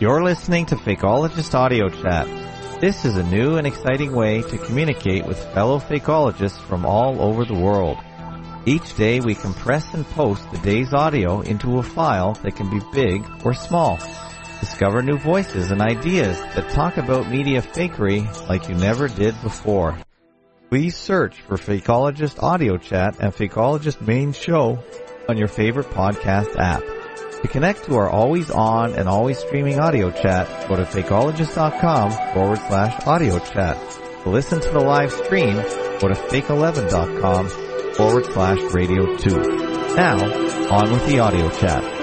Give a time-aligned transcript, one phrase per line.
[0.00, 2.26] You're listening to Fakeologist Audio Chat.
[2.80, 7.44] This is a new and exciting way to communicate with fellow fakeologists from all over
[7.44, 7.98] the world.
[8.66, 12.80] Each day we compress and post the day's audio into a file that can be
[12.92, 13.98] big or small.
[14.58, 19.96] Discover new voices and ideas that talk about media fakery like you never did before.
[20.74, 24.82] Please search for Fakeologist Audio Chat and Fakeologist Main Show
[25.28, 26.82] on your favorite podcast app.
[27.42, 32.58] To connect to our always on and always streaming audio chat, go to fakeologist.com forward
[32.58, 33.78] slash audio chat.
[34.24, 39.94] To listen to the live stream, go to fake11.com forward slash radio 2.
[39.94, 40.16] Now,
[40.74, 41.93] on with the audio chat.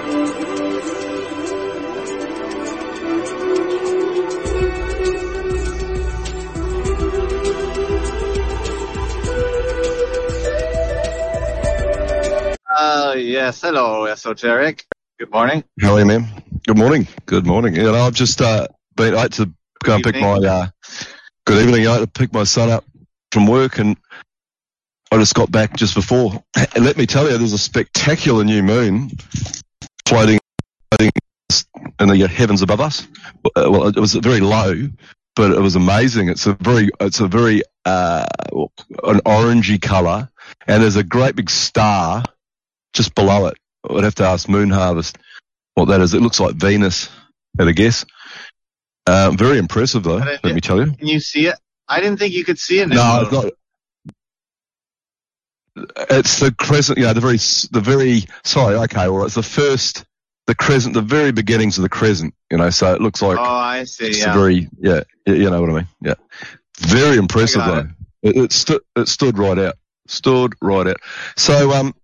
[13.42, 13.60] Yes.
[13.60, 14.86] Hello, Esoteric.
[15.18, 15.64] Good morning.
[15.80, 16.28] How are you, man?
[16.64, 17.08] Good morning.
[17.26, 17.74] Good morning.
[17.74, 20.68] You know, I've just uh, been, I had to go and pick my, uh,
[21.44, 21.88] good evening.
[21.88, 22.84] I had to pick my son up
[23.32, 23.96] from work and
[25.10, 26.40] I just got back just before.
[26.54, 29.10] And let me tell you, there's a spectacular new moon
[30.06, 30.38] floating,
[30.92, 31.10] floating
[31.98, 33.08] in the heavens above us.
[33.56, 34.88] Uh, Well, it was very low,
[35.34, 36.28] but it was amazing.
[36.28, 38.24] It's a very, it's a very, uh,
[39.02, 40.28] an orangey color
[40.68, 42.22] and there's a great big star
[42.92, 43.56] just below it.
[43.88, 45.18] I'd have to ask Moon Harvest
[45.74, 46.14] what that is.
[46.14, 47.08] It looks like Venus
[47.58, 48.04] at a guess.
[49.06, 50.92] Uh, very impressive though, it- let me tell you.
[50.92, 51.56] Can you see it?
[51.88, 52.88] I didn't think you could see it.
[52.88, 53.52] No, it's not.
[56.10, 60.04] It's the crescent, you know, the very, the very, sorry, okay, well, it's the first,
[60.46, 63.42] the crescent, the very beginnings of the crescent, you know, so it looks like Oh,
[63.42, 64.08] I see.
[64.08, 64.34] it's Yeah.
[64.34, 66.14] very, yeah, you know what I mean, yeah.
[66.78, 67.82] Very impressive though.
[67.84, 67.86] got
[68.22, 69.74] It, it, stood, it stood right out,
[70.06, 70.98] stood right out.
[71.36, 71.94] So, um,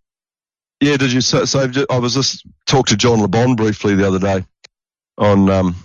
[0.80, 4.18] yeah, did you, so, so I was just talked to John LeBon briefly the other
[4.18, 4.44] day
[5.16, 5.76] on, um,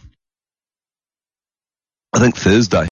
[2.13, 2.87] I think Thursday.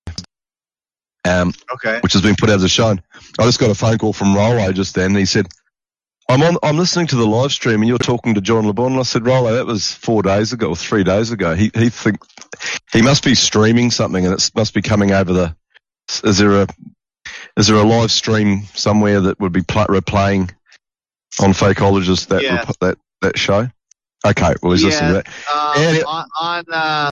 [1.23, 2.00] Um, okay.
[2.01, 2.97] which has been put out as a show.
[3.39, 5.13] I just got a phone call from Rollo just then.
[5.13, 5.45] He said,
[6.28, 6.57] "I'm on.
[6.63, 9.28] I'm listening to the live stream, and you're talking to John LeBon." And I said,
[9.28, 11.53] "Rollo, that was four days ago or three days ago.
[11.53, 12.18] He he think
[12.91, 15.56] he must be streaming something, and it must be coming over the.
[16.23, 16.68] Is there a
[17.56, 20.51] is there a live stream somewhere that would be pl- replaying
[21.40, 22.66] on Fakeologist that Yes.
[22.68, 23.69] rep- that that show?
[24.25, 25.28] Okay, well he's listening to that.
[25.53, 27.09] Um, And on on uh,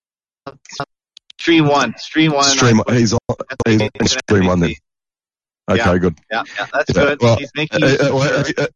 [1.40, 1.96] stream one.
[1.98, 2.44] Stream one.
[2.44, 2.82] Stream.
[2.88, 3.20] I- He's on.
[3.68, 4.74] He's on stream one then.
[5.70, 5.98] Okay, Yeah.
[5.98, 6.18] good.
[6.32, 7.22] Yeah, yeah, that's Yeah, good.
[7.22, 7.84] well, He's making.
[7.84, 8.68] Uh, uh, well, uh, uh,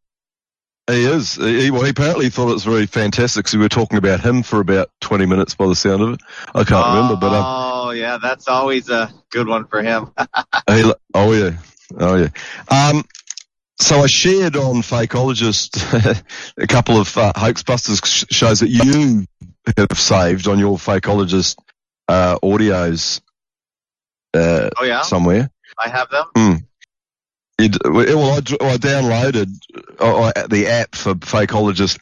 [0.92, 1.34] he is.
[1.36, 3.48] He, well, he apparently thought it was very fantastic.
[3.48, 6.20] So we were talking about him for about 20 minutes by the sound of it.
[6.54, 10.10] I can't remember, but um, oh yeah, that's always a good one for him.
[10.70, 11.52] he, oh yeah,
[11.98, 12.28] oh yeah.
[12.68, 13.04] Um,
[13.80, 16.22] so I shared on Fakeologist
[16.56, 19.26] a couple of uh, Hoaxbusters sh- shows that you
[19.76, 21.56] have saved on your Fakeologist
[22.08, 23.20] uh, audios
[24.34, 25.50] uh, oh yeah, somewhere.
[25.78, 26.26] I have them.
[27.56, 29.48] It, well, I downloaded
[30.00, 31.98] uh, uh, the app for Fakeologist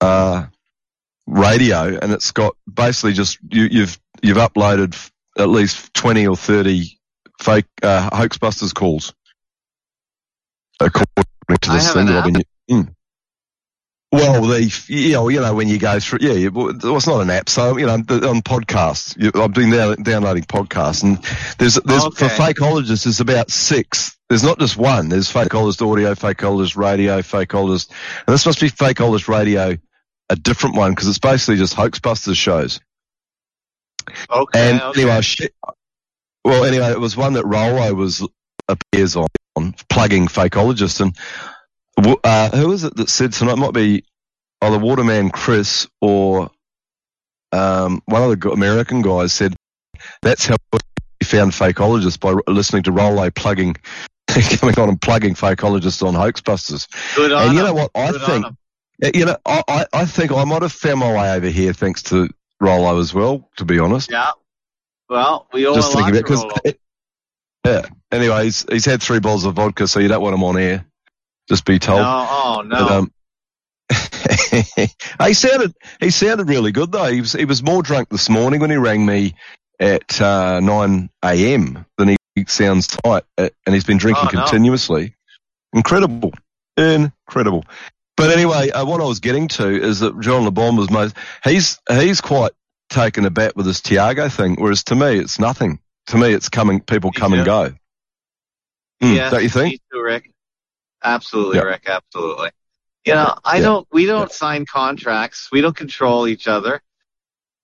[0.00, 0.46] uh,
[1.26, 6.36] radio, and it's got basically just you, you've you've uploaded f- at least twenty or
[6.36, 6.98] thirty
[7.40, 9.14] fake uh, hoaxbusters calls,
[10.80, 11.06] according
[11.60, 12.94] to this thing that I've been.
[14.12, 17.30] Well, the you know, you know when you go through, yeah, well, it's not an
[17.30, 19.16] app, so you know on podcasts.
[19.16, 19.70] You, I've been
[20.02, 21.18] downloading podcasts, and
[21.58, 22.34] there's there's for Okay.
[22.36, 24.18] fakeologists, there's about six.
[24.28, 25.10] There's not just one.
[25.10, 27.90] There's fakeologist audio, fakeologist radio, fakeologist,
[28.26, 29.76] and this must be fakeologist radio,
[30.28, 32.80] a different one because it's basically just hoaxbusters shows.
[34.28, 34.70] Okay.
[34.70, 35.02] And okay.
[35.02, 35.22] anyway,
[36.44, 38.26] well, anyway, it was one that Rollo was
[38.68, 41.16] appears on, on plugging fakeologist, and
[42.24, 43.52] uh, who was it that said tonight?
[43.52, 44.04] It might be
[44.62, 46.50] either Waterman Chris or
[47.52, 49.54] um, one of the American guys said
[50.22, 50.56] that's how
[51.18, 53.76] he found fakeologist by listening to Rollo plugging,
[54.28, 56.88] coming on and plugging fakeologists on hoaxbusters.
[57.16, 57.90] Good on and you know what?
[57.94, 58.46] I Good think
[59.14, 62.28] You know, I, I, think I might have found my way over here thanks to
[62.60, 64.10] Rollo as well, to be honest.
[64.10, 64.32] Yeah.
[65.08, 66.74] Well, we owe Just a lot thinking to about Rollo.
[67.64, 67.82] Yeah.
[68.12, 70.84] Anyway, he's, he's had three bottles of vodka, so you don't want him on air.
[71.48, 72.00] Just be told.
[72.00, 72.76] No, oh no.
[72.86, 73.12] But, um,
[75.26, 77.10] he sounded he sounded really good though.
[77.10, 79.34] He was he was more drunk this morning when he rang me
[79.80, 81.86] at uh, nine a.m.
[81.98, 84.40] than he sounds tonight, uh, and he's been drinking Oh, no.
[84.42, 85.16] continuously.
[85.72, 86.32] Incredible,
[86.76, 87.64] incredible.
[88.16, 91.78] But anyway, uh, what I was getting to is that John LeBon was most he's
[91.88, 92.52] he's quite
[92.90, 95.80] taken aback with this Tiago thing, whereas to me it's nothing.
[96.10, 96.80] To me, it's coming.
[96.80, 97.72] People Me come and go.
[99.02, 99.80] Mm, yes, don't you think?
[99.92, 100.30] Too, Rick.
[101.02, 101.62] Absolutely, Yeah.
[101.64, 101.84] Rick.
[101.86, 102.50] Absolutely.
[103.06, 103.62] You know, I Yeah.
[103.62, 103.88] don't.
[103.92, 105.48] We don't sign contracts.
[105.50, 106.82] We don't control each other.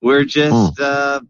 [0.01, 0.83] We're just Hmm.
[0.83, 1.21] uh,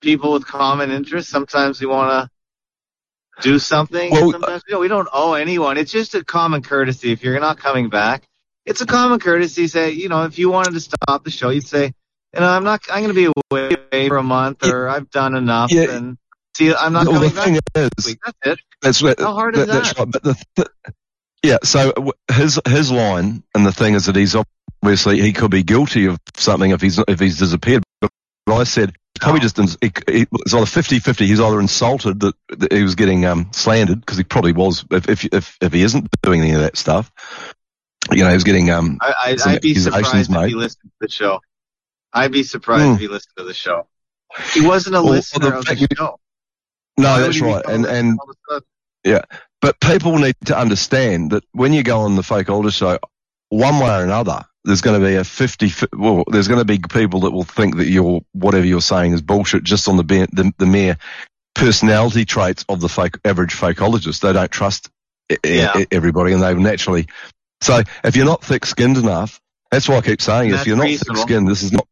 [0.00, 1.30] people with common interests.
[1.30, 4.10] Sometimes we want to do something.
[4.10, 4.80] Well, sometimes we don't.
[4.80, 5.78] We don't owe anyone.
[5.78, 7.12] It's just a common courtesy.
[7.12, 8.24] If you're not coming back,
[8.66, 9.68] it's a common courtesy.
[9.68, 11.94] Say, you know, if you wanted to stop the show, you'd say,
[12.34, 12.82] you know, I'm not.
[12.90, 14.72] I'm going to be away for a month, Yeah.
[14.72, 15.90] or I've done enough, Yeah.
[15.92, 16.18] and
[16.56, 17.44] see, I'm not well, the coming back.
[17.44, 17.54] thing
[18.06, 18.16] is.
[18.24, 18.58] That's it.
[18.82, 19.98] that's what, How hard is that, that's that?
[19.98, 20.10] right.
[20.12, 20.68] But the, th
[21.42, 21.92] yeah, so
[22.32, 24.34] his his line and the thing is that he's
[24.82, 27.84] obviously he could be guilty of something if he's if he's disappeared.
[28.00, 28.10] But
[28.48, 29.64] I said probably just he,
[30.08, 31.26] he, it's either 50-50.
[31.26, 34.84] He's either insulted that, that he was getting um, slandered because he probably was.
[34.90, 37.10] If, if if if he isn't doing any of that stuff,
[38.12, 38.98] you know, he was getting um.
[39.00, 41.40] I, I'd, I'd be surprised if he listened to the show.
[42.12, 42.92] I'd be surprised Hmm.
[42.94, 43.88] if he listened to the show.
[44.54, 46.18] He wasn't a Well, listener the of the show.
[46.98, 47.64] No, that's right.
[47.66, 49.20] And and all of a sudden?
[49.60, 52.98] But people need to understand that when you go on the fake older show,
[53.48, 56.78] one way or another, there's going to be a 50, well, there's going to be
[56.78, 60.52] people that will think that you're, whatever you're saying is bullshit just on the, the,
[60.58, 60.98] the mere
[61.54, 64.20] personality traits of the fake, average fakeologist.
[64.20, 64.90] They don't trust
[65.44, 65.84] Yeah.
[65.90, 67.06] everybody and they naturally,
[67.60, 69.40] so if you're not thick skinned enough,
[69.70, 71.88] that's why I keep saying if you're not thick skinned, this is not,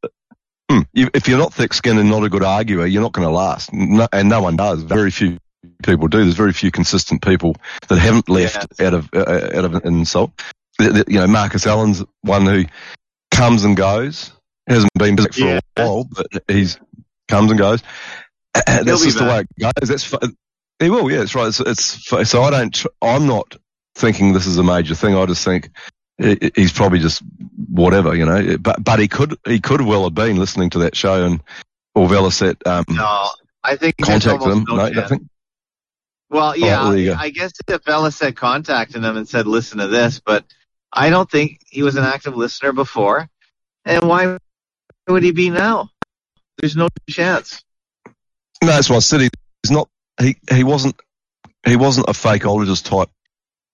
[0.94, 3.72] if you're not thick skinned and not a good arguer, you're not going to last.
[3.72, 4.82] No, and no one does.
[4.82, 5.38] Very few
[5.84, 6.18] people do.
[6.22, 7.56] There's very few consistent people
[7.88, 8.86] that haven't left Yes.
[8.86, 10.32] out of uh, out of an insult.
[10.80, 12.64] You know, Marcus Allen's one who
[13.30, 14.32] comes and goes.
[14.66, 15.60] Hasn't been back for Yeah.
[15.76, 16.78] a while, but he's
[17.28, 17.82] comes and goes.
[18.54, 19.48] That's be just the way it
[19.80, 19.88] goes.
[19.88, 20.34] That's
[20.80, 21.10] he will.
[21.10, 21.46] Yeah, that's right.
[21.48, 22.84] It's, it's so I don't.
[23.00, 23.56] I'm not
[23.94, 25.14] thinking this is a major thing.
[25.16, 25.70] I just think
[26.18, 27.22] he's probably just
[27.68, 28.56] whatever, you know.
[28.58, 31.42] But but he could he could well have been listening to that show and
[31.94, 33.28] or Velasat um, No,
[33.62, 34.64] I think contact them.
[34.68, 35.28] no nothing.
[36.30, 37.16] Well, yeah, Oh.
[37.18, 40.44] I guess if Ella said contacted them and said, listen to this, but
[40.92, 43.28] I don't think he was an active listener before.
[43.84, 44.38] And why
[45.06, 45.90] would he be now?
[46.58, 47.62] There's no chance.
[48.62, 49.20] No, that's what I said.
[49.20, 49.88] He's not.
[50.20, 50.96] He he wasn't.
[51.66, 53.10] He wasn't a fakeologist type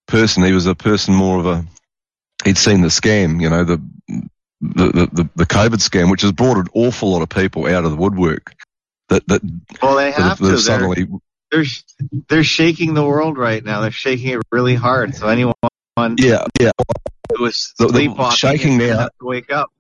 [0.07, 0.45] person.
[0.45, 1.65] He was a person more of a.
[2.45, 4.29] He'd seen the scam, you know, the the
[4.61, 7.97] the, the, COVID scam, which has brought an awful lot of people out of the
[7.97, 8.55] woodwork.
[9.09, 9.43] That that,
[9.83, 10.45] Well, they have, that to.
[10.45, 11.07] have They're, suddenly.
[11.51, 11.65] they're,
[12.29, 13.81] they're shaking the world right now.
[13.81, 15.15] They're shaking it really hard.
[15.15, 15.55] So anyone
[16.17, 16.71] Yeah, yeah,
[17.37, 19.71] who The- the sleepwalking shaking is now- to wake up.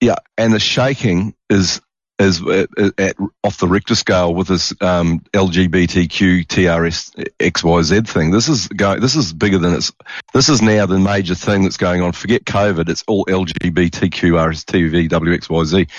[0.00, 1.80] yeah, and the shaking is
[2.18, 2.68] is at,
[2.98, 8.30] at off the Richter scale with this um, LGBTQ TRS XYZ thing.
[8.30, 9.00] This is going.
[9.00, 9.92] This is bigger than it's.
[10.32, 12.12] This is now the major thing that's going on.
[12.12, 12.88] Forget COVID.
[12.88, 15.90] It's all LGBTQ RSTV WXYZ.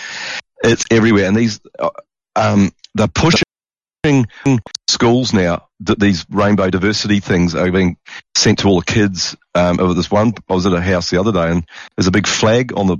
[0.64, 1.90] It's everywhere, and these uh,
[2.36, 3.44] um, they're pushing
[4.88, 7.98] schools now that these rainbow diversity things are being
[8.36, 9.36] sent to all the kids.
[9.54, 12.12] Um, over this one, I was at a house the other day, and there's a
[12.12, 12.98] big flag on the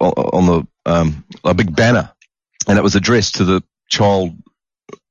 [0.00, 2.12] on the um, a big banner,
[2.66, 4.36] and it was addressed to the child.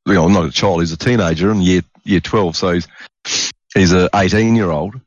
[0.05, 2.87] You know, not a child; he's a teenager in year year twelve, so he's
[3.73, 4.99] he's a eighteen year old,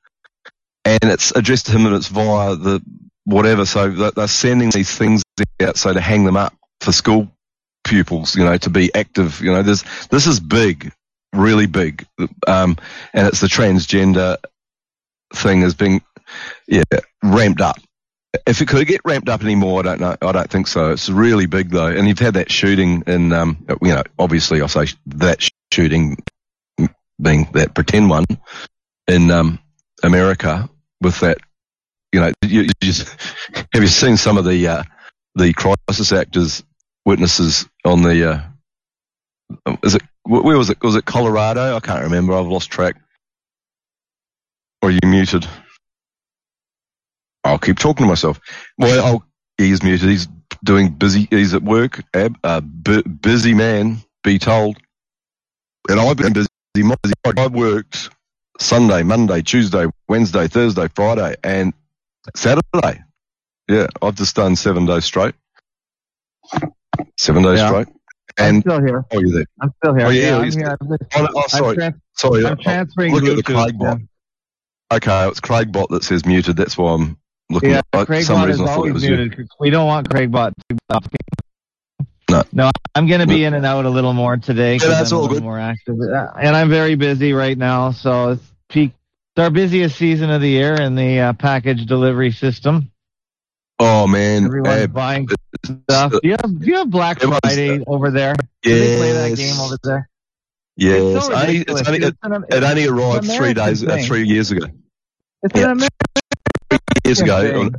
[0.85, 2.83] and it's addressed to him, and it's via the
[3.25, 3.65] whatever.
[3.65, 5.23] So they're sending these things
[5.61, 7.31] out, so to hang them up for school
[7.85, 9.41] pupils, you know, to be active.
[9.41, 10.93] You know, there's this is big,
[11.33, 12.07] really big,
[12.47, 12.77] um,
[13.13, 14.37] and it's the transgender
[15.35, 16.03] thing is being
[16.67, 16.83] yeah
[17.23, 17.79] ramped up.
[18.47, 20.17] If it could get ramped up anymore, I don't know.
[20.21, 20.93] I don't think so.
[20.93, 24.67] It's really big though, and you've had that shooting in, um, you know, obviously I
[24.67, 26.19] say that shooting
[27.21, 28.25] being that pretend one
[29.07, 29.59] in um,
[30.03, 30.69] America
[31.01, 31.39] with that.
[32.13, 33.09] You know, you, you just
[33.73, 34.83] have you seen some of the uh,
[35.35, 36.63] the crisis actors
[37.05, 38.53] witnesses on the?
[39.67, 40.83] Uh, is it where was it?
[40.83, 41.77] Was it Colorado?
[41.77, 42.35] I can't remember.
[42.35, 42.97] I've lost track.
[44.83, 45.47] Or are you muted?
[47.49, 48.41] I'll keep talking to myself.
[48.79, 49.25] Well, I'll,
[49.59, 50.09] he's muted.
[50.09, 50.29] He's
[50.65, 51.27] doing busy.
[51.31, 52.03] He's at work.
[52.15, 53.99] Ab, uh, bu- busy man.
[54.25, 54.77] Be told.
[55.89, 56.49] And I've been busy.
[57.25, 58.11] I've worked
[58.61, 61.73] Sunday, Monday, Tuesday, Wednesday, Thursday, Friday, and
[62.37, 63.03] Saturday.
[63.69, 65.35] Yeah, I've just done seven days straight.
[67.19, 67.69] Seven days Yeah.
[67.69, 67.89] straight.
[68.39, 69.05] I'm And still here.
[69.13, 69.47] oh, you're there.
[69.61, 70.07] I'm still here.
[70.07, 70.77] Oh, yeah, I'm here.
[70.81, 72.47] I'm, just- Oh, no, oh, I'm, sorry, trans- sorry.
[72.47, 73.71] I'm oh, transferring look at the Bluetooth.
[73.73, 74.09] Craigbot.
[74.93, 76.57] Okay, it's Craigbot that says muted.
[76.57, 77.19] That's why I'm
[77.51, 77.71] looking.
[77.71, 79.47] Yeah, at For some Craigbot is reason, I thought it always you.
[79.61, 81.05] We don't want Craigbot to be up.
[82.31, 82.43] No.
[82.53, 84.75] No, I'm going to be in and out a little more today.
[84.77, 85.45] Yeah, that's I'm a all little good.
[85.45, 87.93] More active, Uh, and I'm very busy right now.
[87.93, 88.93] So it's peak.
[89.35, 92.91] It's our busiest season of the year in the uh, package delivery system.
[93.79, 95.29] Oh man, Everyone's Ab, buying
[95.65, 96.11] stuff.
[96.13, 98.35] Do you have Do you have Black Friday over there?
[98.63, 100.09] Do they play that game over there?
[100.77, 101.01] yes.
[101.17, 102.17] It's so only, only, it,
[102.51, 104.67] it only arrived three days, uh, three years ago.
[105.45, 105.67] It's Yeah.
[105.67, 105.89] an American
[107.09, 107.75] years ago, on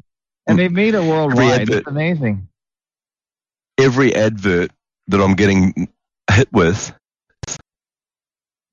[0.47, 1.61] and they've made it worldwide.
[1.61, 2.47] advert- It's amazing.
[3.77, 4.71] every advert
[5.07, 5.87] that I'm getting
[6.31, 6.91] hit with,
[7.47, 7.55] Yeah.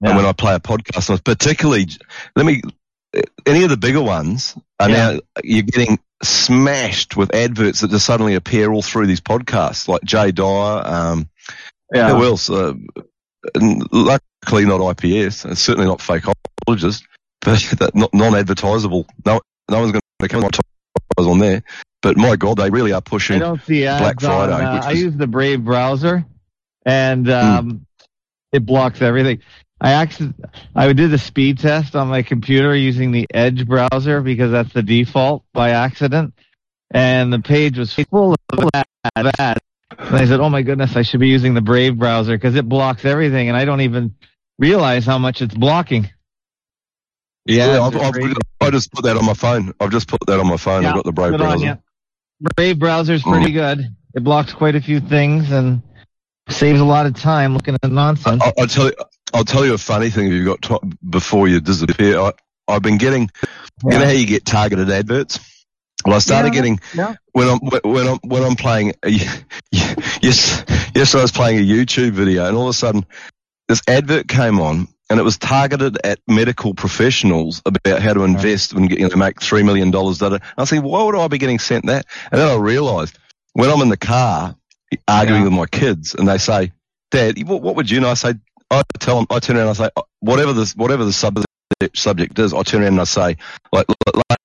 [0.08, 1.86] and when I play a podcast, particularly,
[2.34, 2.62] let me,
[3.46, 5.12] any of the bigger ones are Yeah.
[5.12, 10.02] now, you're getting smashed with adverts that just suddenly appear all through these podcasts, like
[10.04, 11.28] Jay Dyer, um,
[11.94, 12.10] yeah.
[12.10, 12.50] who else?
[12.50, 12.74] Uh,
[13.54, 17.02] luckily not IPS, and certainly not fakeologist,
[17.40, 19.06] but that non-advertisable.
[19.24, 20.62] No, no one's going to come advertise
[21.18, 21.62] on there.
[22.02, 23.38] But my God, they really are I pushing.
[23.38, 26.24] don't see Black on, Friday, uh, which I was- use the Brave browser,
[26.84, 27.32] and Hmm.
[27.32, 27.86] um,
[28.52, 29.40] it blocks everything.
[29.80, 30.32] I actually
[30.74, 34.82] I did the speed test on my computer using the Edge browser because that's the
[34.82, 36.32] default by accident,
[36.90, 39.60] and the page was full of ads.
[39.98, 42.68] And I said, "Oh my goodness, I should be using the Brave browser because it
[42.68, 44.14] blocks everything, and I don't even
[44.58, 46.08] realize how much it's blocking."
[47.46, 48.14] Yeah, Yeah, I've, I've.
[48.60, 49.72] I just put that on my phone.
[49.80, 50.82] I've just put that on my phone.
[50.82, 51.78] Yeah, I've got the Brave Good on browser.
[52.56, 53.32] Brave browser's mm.
[53.32, 53.88] pretty good.
[54.14, 55.82] It blocks quite a few things and
[56.48, 58.42] saves a lot of time looking at nonsense.
[58.42, 58.94] I, I'll tell you.
[59.34, 62.18] I'll tell you a funny thing if you've got time before you disappear.
[62.18, 62.32] I,
[62.68, 63.30] I've been getting.
[63.84, 65.38] You know how you get targeted adverts.
[66.04, 67.14] Well, I started Yeah, getting yeah.
[67.32, 68.94] when I'm when I'm when I'm playing.
[70.22, 73.04] Yes, yes, I was playing a YouTube video, and all of a sudden,
[73.68, 78.72] this advert came on, and it was targeted at medical professionals about how to invest
[78.72, 80.20] and get, you know, make three million dollars.
[80.22, 82.06] I thinking, why would I be getting sent that?
[82.32, 83.18] And then I realised
[83.52, 84.54] when I'm in the car
[85.08, 85.48] arguing Yeah.
[85.48, 86.72] with my kids, and they say,
[87.10, 88.34] "Dad, what, what would you know?" I say,
[88.70, 91.46] I tell them, I turn around and I say, whatever this, whatever the subject
[91.94, 93.36] subject is, I turn around and I say,
[93.72, 93.86] like,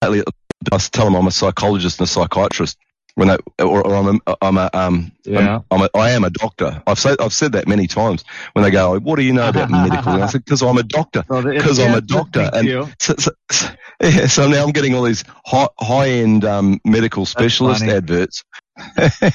[0.04, 0.24] lately,
[0.72, 2.78] I tell them I'm a psychologist and a psychiatrist.
[3.16, 5.58] When they, or, or I'm a, I'm a, um, Yeah.
[5.70, 6.82] I'm, I'm a, I am a doctor.
[6.88, 9.70] I've said, I've said that many times when they go, what do you know about
[9.90, 10.14] medical?
[10.14, 11.24] And I said, because I'm a doctor.
[11.28, 12.68] So Because I'm a doctor, and-
[13.00, 13.70] So, so, so-
[14.02, 18.44] yeah, so now I'm getting all these high, high end, um, medical specialist adverts.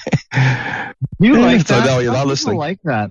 [1.19, 1.87] You like so that?
[1.87, 2.57] Some not listening.
[2.57, 3.11] like that.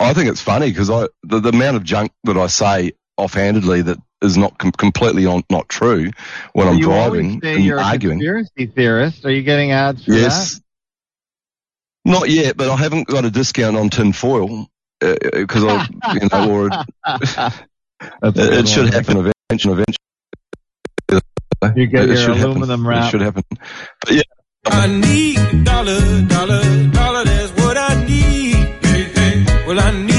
[0.00, 3.82] I think it's funny because I the, the amount of junk that I say offhandedly
[3.82, 6.10] that is not com- completely on, not true
[6.52, 8.18] when I'm you always driving say and you're arguing.
[8.18, 9.24] a conspiracy theorist.
[9.24, 10.60] Are you getting ads for Yes.
[12.04, 14.66] Not yet, but I haven't got a discount on tin foil
[15.00, 16.72] because uh, uh, I, you know, or it,
[17.04, 17.58] That's
[18.22, 18.92] a good it should one.
[18.92, 19.84] happen eventually.
[21.10, 22.50] Eventually, You get It your should happen.
[22.62, 23.42] aluminum It should happen.
[24.00, 24.22] But yeah,
[24.66, 28.54] I need dollar, dollar, dollar, that's what I need.
[28.54, 29.64] Hey, hey.
[29.66, 30.17] Well, I need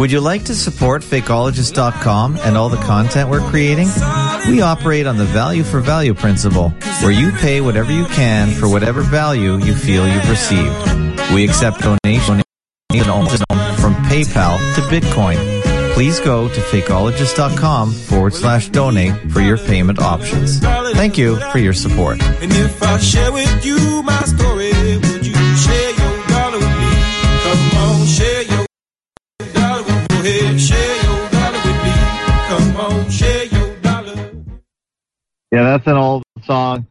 [0.00, 3.88] Would you like to support Fakeologist.com and all the content we're creating?
[4.48, 6.70] We operate on the value for value principle,
[7.02, 10.74] where you pay whatever you can for whatever value you feel you've received.
[11.34, 12.42] We accept donations
[13.78, 15.92] from PayPal to Bitcoin.
[15.92, 20.60] Please go to fakeologist.com forward slash donate for your payment options.
[20.60, 22.20] Thank you for your support.
[35.50, 36.86] Yeah, that's an old song.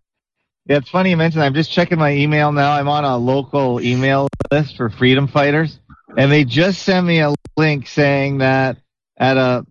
[0.65, 1.41] Yeah, it's funny you mentioned.
[1.41, 1.47] that.
[1.47, 2.71] I'm just checking my email now.
[2.73, 5.79] I'm on a local email list for freedom fighters,
[6.17, 8.77] and they just sent me a link saying that
[9.17, 9.65] at a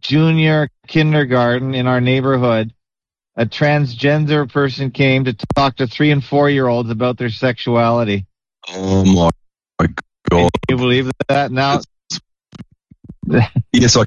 [0.00, 2.72] junior kindergarten in our neighborhood,
[3.36, 8.26] a transgender person came to talk to three and four year olds about their sexuality.
[8.68, 9.30] oh my,
[9.80, 9.88] my
[10.30, 11.50] god, Can you believe that?
[11.50, 11.80] Now
[13.72, 14.04] yes, I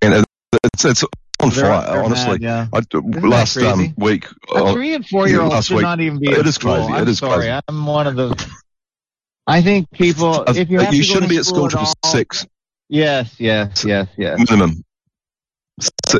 [0.00, 0.24] can.
[0.64, 1.04] It's it's
[1.40, 1.86] on they're- fire.
[1.92, 2.66] they're honestly, mad, yeah.
[2.72, 6.00] I, last um, week, A uh, three and four year olds last should week- not
[6.00, 6.30] even be.
[6.30, 6.74] it at is school.
[6.74, 6.92] crazy.
[6.92, 7.46] I'm It is sorry.
[7.46, 7.60] crazy.
[7.68, 8.50] I'm one of the.
[9.46, 10.40] I think people.
[10.40, 12.46] uh, If you, have to shouldn't be at school at till six
[12.90, 14.38] Yes, yes, yes, yes.
[14.38, 14.82] minimum.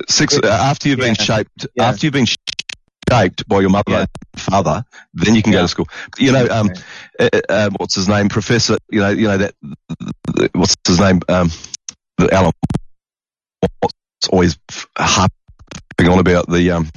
[0.09, 1.25] Six uh, after you've been Yeah.
[1.25, 1.67] shaped.
[1.75, 1.89] Yeah.
[1.89, 4.01] After you've been shaped by your mother Yeah.
[4.35, 4.85] and father,
[5.15, 5.89] then you can go to school.
[6.19, 6.71] You know, um,
[7.19, 8.77] uh, uh, what's his name, Professor?
[8.91, 9.55] You know, you know that.
[10.55, 11.21] What's his name?
[11.29, 11.51] Um,
[12.19, 12.53] the Alan.
[14.29, 14.59] Always
[14.97, 15.31] harping
[16.01, 16.91] on about the um,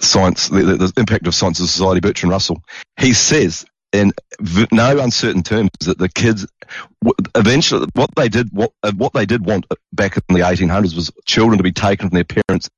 [0.00, 2.00] science, the, the, impact of science in society.
[2.00, 2.62] Bertrand Russell.
[2.98, 6.46] He says in v- no uncertain terms that the kids
[7.02, 10.94] w- eventually what they did what uh, what they did want back in the 1800s
[10.94, 12.68] was children to be taken from their parents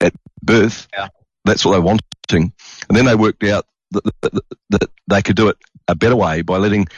[0.00, 0.86] at birth.
[0.92, 1.08] Yeah.
[1.44, 2.02] That's what they wanted,
[2.32, 2.52] and
[2.88, 6.40] then they worked out that, that, that, that they could do it a better way
[6.40, 6.88] by letting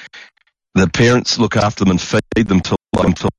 [0.74, 3.30] the parents look after them and feed them till until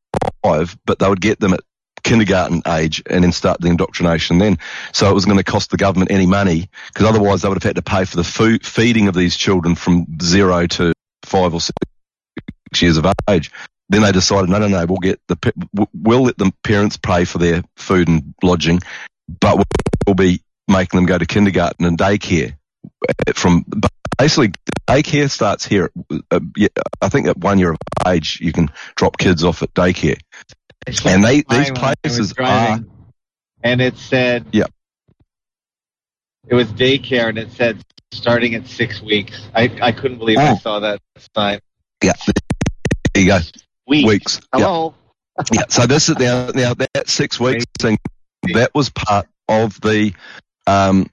[0.43, 1.61] five, but they would get them at
[2.03, 4.57] kindergarten age and then start the indoctrination then.
[4.93, 7.63] So it was going to cost the government any money because otherwise they would have
[7.63, 11.61] had to pay for the food, feeding of these children from zero to five or
[11.61, 11.75] six
[12.81, 13.51] years of age.
[13.89, 17.37] then they decided, no, no, no, we'll get the we'll let the parents pay for
[17.37, 18.81] their food and lodging,
[19.39, 22.55] but we'll, be making them go to kindergarten and daycare
[23.09, 23.65] uh, from
[24.17, 24.51] basically
[24.87, 25.91] daycare starts here.
[26.31, 26.69] Uh, yeah,
[27.01, 27.77] I think at one year of
[28.07, 30.17] age you can drop kids off at daycare,
[31.05, 32.79] and they these I places are
[33.63, 34.65] and it said Yeah.
[36.47, 40.51] it was daycare and it said starting at six weeks I, I couldn't believe I
[40.51, 40.57] Oh.
[40.57, 40.99] saw that
[41.35, 41.59] sign
[42.03, 42.13] yeah.
[43.13, 43.39] There you go,
[43.87, 44.41] weeks, weeks.
[44.55, 44.59] Yeah.
[44.65, 44.95] hello
[45.51, 47.97] Yeah, so this is now, now that six weeks thing,
[48.53, 50.13] that was part of the
[50.67, 51.07] um,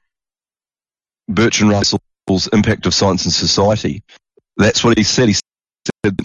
[1.28, 4.02] Bertrand Russell's Impact of Science and Society.
[4.58, 5.28] That's what he said.
[5.28, 5.34] He
[6.04, 6.18] said,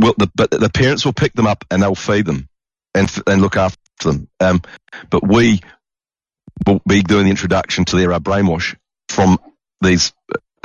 [0.00, 2.48] well, the, but the parents will pick them up and they'll feed them
[2.94, 4.28] and, and look after them.
[4.40, 4.62] Um,
[5.10, 5.60] but we
[6.66, 8.76] will be doing the introduction to their uh, brainwash
[9.08, 9.38] from
[9.80, 10.12] these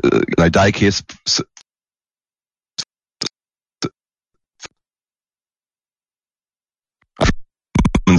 [0.03, 1.41] uh, you know, daycare s- s-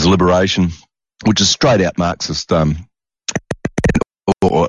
[0.07, 0.71] liberation,
[1.25, 2.87] which is straight out Marxist um,
[4.43, 4.69] or,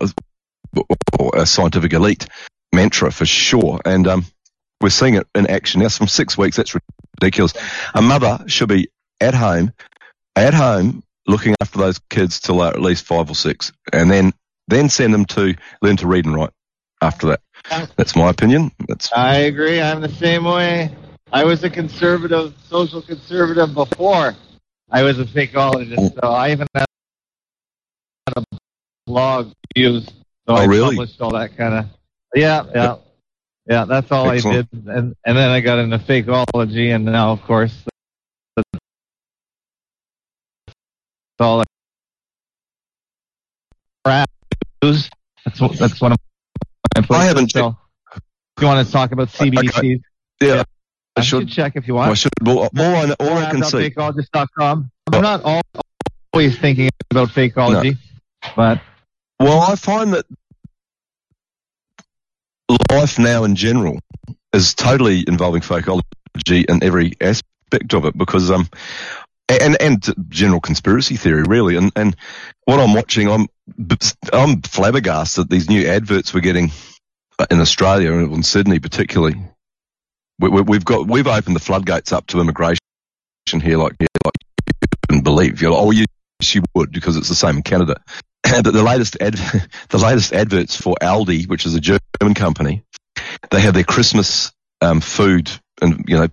[1.20, 2.28] or a scientific elite
[2.74, 3.82] mantra for sure.
[3.86, 4.26] And um,
[4.82, 5.90] we're seeing it in action now.
[5.90, 6.76] From six weeks, that's
[7.22, 7.54] ridiculous.
[7.94, 9.74] A mother should be at home,
[10.36, 14.34] at home, looking after those kids till they're at least five or six, and then
[14.68, 16.52] then send them to learn to read and write.
[17.02, 17.42] After that,
[17.96, 18.72] that's my opinion.
[18.88, 20.96] That's I agree I'm the same way
[21.32, 24.36] I was a conservative social conservative before
[24.90, 26.86] I was a fakeologist so I even had
[28.36, 28.44] a
[29.06, 30.14] blog views so
[30.48, 30.96] Oh, I really?
[30.96, 31.86] published all that kind of
[32.34, 32.96] yeah yeah
[33.68, 34.70] yeah that's all Excellent.
[34.74, 37.74] I did and and then I got into fakeology and now of course
[38.56, 38.68] that's
[41.40, 41.64] all
[44.04, 44.30] crap
[44.84, 45.10] news
[45.46, 46.18] that's what that's one of
[47.10, 47.78] my I haven't so,
[48.60, 50.02] you want to talk about CBDCs?
[50.42, 50.64] yeah.
[51.16, 51.50] I I should.
[51.50, 52.12] check if you want.
[52.12, 52.32] I should.
[52.46, 53.90] All I, know- all I can see.
[53.90, 54.92] Fakeologist.com.
[55.12, 55.62] I'm not al-
[56.34, 57.98] always thinking about fakeology,
[58.56, 58.82] but
[59.40, 60.26] Well, I find that
[62.92, 64.00] life now in general
[64.54, 68.68] is totally involving psychology in every aspect of it because um
[69.50, 71.78] and and general conspiracy theory really.
[71.78, 72.16] And and
[72.66, 73.48] what I'm watching I'm
[74.34, 76.72] I'm flabbergasted at these new adverts we're getting
[77.52, 79.36] in Australia and in Sydney particularly.
[80.40, 82.80] We, we, we've got we've opened the floodgates up to immigration
[83.48, 84.34] here like yeah, like
[84.82, 85.62] you wouldn't believe.
[85.62, 86.06] You're like oh yes
[86.54, 88.02] you would because it's the same in Canada
[88.52, 89.34] but the latest ad,
[89.90, 92.02] the latest adverts for Aldi, which is a German
[92.36, 92.84] company,
[93.52, 94.52] they have their Christmas
[94.82, 95.50] um, food
[95.82, 96.28] and you know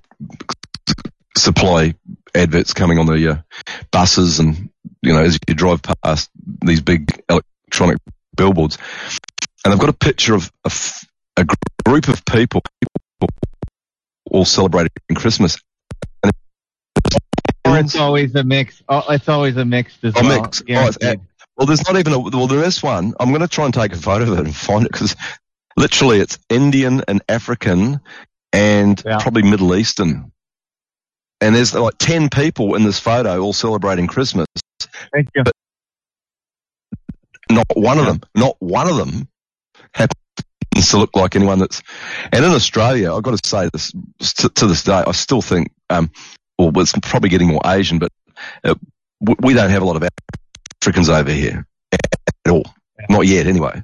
[1.36, 1.94] supply
[2.34, 3.36] adverts coming on the uh,
[3.90, 4.70] buses and
[5.02, 6.30] you know as you drive past
[6.64, 7.98] these big electronic
[8.36, 8.78] billboards,
[9.64, 11.04] and they've got a picture of a, f-
[11.36, 12.62] a gr- group of people
[14.30, 15.56] all celebrating Christmas.
[17.66, 18.82] or it's always a mix.
[18.88, 20.42] Oh, it's always a mix as A well.
[20.42, 20.62] mix.
[20.68, 21.14] Oh.
[21.56, 23.14] Well, there's not even a, well, there is one.
[23.20, 25.14] I'm going to try and take a photo of it and find it because
[25.76, 28.00] literally it's Indian and African
[28.52, 29.18] and Yeah.
[29.20, 30.32] probably Middle Eastern.
[31.40, 34.46] And there's like 10 people in this photo all celebrating Christmas.
[35.12, 35.44] Thank you.
[37.50, 39.28] Not one of them, not one of them
[39.94, 40.14] happens
[40.90, 41.82] to look like anyone that's,
[42.32, 43.92] and in Australia, I've got to say this
[44.36, 46.10] to, to this day, I still think, um,
[46.58, 48.10] well, it's probably getting more Asian, but
[48.64, 48.74] uh,
[49.20, 50.08] we, we don't have a lot of
[50.82, 51.66] Africans over here
[52.46, 52.64] at all.
[53.08, 53.82] Not yet, anyway.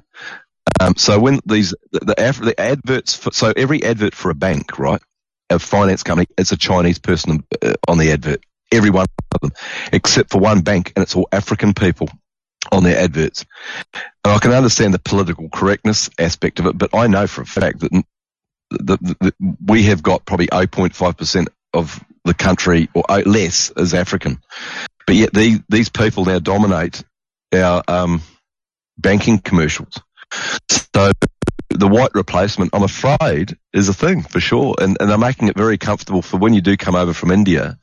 [0.79, 4.79] Um, so when these the the, the adverts, for, so every advert for a bank,
[4.79, 5.01] right,
[5.49, 8.43] a finance company, it's a Chinese person uh, on the advert.
[8.71, 9.51] Every one of them,
[9.91, 12.09] except for one bank, and it's all African people
[12.71, 13.45] on their adverts.
[14.23, 17.45] And I can understand the political correctness aspect of it, but I know for a
[17.45, 19.33] fact that the, the, the,
[19.65, 24.41] we have got probably 0.5 percent of the country or uh, less as African.
[25.05, 27.03] But yet these these people now dominate
[27.53, 28.21] our um,
[28.97, 29.99] banking commercials.
[30.69, 31.11] So
[31.69, 35.57] the white replacement, I'm afraid, is a thing for sure, and and they're making it
[35.57, 37.77] very comfortable for when you do come over from India,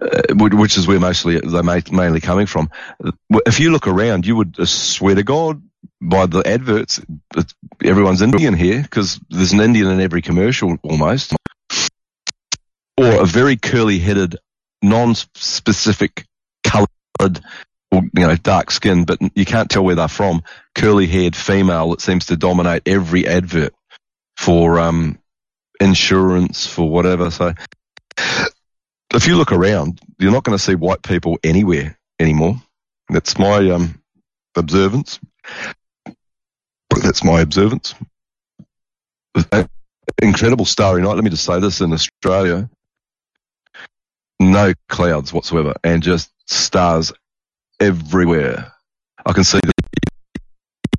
[0.00, 2.70] uh, which is where mostly they're mainly coming from.
[3.46, 5.62] If you look around, you would uh, swear to God
[6.00, 7.00] by the adverts,
[7.84, 11.34] everyone's Indian here because there's an Indian in every commercial almost,
[12.96, 14.36] or a very curly-headed,
[14.82, 16.24] non-specific
[16.64, 16.88] coloured
[17.20, 17.30] or
[18.02, 20.42] you know dark skin, but you can't tell where they're from.
[20.74, 23.74] Curly-haired female that seems to dominate every advert
[24.36, 25.18] for um,
[25.80, 27.30] insurance for whatever.
[27.30, 27.54] So
[29.14, 32.60] if you look around, you're not going to see white people anywhere anymore.
[33.08, 34.00] That's my um,
[34.56, 35.20] observance.
[37.02, 37.94] That's my observance.
[40.22, 41.14] Incredible starry night.
[41.14, 42.68] Let me just say this in Australia.
[44.40, 47.12] no clouds whatsoever, and just stars
[47.80, 48.72] everywhere.
[49.26, 49.60] I can see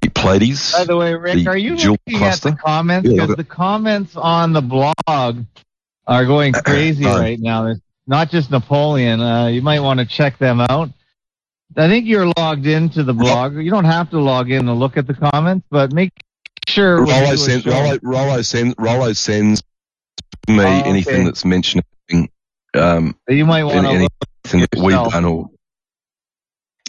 [0.02, 0.74] the Pleiades.
[0.74, 2.50] By the way, Rick, The are you looking cluster?
[2.50, 3.10] at the comments?
[3.10, 4.94] Because look the comments on the blog
[6.08, 7.18] are going crazy No.
[7.20, 7.64] right now.
[7.64, 9.20] There's not just Napoleon.
[9.22, 10.90] Uh, you might want to check them out.
[11.78, 13.56] I think you're logged into the blog.
[13.56, 16.12] You don't have to log in to look at the comments, but make
[16.68, 17.06] sure.
[17.06, 19.62] Rollo show- Rollo, Rollo sends, Rollo sends
[20.48, 20.90] me Oh, okay.
[20.90, 21.84] anything that's mentioning
[22.76, 25.26] um, you might want to anything that we've done.
[25.26, 25.50] Or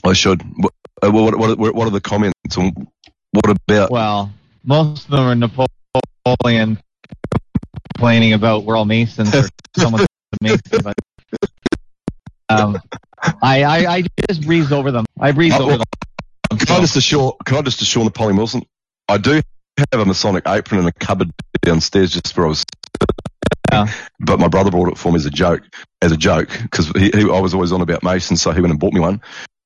[0.04, 0.42] I should.
[0.56, 2.34] What, uh, what, what, what, what are the comments?
[2.56, 2.88] And
[3.32, 3.90] what about?
[3.90, 4.32] Well,
[4.64, 6.78] most of them are Napoleon
[7.94, 10.94] complaining about we're all Masons or someone's a Mason, but
[12.48, 12.78] um,
[13.42, 15.04] I, I I just breeze over them.
[15.18, 16.58] I breeze Oh, over them.
[16.58, 17.36] Can I just assure?
[17.44, 18.62] Can I just assure Napoleon Wilson?
[19.08, 19.40] I do
[19.92, 21.30] have a Masonic apron in a cupboard
[21.62, 22.64] downstairs just where I was.
[23.70, 23.86] Yeah.
[24.18, 25.62] But my brother bought it for me as a joke,
[26.02, 28.92] as a joke, because I was always on about Masons, so he went and bought
[28.92, 29.20] me one.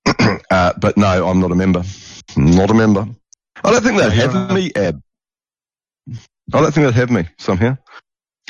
[0.51, 1.83] uh, but no, I'm not a member.
[2.37, 3.09] Not a member.
[3.63, 5.01] I don't think they'd have me, Ab.
[6.53, 7.79] I don't think they'd have me somehow.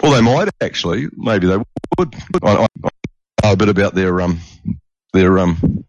[0.02, 1.08] Or they might actually.
[1.16, 1.56] Maybe they
[1.98, 2.14] would.
[2.42, 2.86] I, I, I
[3.44, 4.40] know a bit about their um
[5.12, 5.84] their um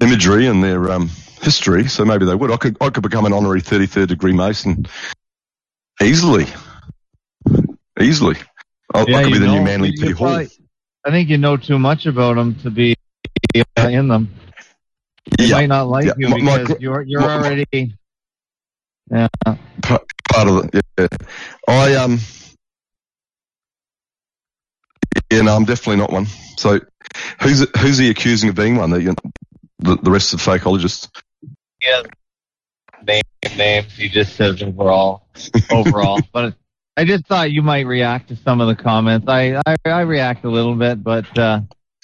[0.00, 1.08] imagery and their um
[1.40, 2.50] history, so maybe they would.
[2.50, 4.86] I could I could become an honorary 33rd degree Mason
[6.02, 6.46] easily,
[8.00, 8.36] easily.
[8.94, 10.46] I, Yeah, I could be the know, new Manly P Hall.
[11.04, 12.94] I think you know too much about them to be
[13.54, 14.28] in them.
[15.38, 17.34] They Yeah, might not like Yeah, you my- my because gr- you're you're my- my-
[17.46, 17.94] already.
[19.10, 19.28] Yeah,
[19.82, 20.84] part of it.
[20.98, 21.06] Yeah.
[21.68, 22.18] I um.
[25.30, 26.26] Yeah, no, I'm definitely not one.
[26.56, 26.80] So,
[27.40, 28.90] who's who's he accusing of being one?
[28.90, 29.14] The
[29.78, 31.08] the, the rest of the fakeologists.
[31.82, 32.02] yeah.
[33.06, 33.22] Name
[33.56, 33.92] names.
[33.96, 35.26] He just says overall,
[35.70, 36.20] overall.
[36.32, 36.54] but
[36.96, 39.26] I just thought you might react to some of the comments.
[39.28, 41.60] I I, I react a little bit, but uh,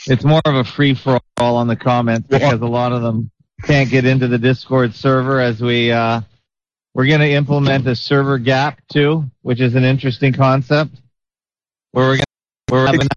[0.08, 3.30] it's more of a free for all on the comments because a lot of them
[3.64, 6.20] can't get into the Discord server as we uh,
[6.94, 10.96] we're going to implement a server gap too, which is an interesting concept.
[11.92, 12.24] Where we're going
[12.70, 13.08] we're having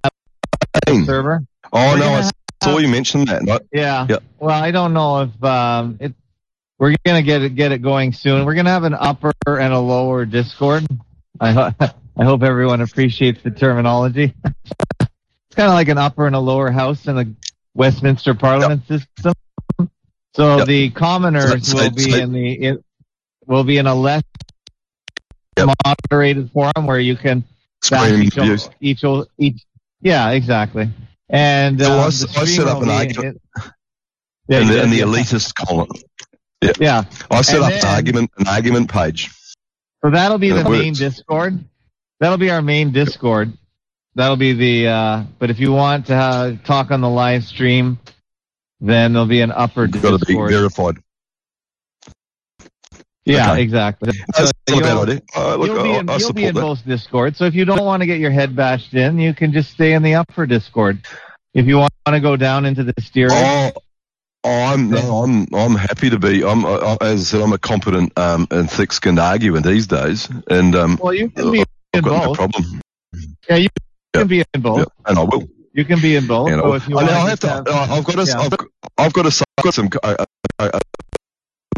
[0.87, 1.43] a server.
[1.73, 2.29] Oh We're no, I
[2.63, 3.43] saw you mention that.
[3.43, 4.07] No, Yeah.
[4.09, 4.17] Yeah.
[4.39, 6.13] Well, I don't know if um, it.
[6.79, 8.45] We're gonna get it get it going soon.
[8.45, 10.85] We're gonna have an upper and a lower Discord.
[11.39, 11.71] I ho-
[12.17, 14.33] I hope everyone appreciates the terminology.
[15.51, 17.35] it's kind of like an upper and a lower house in the
[17.73, 19.33] Westminster Parliament system.
[20.33, 20.67] So Yep.
[20.67, 22.85] the commoners So- so- will be so- in the it
[23.47, 24.23] will be in a less
[25.57, 25.69] Yep.
[25.85, 27.43] moderated forum where you can
[27.89, 28.37] back each,
[28.79, 29.03] each
[29.37, 29.65] each
[30.01, 30.89] yeah exactly.
[31.29, 33.71] And So I um, the I set up an argument- it-
[34.47, 35.03] yeah, in the, in the yeah.
[35.03, 35.89] elitist column.
[36.79, 37.03] Yeah.
[37.29, 39.29] I set And up an argument an argument page.
[40.01, 40.99] So that'll be And the main works.
[40.99, 41.63] Discord.
[42.21, 43.51] That'll be our main Discord.
[44.15, 44.87] That'll be the.
[44.87, 47.99] Uh, but if you want to uh, talk on the live stream,
[48.79, 50.97] then there'll be an upper Got to be verified.
[53.23, 53.61] yeah, okay.
[53.61, 54.11] exactly.
[54.33, 55.21] So not a bad you'll-.
[55.35, 57.37] Uh, look, you'll be in, I you'll be in both Discord.
[57.37, 59.93] So if you don't want to get your head bashed in, you can just stay
[59.93, 61.05] in the upper Discord.
[61.53, 63.71] If you want to go down into the steering,
[64.43, 66.43] Oh, I'm no, I'm I'm happy to be.
[66.43, 70.75] I'm I, as I said, I'm a competent um, and thick-skinned arguer these days, and
[70.75, 72.81] um, well, you can be I've got no problem.
[73.47, 73.69] Yeah, you.
[74.13, 74.79] Can be in both.
[74.79, 75.47] Yeah, and I will.
[75.73, 76.49] You can be in both.
[76.51, 77.47] And I So if you I, want now, I to have to.
[77.49, 78.25] have- I- I've got to.
[78.25, 78.39] Yeah.
[78.39, 78.53] I've,
[78.97, 79.31] I've got to.
[79.31, 79.89] say, I've got some.
[80.03, 80.25] A,
[80.59, 80.79] a, a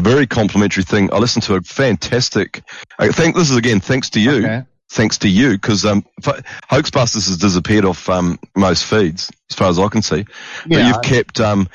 [0.02, 1.12] very complimentary thing.
[1.12, 2.62] I listened to a fantastic.
[2.98, 4.38] I think this is again thanks to you.
[4.44, 4.62] Okay.
[4.90, 9.68] Thanks to you, because um, F- Hoaxbusters has disappeared off um, most feeds, as far
[9.68, 10.24] as I can see.
[10.68, 11.68] But you've kept um,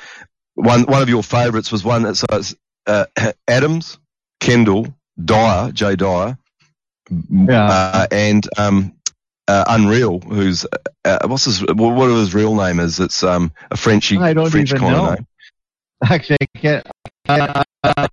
[0.54, 0.82] one.
[0.84, 2.42] One of your favourites was one that's uh,
[2.86, 3.04] uh,
[3.48, 3.98] Adams,
[4.38, 6.38] Kendall, Dyer, Jay Dyer,
[7.30, 7.64] Yeah.
[7.64, 8.94] uh, and um,
[9.50, 10.64] uh, Unreal, who's
[11.04, 13.00] uh, what's his what what his real name is?
[13.00, 15.06] It's um, a Frenchy I don't French even kind know.
[15.06, 15.26] of name.
[16.04, 16.86] Actually, I can't.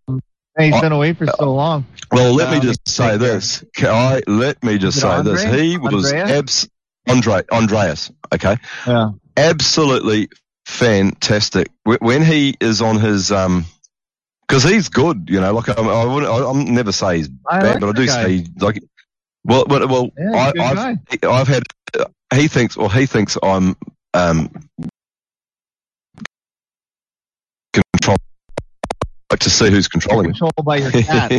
[0.07, 0.21] Um,
[0.59, 1.85] he's been away for so long.
[2.11, 3.63] Well, let me Um, just say this.
[3.75, 5.43] Can I let me just say this.
[5.43, 6.31] He was Andreas?
[6.31, 6.69] abs
[7.07, 8.11] Andre Andreas.
[8.33, 8.57] Okay.
[8.85, 9.11] Yeah.
[9.37, 10.29] absolutely
[10.65, 13.65] fantastic when he is on his um
[14.47, 17.61] because he's good you know like I'm, I wouldn't I, I'm never say he's I
[17.61, 18.23] bad like but I do guy.
[18.25, 18.83] say like
[19.47, 21.23] well but well Yeah, I, good I've.
[21.23, 21.63] I've had
[22.33, 23.75] he thinks well he thinks I'm
[24.13, 24.51] um
[27.73, 28.17] control
[29.31, 31.31] like to see who's controlling me Controlled by your cat.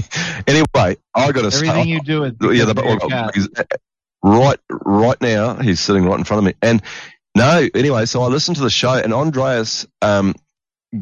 [0.47, 3.35] anyway I got to Everything you do is yeah, the, well, cat.
[4.23, 6.55] right, right now he's sitting right in front of me.
[6.62, 6.83] And
[7.35, 10.35] no, anyway, so I listened to the show, and Andreas um,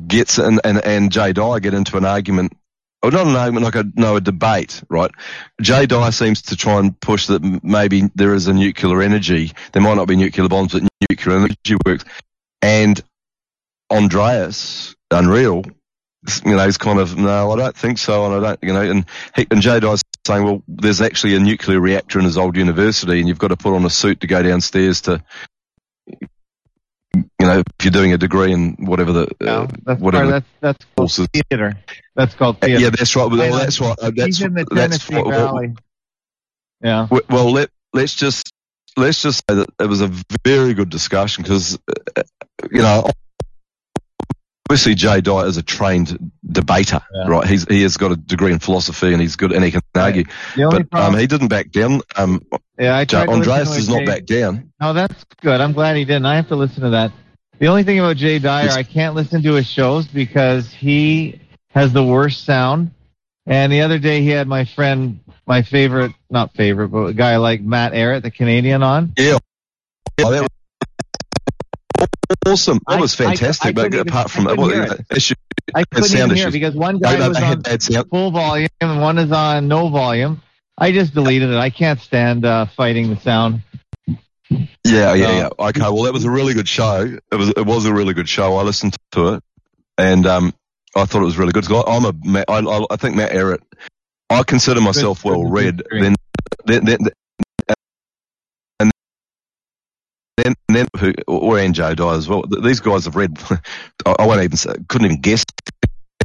[0.07, 2.53] gets and and and Jay Dyer get into an argument.
[3.07, 5.13] Or not an argument, like a no, a debate, right?
[5.63, 9.53] Jay Dyer seems to try and push that maybe there is a nuclear energy.
[9.71, 12.05] There might not be nuclear bombs, but nuclear energy works.
[12.63, 13.01] and
[13.93, 15.63] Andreas Unreal,
[16.45, 18.81] you know, he's kind of no, I don't think so, and I don't, you know,
[18.81, 22.57] and he, and Jay Dyer's saying, well, there's actually a nuclear reactor in his old
[22.57, 25.23] university, and you've got to put on a suit to go downstairs to.
[27.47, 30.47] You know, if you're doing a degree in whatever the No, uh, that's whatever that's
[30.61, 31.29] that's called courses.
[31.33, 31.75] theater.
[32.17, 32.83] That's called theater.
[32.83, 33.31] Yeah, that's right.
[33.31, 33.97] Well, that's right.
[34.01, 35.75] uh, That's He's in the Tennessee what, what, Valley.
[36.83, 37.07] Yeah.
[37.31, 38.53] Well, let let's just
[38.97, 40.11] let's just say that it was a
[40.45, 41.79] very good discussion because
[42.17, 42.23] uh,
[42.73, 43.09] you know
[44.69, 47.29] obviously Jay Dyer is a trained debater, Yeah.
[47.29, 47.47] right?
[47.47, 50.25] He's he has got a degree in philosophy and he's good and he can argue,
[50.57, 52.01] but problem, um, he didn't back down.
[52.17, 52.43] Um,
[52.77, 54.73] yeah, I Jay, Andreas does not back down.
[54.81, 55.61] No, that's good.
[55.61, 56.27] I'm glad he didn't.
[56.27, 57.13] I have to listen to that.
[57.59, 61.41] The only thing about Jay Dyer, I can't listen to his shows because he
[61.71, 62.91] has the worst sound.
[63.47, 67.37] And the other day he had my friend, my favorite, not favorite, but a guy
[67.37, 69.13] like Matt Ehret, the Canadian on.
[69.17, 69.39] Yeah.
[70.19, 70.43] Oh, that
[71.99, 72.09] was
[72.47, 72.81] awesome.
[72.89, 73.75] That I- was I- I fantastic.
[73.75, 75.07] but even- apart from that, well, hear it.
[75.15, 75.35] issue,
[75.75, 76.53] I couldn't sound even hear issues.
[76.53, 77.63] because one guy no, was on
[78.11, 80.43] full volume and one is on no volume.
[80.77, 81.57] I just deleted it.
[81.57, 83.63] I can't stand uh, fighting the sound.
[84.51, 85.49] Yeah, yeah, Uh, yeah.
[85.69, 87.19] Okay, well, that was a really good show.
[87.33, 88.57] It was, it was a really good show.
[88.57, 89.43] I listened to it,
[89.99, 90.55] and um,
[90.95, 91.71] I thought it was really good.
[91.71, 93.61] I'm a, I, I, I think Matt Ehret.
[94.31, 95.83] I consider myself well read.
[95.91, 96.15] Then,
[96.65, 96.99] then, then,
[98.81, 98.91] and
[100.37, 102.43] then, then, who, or and Joe Dye as well.
[102.63, 103.39] These guys have read.
[104.07, 105.45] I, I won't even say, couldn't even guess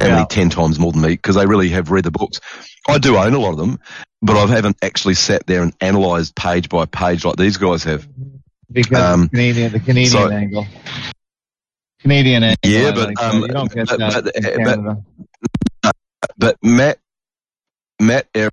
[0.02, 0.14] Yeah.
[0.16, 2.40] many ten times more than me because they really have read the books.
[2.88, 3.78] I do own a lot of them,
[4.20, 8.08] but I haven't actually sat there and analysed page by page like these guys have.
[8.70, 10.66] Because Um, the Canadian, the Canadian so- angle.
[12.00, 12.58] Canadian angle.
[12.64, 15.04] Yeah, but, like um, you don't get but- that but- in but- Canada.
[16.36, 16.98] but Matt,
[18.00, 18.50] Matt Ehret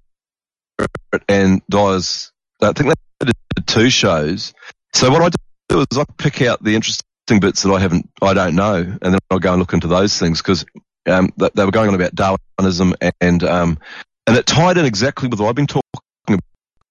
[1.28, 2.32] and Dyers,
[2.62, 4.54] I think they did two shows.
[4.94, 5.30] So what I
[5.70, 9.00] do is I pick out the interesting bits that I haven't, I don't know, and
[9.02, 10.66] then I'll go and look into those things because
[11.08, 13.80] um, they, they were going on about Darwinism and um,
[14.28, 15.84] and it tied in exactly with what I've been talking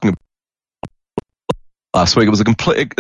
[0.03, 0.19] about
[1.95, 2.27] last week.
[2.27, 2.93] It was a complete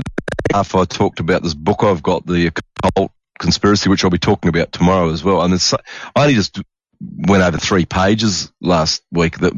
[0.55, 2.47] after I talked about this book I've got, the
[2.85, 5.43] occult conspiracy, which I'll be talking about tomorrow as well.
[5.43, 5.79] And it's, I
[6.17, 6.61] only just
[7.01, 9.53] went over three pages last week that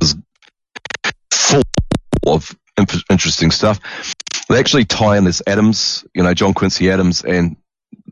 [0.00, 0.16] was
[1.30, 1.62] full
[2.26, 2.56] of
[3.10, 3.80] interesting stuff.
[4.48, 7.56] They actually tie in this Adams, you know, John Quincy Adams, and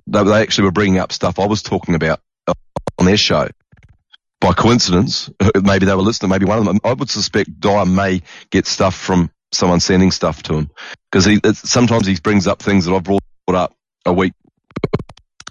[0.06, 2.20] they actually were bringing up stuff I was talking about
[2.98, 3.48] on their show.
[4.40, 5.30] By coincidence,
[5.62, 6.30] maybe they were listening.
[6.30, 6.80] Maybe one of them.
[6.82, 10.70] I would suspect Dyer may get stuff from someone sending stuff to him
[11.10, 13.74] because he sometimes he brings up things that I've brought up
[14.04, 14.32] a week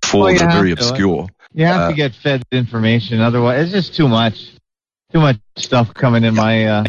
[0.02, 1.28] before Well, that are very obscure.
[1.54, 4.52] You have Uh, to get fed information, otherwise it's just too much,
[5.14, 6.84] too much stuff coming in my uh,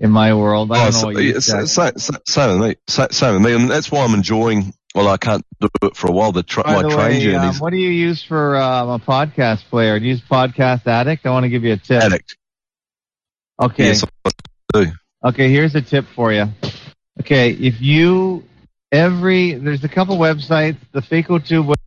[0.00, 0.72] in my world.
[0.72, 2.74] I Oh, don't know so- what you yeah, so- so- with me.
[2.88, 4.72] So- Same with me, and that's why I'm enjoying.
[4.94, 6.32] Well, I can't do it for a while.
[6.32, 9.64] The tra- my the train way, um, what do you use for um, a podcast
[9.64, 9.98] player?
[9.98, 11.24] Do you use Podcast Addict?
[11.24, 12.02] I want to give you a tip.
[12.02, 12.36] addict.
[13.60, 13.86] Okay.
[13.86, 14.30] Yes, I
[14.74, 14.92] do.
[15.24, 16.46] Okay, here's a tip for you.
[17.20, 18.44] Okay, if you
[18.90, 21.78] every there's a couple websites, the FakeOTube web-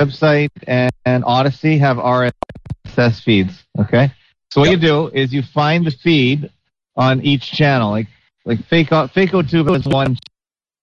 [0.00, 3.62] website and, and Odysee have RSS feeds.
[3.78, 4.12] Okay,
[4.50, 6.50] so what you do is you find the feed
[6.96, 7.90] on each channel.
[7.90, 8.08] Like
[8.44, 10.16] like Fake FakeOTube is one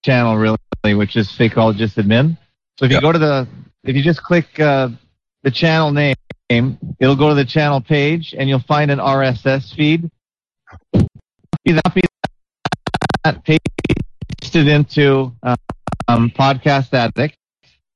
[0.04, 2.38] channel really, which is Fakeologist Admin.
[2.78, 3.48] So if you go to the
[3.84, 4.88] if you just click uh,
[5.42, 6.16] the channel name,
[6.98, 10.10] it'll go to the channel page and you'll find an RSS feed
[11.64, 12.02] be
[13.24, 17.36] that pasted into um, podcast addict.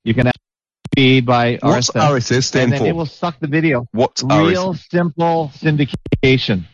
[0.04, 0.34] You can add
[0.94, 2.86] feed by What's RSS, RSS and stand then for?
[2.86, 3.86] it will suck the video.
[3.92, 4.90] What's Real RSS?
[4.90, 6.64] simple syndication.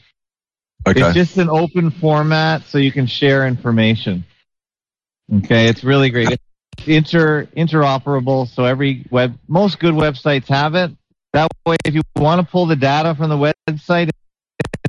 [0.87, 1.01] Okay.
[1.01, 4.25] It's just an open format, so you can share information.
[5.33, 6.33] Okay, it's really great.
[6.33, 10.91] It's inter interoperable, so every web, most good websites have it.
[11.33, 14.11] That way, if you want to pull the data from the website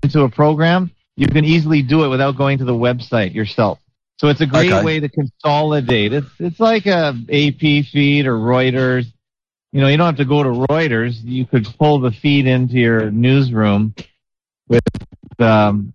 [0.03, 3.79] into a program, you can easily do it without going to the website yourself.
[4.17, 4.83] So it's a great Okay.
[4.83, 6.13] way to consolidate.
[6.13, 9.05] It's it's like a AP feed or Reuters.
[9.71, 11.23] You know, you don't have to go to Reuters.
[11.23, 13.93] You could pull the feed into your newsroom
[14.67, 14.81] with
[15.39, 15.93] um,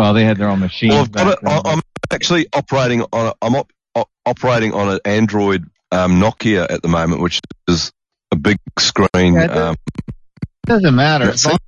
[0.00, 0.88] well, they had their own machine.
[0.88, 1.38] Well, I've got back it.
[1.42, 1.52] then.
[1.66, 3.26] I- I'm actually operating on.
[3.26, 7.92] A, I'm op, op, operating on an Android um, Nokia at the moment, which is
[8.32, 9.34] a big screen.
[9.34, 10.14] Yeah, it um, It
[10.66, 11.26] doesn't matter.
[11.28, 11.58] It As long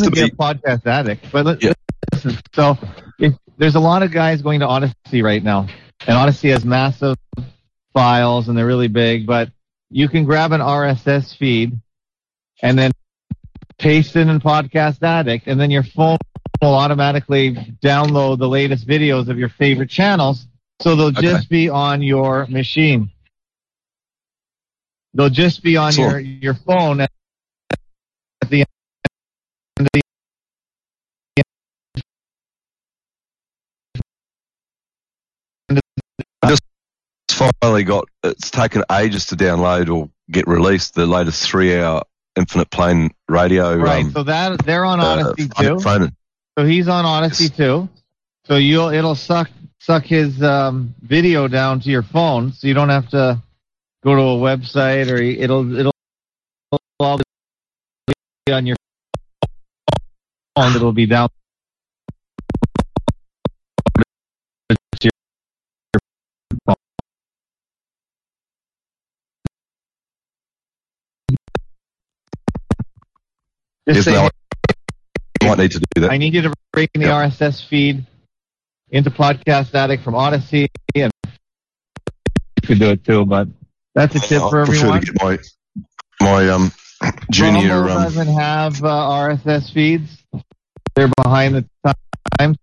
[0.00, 1.30] as to you're a be- podcast addict.
[1.30, 1.72] But let- Yeah.
[2.14, 2.78] listen, so
[3.18, 5.66] if, there's a lot of guys going to Odysee right now,
[6.06, 7.16] and Odysee has massive
[7.92, 9.26] files and they're really big.
[9.26, 9.50] But
[9.90, 11.78] you can grab an RSS feed
[12.62, 12.92] and then
[13.78, 16.16] paste it in Podcast Addict, and then your phone
[16.62, 20.46] will automatically download the latest videos of your favorite channels.
[20.80, 21.20] So they'll Okay.
[21.22, 23.10] just be on your machine.
[25.14, 26.18] They'll just be on Sure.
[26.18, 27.10] your your phone at,
[28.48, 28.64] the
[29.78, 30.02] end of the
[37.28, 38.04] It's finally got.
[38.24, 40.94] It's taken ages to download or get released.
[40.94, 42.02] The latest three-hour
[42.36, 43.76] Infinite Plane Radio.
[43.76, 44.04] right.
[44.04, 45.80] um, so that they're on uh, Odysee phone- too.
[45.80, 46.16] phone-
[46.58, 47.88] So he's on Odysee too.
[48.46, 52.90] So you'll it'll suck suck his um, video down to your phone, so you don't
[52.90, 53.42] have to
[54.04, 55.92] go to a website or it'll it'll
[57.00, 57.20] all
[58.46, 58.76] be on your
[60.56, 60.76] phone.
[60.76, 61.28] It'll be down.
[64.70, 65.12] to your
[66.66, 66.76] phone.
[73.88, 74.31] Just Yes, say, no, I
[75.56, 76.10] might need to do that.
[76.10, 77.26] I need you to bring the Yeah.
[77.28, 78.06] RSS feed
[78.90, 83.24] into Podcast Addict from Odysee, and you could do it too.
[83.24, 83.48] But
[83.94, 85.00] that's a tip I for everyone.
[85.00, 85.38] to get my
[86.20, 86.72] my um
[87.30, 90.22] junior Rumble um, doesn't have uh, RSS feeds;
[90.94, 91.94] they're behind the
[92.38, 92.56] times.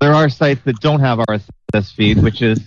[0.00, 2.60] There are sites that don't have RSS feed, which is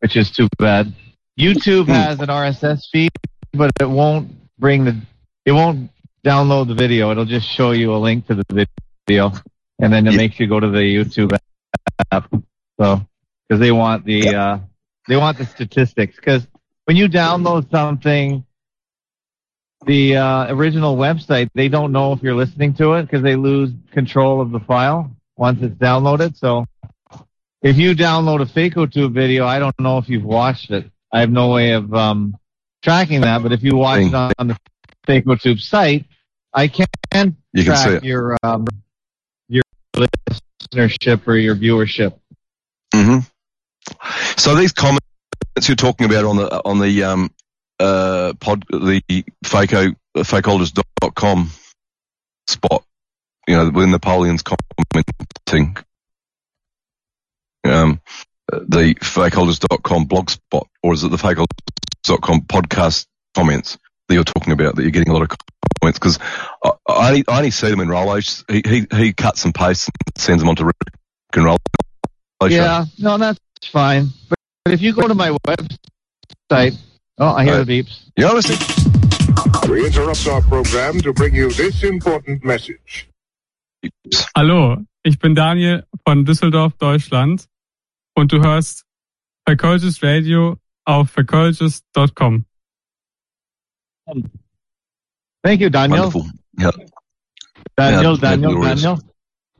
[0.00, 0.92] which is too bad.
[1.38, 1.92] YouTube Hmm.
[1.92, 3.10] has an RSS feed,
[3.52, 4.96] but it won't bring the
[5.44, 5.90] it won't
[6.24, 7.10] download the video.
[7.10, 8.66] It'll just show you a link to the
[9.06, 9.32] video,
[9.80, 10.16] and then it Yeah.
[10.16, 11.36] makes you go to the YouTube
[12.12, 12.30] app.
[12.80, 13.00] So
[13.48, 14.58] because they want the uh,
[15.08, 16.16] they want the statistics.
[16.16, 16.46] Because
[16.84, 18.44] when you download something,
[19.86, 23.70] the uh, original website they don't know if you're listening to it because they lose
[23.92, 26.36] control of the file once it's downloaded.
[26.36, 26.66] So
[27.62, 30.90] if you download a FacoTube video, I don't know if you've watched it.
[31.12, 32.36] I have no way of um,
[32.82, 33.42] tracking that.
[33.42, 34.56] But if you watch it on, on the
[35.06, 36.06] FacoTube site,
[36.54, 36.86] I can
[37.52, 38.04] you can see track it.
[38.04, 38.66] your um,
[39.48, 39.62] your
[39.94, 42.14] listenership or your viewership.
[42.94, 43.18] hmm
[44.36, 45.06] So these comments
[45.62, 47.30] you're talking about on the on the um
[47.80, 49.02] uh pod the
[49.44, 51.50] faco fakeologist.com
[52.48, 52.84] spot,
[53.48, 55.76] you know, when Napoleon's commenting,
[57.64, 58.00] um,
[58.50, 64.76] the fakeologist.com blog spot, or is it the fakeologist.com podcast comments that you're talking about
[64.76, 65.28] that you're getting a lot of
[65.82, 65.98] comments?
[65.98, 66.18] Because
[66.64, 68.18] I, I, only, I only see them in Rollo.
[68.48, 70.76] He, he, he cuts and pastes and sends them onto Rick
[71.34, 71.58] and Rollo.
[72.48, 73.38] Yeah, no, that's
[73.70, 74.08] fine.
[74.28, 76.76] But, but if you go to my website,
[77.18, 77.66] oh, I hear Right.
[77.66, 78.00] the beeps.
[78.16, 78.56] You know, listen,
[79.70, 83.08] We interrupt our program to bring you this important message.
[84.36, 87.46] Hallo, ich bin Daniel von Düsseldorf, Deutschland
[88.14, 88.84] und du hörst
[89.48, 92.44] Fakeologist Radio auf fakeologist.com.
[95.42, 96.10] Thank you, Daniel.
[96.10, 96.26] wonderful.
[96.58, 96.70] Yeah.
[97.76, 98.82] Daniel, Yeah, Daniel, glorious.
[98.82, 99.02] Daniel.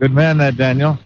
[0.00, 0.98] Good man, that Daniel.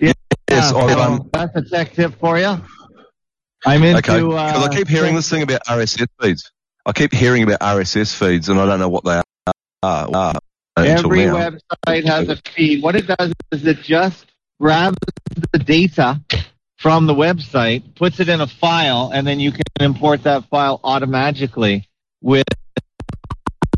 [0.00, 0.12] Yeah,
[0.50, 2.56] Yes, so um, that's a tech tip for you.
[3.66, 3.98] I'm into.
[3.98, 4.20] Okay.
[4.20, 6.50] Uh, Because I keep hearing this thing about RSS feeds.
[6.86, 9.20] I keep hearing about RSS feeds, and I don't know what they
[9.82, 10.08] are.
[10.14, 10.34] are
[10.76, 12.82] Every website has a feed.
[12.82, 14.26] What it does is it just
[14.60, 14.96] grabs
[15.52, 16.20] the data
[16.76, 20.80] from the website, puts it in a file, and then you can import that file
[20.84, 21.87] automatically
[22.20, 22.44] with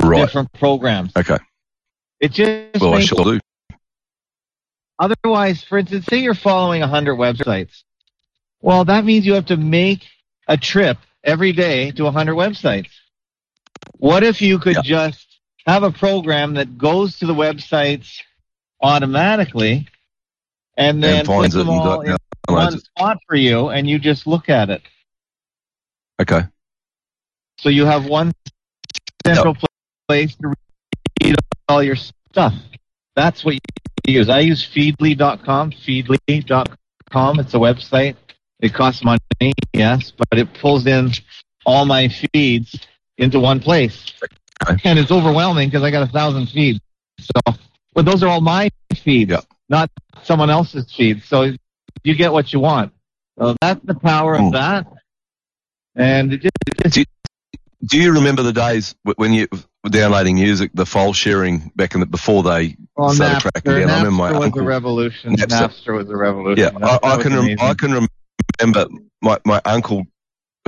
[0.02, 0.20] right.
[0.20, 1.12] different programs.
[1.16, 1.38] Okay.
[2.20, 3.40] It just Well, I do.
[4.98, 7.82] Otherwise, for instance, say you're following 100 websites.
[8.60, 10.04] Well, that means you have to make
[10.46, 12.90] a trip every day to 100 websites.
[13.96, 14.82] What if you could Yeah.
[14.82, 15.26] just
[15.66, 18.20] have a program that goes to the websites
[18.82, 19.88] automatically
[20.76, 22.16] and then And finds puts them all in
[22.48, 24.82] one spot for you and you just look at it.
[26.20, 26.42] Okay.
[27.60, 28.32] So you have one
[29.24, 29.54] central
[30.08, 30.54] place to
[31.22, 31.36] read
[31.68, 32.54] all your stuff.
[33.14, 34.28] That's what you use.
[34.30, 35.72] I use Feedly.com.
[35.72, 37.40] Feedly.com.
[37.40, 38.16] It's a website.
[38.60, 39.20] It costs money,
[39.74, 41.10] yes, but it pulls in
[41.66, 42.78] all my feeds
[43.18, 44.12] into one place.
[44.84, 46.80] And it's overwhelming because I got a thousand feeds.
[47.20, 47.54] So,
[47.94, 49.40] but those are all my feeds, Yeah.
[49.68, 49.90] not
[50.22, 51.24] someone else's feeds.
[51.26, 51.52] So
[52.04, 52.92] you get what you want.
[53.38, 54.46] So that's the power Hmm.
[54.46, 54.86] of that.
[55.96, 56.52] And it just,
[56.84, 57.08] it just
[57.84, 59.48] Do you remember the days when you
[59.82, 63.72] were downloading music, the file sharing back in the before they Well, started Napster, cracking
[63.72, 63.90] down?
[63.90, 64.60] I remember my Napster was uncle.
[64.60, 65.36] a revolution.
[65.36, 65.68] Napster.
[65.68, 66.74] Napster was a revolution.
[66.78, 68.06] Yeah, I, I can rem- I can
[68.60, 68.86] remember
[69.22, 70.04] my my uncle,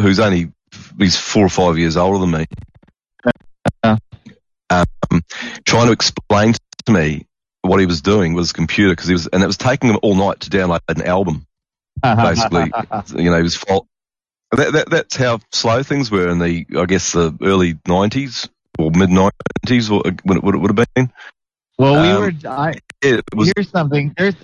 [0.00, 0.52] who's only
[0.98, 2.46] he's four or five years older than me,
[3.84, 3.96] Yeah.
[4.70, 4.86] um,
[5.66, 6.54] trying to explain
[6.86, 7.26] to me
[7.60, 9.98] what he was doing with his computer because he was, and it was taking him
[10.02, 11.46] all night to download an album.
[12.02, 12.72] basically.
[13.16, 13.86] You know, he was fault.
[14.56, 18.48] That, that that's how slow things were in the I guess the early nineties
[18.78, 21.10] or mid nineties or when it would it would have been.
[21.78, 22.48] well, we um, were.
[22.50, 22.74] I,
[23.34, 24.14] was here's something.
[24.16, 24.34] There's.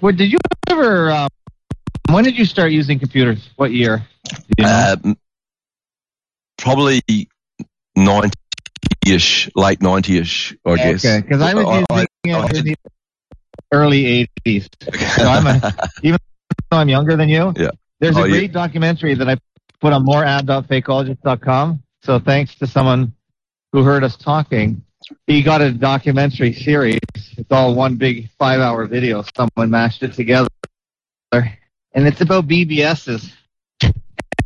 [0.00, 1.28] What did you ever um,
[2.10, 3.48] When did you start using computers?
[3.56, 4.06] What year?
[4.58, 4.94] You know?
[5.04, 5.16] Um,
[6.58, 7.02] probably
[7.96, 11.04] 90-ish, late 90-ish, I guess.
[11.04, 12.76] Okay, because I was I- using I- it in the
[13.72, 14.68] early 80s.
[15.16, 15.72] So I'm a,
[16.02, 16.18] even
[16.70, 17.70] though I'm younger than you, Yeah.
[18.04, 18.36] There's oh, a Oh, yeah.
[18.38, 19.36] great documentary that I
[19.80, 21.82] put on moread.fakeologist.com.
[22.02, 23.14] So thanks to someone
[23.72, 24.82] who heard us talking,
[25.26, 27.00] he got a documentary series.
[27.36, 29.24] It's all one big five-hour video.
[29.36, 30.48] Someone mashed it together,
[31.32, 33.32] and it's about BBSs.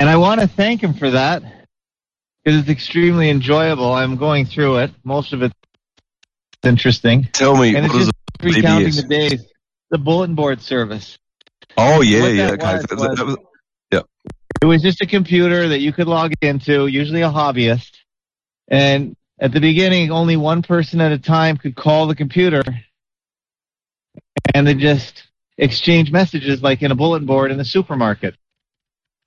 [0.00, 1.42] And I want to thank him for that
[2.44, 3.92] because it's extremely enjoyable.
[3.92, 4.92] I'm going through it.
[5.02, 5.54] Most of it's
[6.64, 7.28] interesting.
[7.32, 9.02] Tell me, And it's just recounting BBS?
[9.02, 9.44] the days.
[9.90, 11.18] The bulletin board service.
[11.76, 13.36] Oh, yeah, yeah, was That- was-
[13.92, 14.04] was-
[14.62, 17.92] It was just a computer that you could log into, usually a hobbyist.
[18.68, 22.62] And at the beginning, only one person at a time could call the computer
[24.54, 25.24] and they just
[25.56, 28.34] exchange messages like in a bulletin board in the supermarket.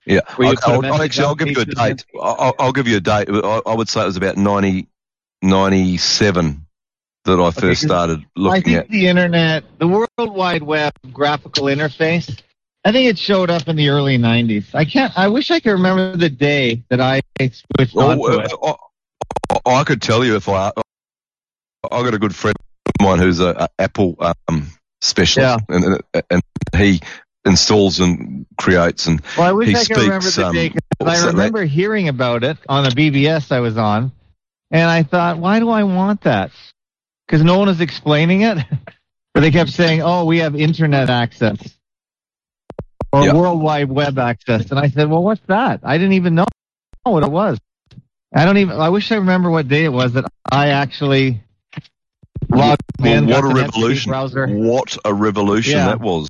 [0.06, 2.06] Yeah, I'll, a I'll- actually, I'll give you a date.
[2.20, 3.28] I'll, I'll give you a date.
[3.30, 4.88] I, I would say it was about 90,
[5.44, 6.66] 97
[7.26, 8.90] that I first 'cause started I looking think at.
[8.90, 12.36] the internet, the World Wide Web graphical interface,
[12.84, 14.74] I think it showed up in the early 90s.
[14.74, 18.54] I can't, I wish I could remember the day that I switched onto Oh, it.
[18.62, 20.72] uh, I, I could tell you if I.
[21.92, 22.56] I got a good friend
[22.86, 24.16] of mine who's a, a Apple
[24.48, 24.68] um,
[25.02, 26.42] specialist, and, and and
[26.76, 27.02] he
[27.44, 30.74] installs and creates and Well, I wish he I could remember speaks, the um, day
[31.00, 34.12] I that, remember hearing about it on a BBS I was on,
[34.70, 36.52] and I thought, why do I want that?
[37.26, 38.60] Because no one is explaining it.
[39.34, 41.58] but they kept saying, "Oh, we have internet access
[43.12, 43.34] or Yeah.
[43.34, 45.82] World Wide Web access," and I said, "Well, what's that?
[45.84, 46.46] I didn't even know
[47.04, 47.58] what it was.
[48.34, 48.80] I don't even.
[48.80, 51.42] I wish I remember what day it was that I actually
[52.50, 53.28] logged Well, in.
[53.28, 54.10] what a revolution!
[54.12, 54.48] Browser.
[54.48, 55.88] What a revolution Yeah.
[55.88, 56.30] that was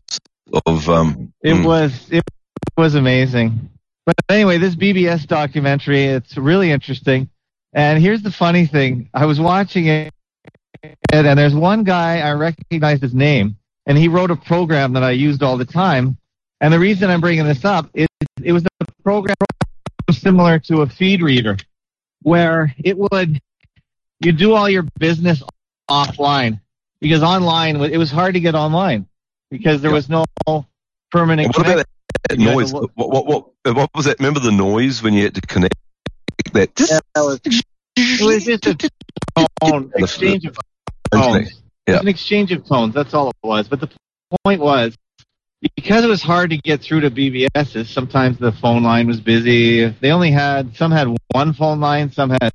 [0.66, 1.34] of um.
[1.44, 2.24] It mm, was it
[2.78, 3.70] was amazing.
[4.06, 7.30] But anyway, this BBS documentary, it's really interesting.
[7.74, 9.10] And here's the funny thing.
[9.14, 10.12] I was watching it
[11.14, 15.04] and, and there's one guy I recognize his name and he wrote a program that
[15.04, 16.18] I used all the time.
[16.62, 18.08] And the reason I'm bringing this up is
[18.44, 19.36] it was a program
[20.12, 21.58] similar to a feed reader
[22.22, 23.42] where it would
[24.24, 25.42] you do all your business
[25.90, 26.60] offline
[27.00, 29.08] because online it was hard to get online
[29.50, 30.24] because there was no
[31.12, 31.88] permanent What about that,
[32.30, 32.74] that You had to noise?
[32.74, 34.20] What, what what what was that?
[34.20, 35.76] Remember the noise when you had to connect
[36.54, 36.70] that?
[36.80, 37.40] Yeah, that was-
[37.98, 38.90] It was just a
[39.62, 40.56] tone exchange of
[41.12, 41.50] tones.
[41.50, 41.54] It
[41.88, 41.94] Yeah.
[41.96, 42.94] was an exchange of tones.
[42.94, 43.68] That's all it was.
[43.68, 43.90] But the
[44.46, 44.96] point was,
[45.76, 49.88] because it was hard to get through to BBSs, sometimes the phone line was busy.
[49.88, 52.52] They only had some had one phone line, some had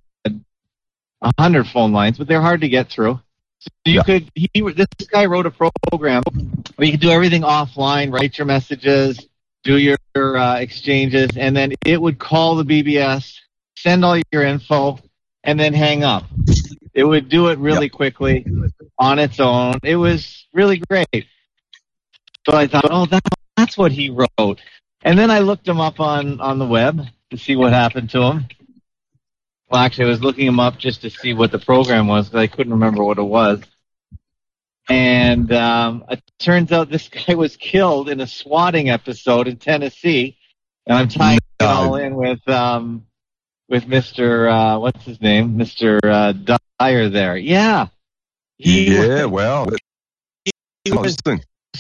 [1.23, 3.21] a hundred phone lines, but they're hard to get through.
[3.61, 4.03] So you Yeah.
[4.03, 4.31] could.
[4.35, 5.51] He this guy wrote a
[5.91, 6.23] program
[6.77, 9.27] where you could do everything offline, write your messages,
[9.65, 13.33] do your uh, exchanges, and then it would call the BBS,
[13.77, 14.99] send all your info,
[15.45, 16.25] and then hang up.
[16.93, 18.45] It would do it really quickly
[18.99, 19.79] on its own.
[19.83, 21.27] It was really great.
[22.49, 23.23] So I thought, oh, that,
[23.57, 24.61] that's what he wrote.
[25.03, 28.23] And then I looked him up on, on the web to see what happened to
[28.23, 28.47] him.
[29.69, 32.39] Well, actually, I was looking him up just to see what the program was because
[32.39, 33.63] I couldn't remember what it was.
[34.89, 40.39] And um, it turns out this guy was killed in a swatting episode in Tennessee.
[40.87, 43.07] And I'm tying it all in with um,
[43.69, 44.49] with Mr.
[44.49, 45.99] Uh, what's his name, Mr.
[46.05, 47.09] Uh, Dyer.
[47.09, 47.89] There, yeah,
[48.57, 49.67] he yeah, was.
[49.71, 49.81] That's
[50.85, 51.17] he was.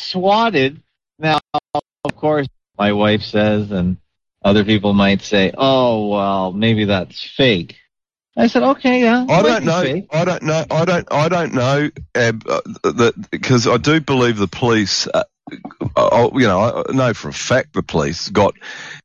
[0.00, 0.82] Swatted.
[1.18, 1.40] Now,
[1.74, 3.96] of course, my wife says, and
[4.42, 7.76] other people might say, "Oh, well, maybe that's fake."
[8.36, 9.82] I said, "Okay, yeah." I don't know.
[9.82, 10.64] fake." I don't know.
[10.70, 11.08] I don't.
[11.10, 11.90] I don't know.
[12.14, 15.08] Ab, uh, that because I do believe the police.
[15.12, 15.24] Uh,
[15.96, 18.54] uh, you know, I know for a fact the police got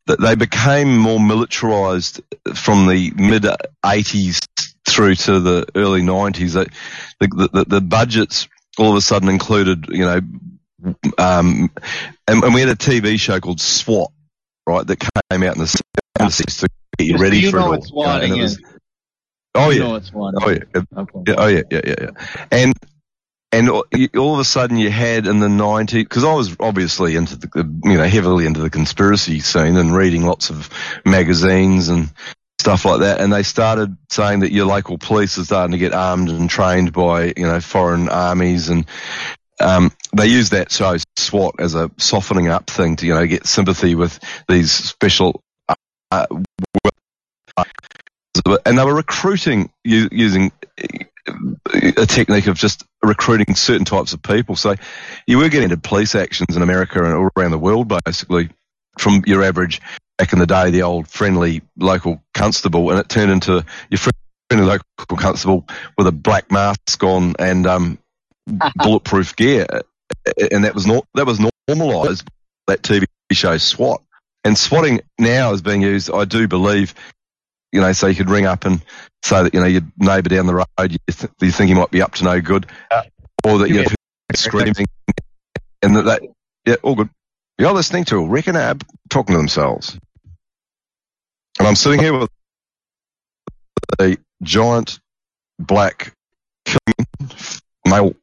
[0.08, 2.22] that they became more militarized
[2.56, 3.44] from the mid
[3.86, 4.46] '80s
[4.86, 6.54] through to the early '90s.
[6.54, 6.70] That
[7.20, 10.22] the, the the budgets all of a sudden included, you know,
[11.18, 11.72] um,
[12.28, 14.12] and, and we had a TV show called SWAT,
[14.68, 15.84] right, that came out in the
[16.20, 16.68] '60s to
[16.98, 17.86] get you ready you for know it what all.
[17.86, 18.62] swatting and it was-
[19.54, 19.88] Oh You yeah.
[19.88, 20.12] know it's.
[20.16, 20.82] Oh yeah.
[20.98, 21.20] Okay.
[21.28, 22.28] Yeah, oh yeah, yeah, yeah, yeah.
[22.52, 22.74] And
[23.52, 23.84] and all
[24.18, 27.50] all of a sudden you had in the 90s because I was obviously into the
[27.84, 30.70] you know heavily into the conspiracy scene and reading lots of
[31.06, 32.10] magazines and
[32.62, 33.20] stuff like that.
[33.20, 36.94] And they started saying that your local police are starting to get armed and trained
[36.94, 38.86] by you know foreign armies and.
[39.60, 43.46] Um, they use that show SWAT as a softening up thing to you know get
[43.48, 45.42] sympathy with these special
[46.12, 46.26] uh,
[48.66, 50.52] and they were recruiting using
[51.74, 54.56] a technique of just recruiting certain types of people.
[54.56, 54.76] So
[55.28, 58.50] you were getting into police actions in America and all around the world, basically,
[58.98, 59.82] from your average
[60.18, 64.00] back in the day, the old friendly local constable, and it turned into your
[64.50, 68.00] friendly local constable with a black mask on and um,
[68.76, 69.66] bulletproof gear,
[70.52, 72.28] and that was not that was normalised.
[72.68, 74.02] That TV show SWAT,
[74.44, 76.12] and swatting now is being used.
[76.12, 76.94] I do believe,
[77.72, 78.82] you know, so you could ring up and
[79.24, 81.92] say that you know your neighbour down the road you, th- you think he might
[81.92, 83.04] be up to no good, uh,
[83.46, 83.86] or that you're
[84.36, 84.86] screaming,
[85.82, 86.22] and that, that
[86.66, 87.10] yeah, all good.
[87.58, 89.98] You're listening to Rick and Ab talking to themselves.
[91.60, 92.30] And I'm sitting here with
[94.00, 95.00] a giant
[95.60, 96.14] black
[96.66, 97.08] killing
[97.86, 98.16] male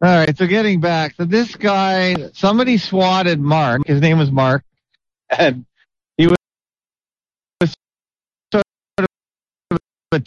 [0.00, 3.82] All right, so getting back, so this guy, somebody swatted Mark.
[3.84, 4.62] His name was Mark,
[5.28, 5.66] and
[6.16, 6.36] he was
[8.52, 8.62] sort
[10.12, 10.22] of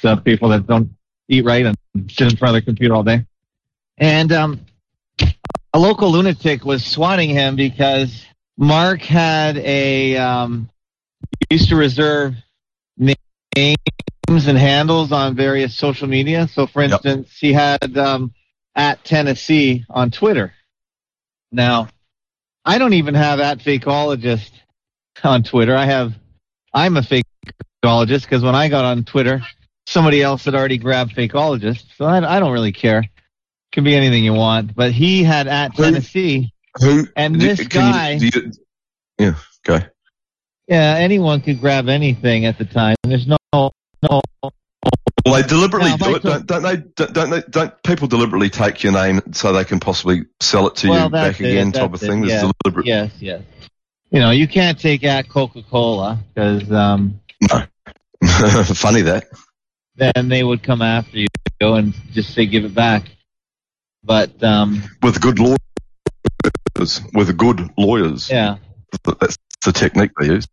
[0.00, 0.90] the people that don't
[1.28, 1.76] eat right and
[2.08, 3.26] sit in front of their computer all day.
[3.98, 4.60] And um,
[5.74, 8.24] a local lunatic was swatting him because
[8.56, 10.70] Mark had a um,
[11.50, 12.36] used to reserve
[12.96, 13.76] names
[14.30, 16.46] and handles on various social media.
[16.48, 16.92] So, for Yep.
[16.92, 18.32] instance, he had um,
[18.76, 20.54] at Tennessee on Twitter.
[21.50, 21.88] Now,
[22.64, 24.50] I don't even have at fakeologist
[25.24, 25.76] on Twitter.
[25.76, 26.14] I have
[26.72, 29.42] I'm a fakeologist because when I got on Twitter,
[29.86, 31.84] somebody else had already grabbed fakeologist.
[31.96, 33.04] So I, I don't really care.
[33.72, 34.74] Can be anything you want.
[34.76, 36.52] But he had at Who- Tennessee.
[36.80, 38.52] Who And this can guy- You, you,
[39.18, 39.80] yeah, go.
[40.68, 42.94] Yeah, anyone could grab anything at the time.
[43.02, 43.72] There's no
[44.02, 46.76] no Well, they deliberately Now, if I do it, don't, don't they?
[46.76, 47.42] Don't, don't they?
[47.48, 51.10] Don't people deliberately take your name so they can possibly sell it to Well, you
[51.10, 52.24] back it, again, type of thing?
[52.24, 52.50] it, yeah.
[52.64, 52.86] deliberate.
[52.86, 53.42] yes, yes.
[54.10, 57.64] You know, you can't take at Coca Cola because um, no.
[58.64, 59.26] Funny that.
[59.96, 61.26] then they would come after you
[61.60, 63.04] and just say give it back.
[64.02, 65.58] But um, With good lawyers,
[67.12, 68.56] with good lawyers, yeah.
[69.04, 70.46] that's the technique they use.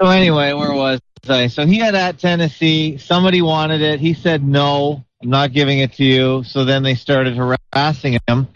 [0.00, 2.96] So anyway, where was So he had at Tennessee.
[2.98, 4.00] Somebody wanted it.
[4.00, 5.04] He said no.
[5.22, 6.42] I'm not giving it to you.
[6.42, 8.48] So then they started harassing him,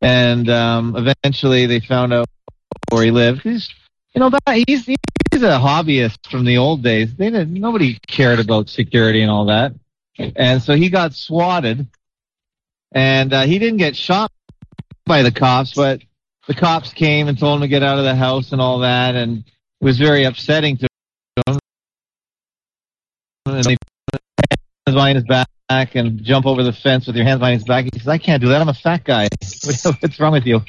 [0.00, 2.26] and um, eventually they found out
[2.88, 3.42] where he lived.
[3.42, 3.68] He's,
[4.14, 7.14] you know, that he's he's a hobbyist from the old days.
[7.14, 7.52] They didn't.
[7.52, 9.74] Nobody cared about security and all that,
[10.18, 11.86] and so he got swatted,
[12.92, 14.32] and uh, he didn't get shot
[15.04, 16.00] by the cops, but
[16.46, 19.14] the cops came and told him to get out of the house and all that,
[19.16, 19.44] and
[19.80, 20.88] it was very upsetting to.
[23.56, 23.76] And they
[24.86, 27.84] hands behind his back and jump over the fence with your hands behind his back.
[27.92, 28.60] He says, "I can't do that.
[28.60, 29.28] I'm a fat guy.
[29.64, 30.62] What's wrong with you?"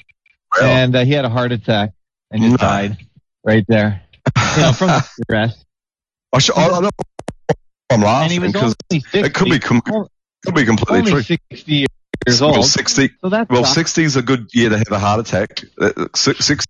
[0.61, 1.91] And uh, he had a heart attack
[2.31, 2.57] and just No.
[2.57, 2.97] died
[3.43, 4.01] right there.
[4.55, 5.63] You know, from the stress.
[6.33, 6.91] I, should, I, don't,
[7.91, 9.19] I'm he laughing because only 60.
[9.19, 11.21] it could be com- could be completely only true.
[11.51, 12.65] 60 years Well, old.
[12.65, 13.09] sixty.
[13.21, 15.61] So that's Well, 60 is a good year to have a heart attack.
[15.79, 16.63] Uh, 60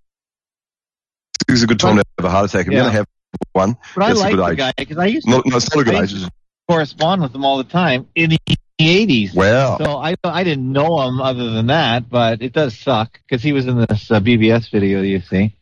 [1.49, 2.67] is a good time to have a heart attack.
[2.67, 2.77] If Yeah.
[2.77, 3.07] you're going to have
[3.53, 5.57] one, But I that's a like good the guy because I used to no, no,
[5.57, 6.29] it's not a good
[6.69, 8.39] correspond with him all the time in the
[8.79, 9.33] 80s.
[9.33, 9.77] Wow.
[9.77, 13.53] So I I didn't know him other than that, but it does suck because he
[13.53, 15.55] was in this uh, BBS video you see,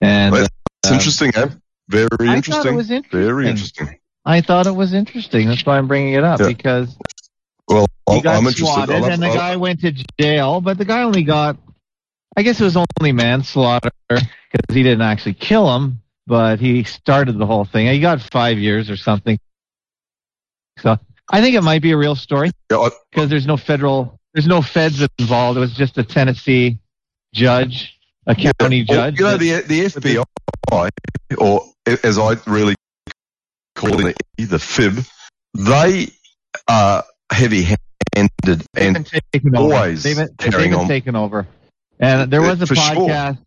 [0.00, 0.46] and Well,
[0.82, 1.48] It's um, interesting, eh?
[1.88, 2.72] Very I thought interesting.
[2.72, 3.20] it was interesting.
[3.20, 3.98] Very interesting.
[4.24, 5.46] I thought it was interesting.
[5.48, 6.48] That's why I'm bringing it up Yeah.
[6.48, 6.96] because
[7.68, 11.22] Well, he got I'm swatted and the guy went to jail, but the guy only
[11.22, 11.56] got,
[12.36, 14.26] I guess it was only manslaughter because
[14.70, 17.86] he didn't actually kill him, but he started the whole thing.
[17.86, 19.38] He got five years or something.
[20.78, 20.98] So
[21.30, 25.06] I think it might be a real story because there's no federal, there's no feds
[25.18, 25.56] involved.
[25.56, 26.78] It was just a Tennessee
[27.34, 29.18] judge, a county Well, judge.
[29.18, 30.88] you know, the, the FBI,
[31.38, 31.62] or
[32.04, 32.74] as I really
[33.74, 35.04] call it, the FIB,
[35.54, 36.08] they
[36.68, 37.78] are heavy-handed
[38.44, 39.74] They've and been taken over.
[39.74, 40.88] always they've been, they've been on.
[40.88, 41.46] taken over.
[41.98, 43.38] And there was a For sure.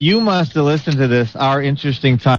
[0.00, 1.34] You must have listened to this.
[1.36, 2.38] Our interesting times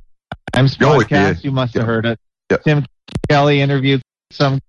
[0.56, 1.44] podcast.
[1.44, 1.88] You must have Yeah.
[1.88, 2.20] heard it.
[2.52, 2.58] Yeah.
[2.58, 2.86] Tim
[3.30, 4.02] Kelly interviewed
[4.32, 4.60] some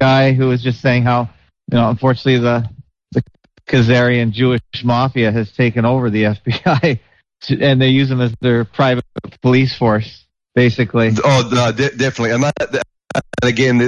[0.00, 1.30] guy who was just saying how
[1.70, 2.68] you know unfortunately the
[3.12, 3.22] the
[3.68, 6.98] Khazarian Jewish mafia has taken over the FBI
[7.60, 9.04] and they use them as their private
[9.40, 10.24] police force
[10.54, 11.10] basically.
[11.24, 12.32] Oh, no, de- definitely.
[12.32, 12.82] And, that-
[13.14, 13.80] and again,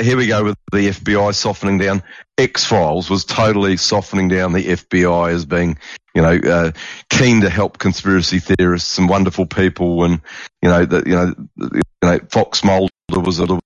[0.00, 2.02] here we go with the FBI softening down.
[2.38, 5.78] X Files was totally softening down the FBI as being,
[6.14, 6.72] you know, uh,
[7.08, 10.20] keen to help conspiracy theorists and wonderful people, and
[10.62, 13.60] you know, that you know, you know, Fox Mulder was a little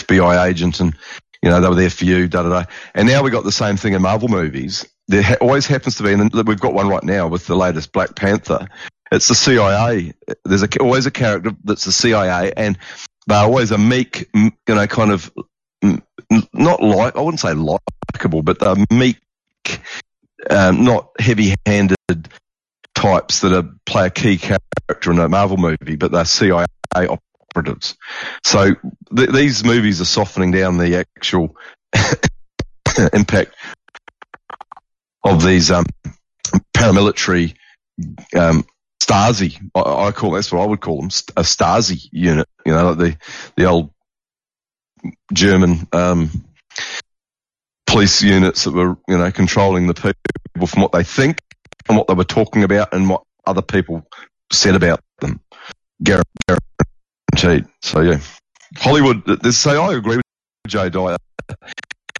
[0.00, 0.96] FBI agent, and
[1.42, 2.64] you know, they were there for you, da da da.
[2.94, 4.86] And now we got the same thing in Marvel movies.
[5.08, 7.92] There ha- always happens to be, and we've got one right now with the latest
[7.92, 8.68] Black Panther
[9.10, 10.14] It's the CIA.
[10.44, 12.78] There's a, always a character that's the CIA, and
[13.26, 15.32] they're always a meek, you know, kind of
[16.52, 19.18] not like I wouldn't say likable, but they're meek,
[20.50, 21.96] um, not heavy-handed
[22.94, 27.96] types that are, play a key character in a Marvel movie, but they're CIA operatives.
[28.44, 28.74] So
[29.16, 31.56] th- these movies are softening down the actual
[33.12, 33.54] impact
[35.24, 35.86] of these um,
[36.74, 37.54] paramilitary
[38.36, 38.64] um,
[39.06, 39.58] Stasi.
[39.74, 42.46] I, I call that's what I would call them a Stasi unit.
[42.64, 43.16] You know, like the
[43.56, 43.90] the old
[45.32, 46.30] German um,
[47.86, 51.38] police units that were you know controlling the people from what they think
[51.88, 54.06] and what they were talking about and what other people
[54.52, 55.40] said about them.
[56.02, 57.66] Guaranteed.
[57.82, 58.20] So yeah,
[58.76, 59.24] Hollywood.
[59.42, 60.24] This say I agree with
[60.68, 61.16] Jay Dyer.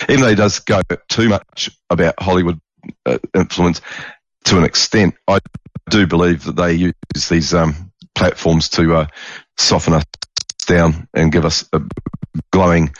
[0.09, 2.59] Even though he does go too much about Hollywood
[3.07, 3.80] uh, influence
[4.45, 5.38] to an extent, I
[5.90, 6.95] do believe that they use
[7.28, 9.07] these um, platforms to uh,
[9.59, 10.05] soften us
[10.66, 11.82] down and give us a
[12.51, 12.95] glowing.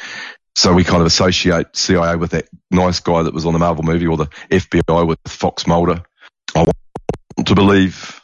[0.55, 3.85] So we kind of associate CIA with that nice guy that was on the Marvel
[3.85, 6.03] movie or the FBI with Fox Mulder.
[6.55, 8.21] I want to believe,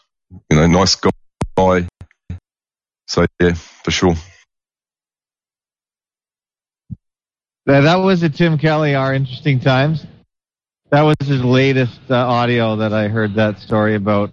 [0.50, 1.88] you know, nice guy.
[3.06, 4.14] So yeah, for sure.
[7.66, 10.06] That, that was a Tim Kelly, Our Interesting Times.
[10.90, 14.32] That was his latest uh, audio that I heard that story about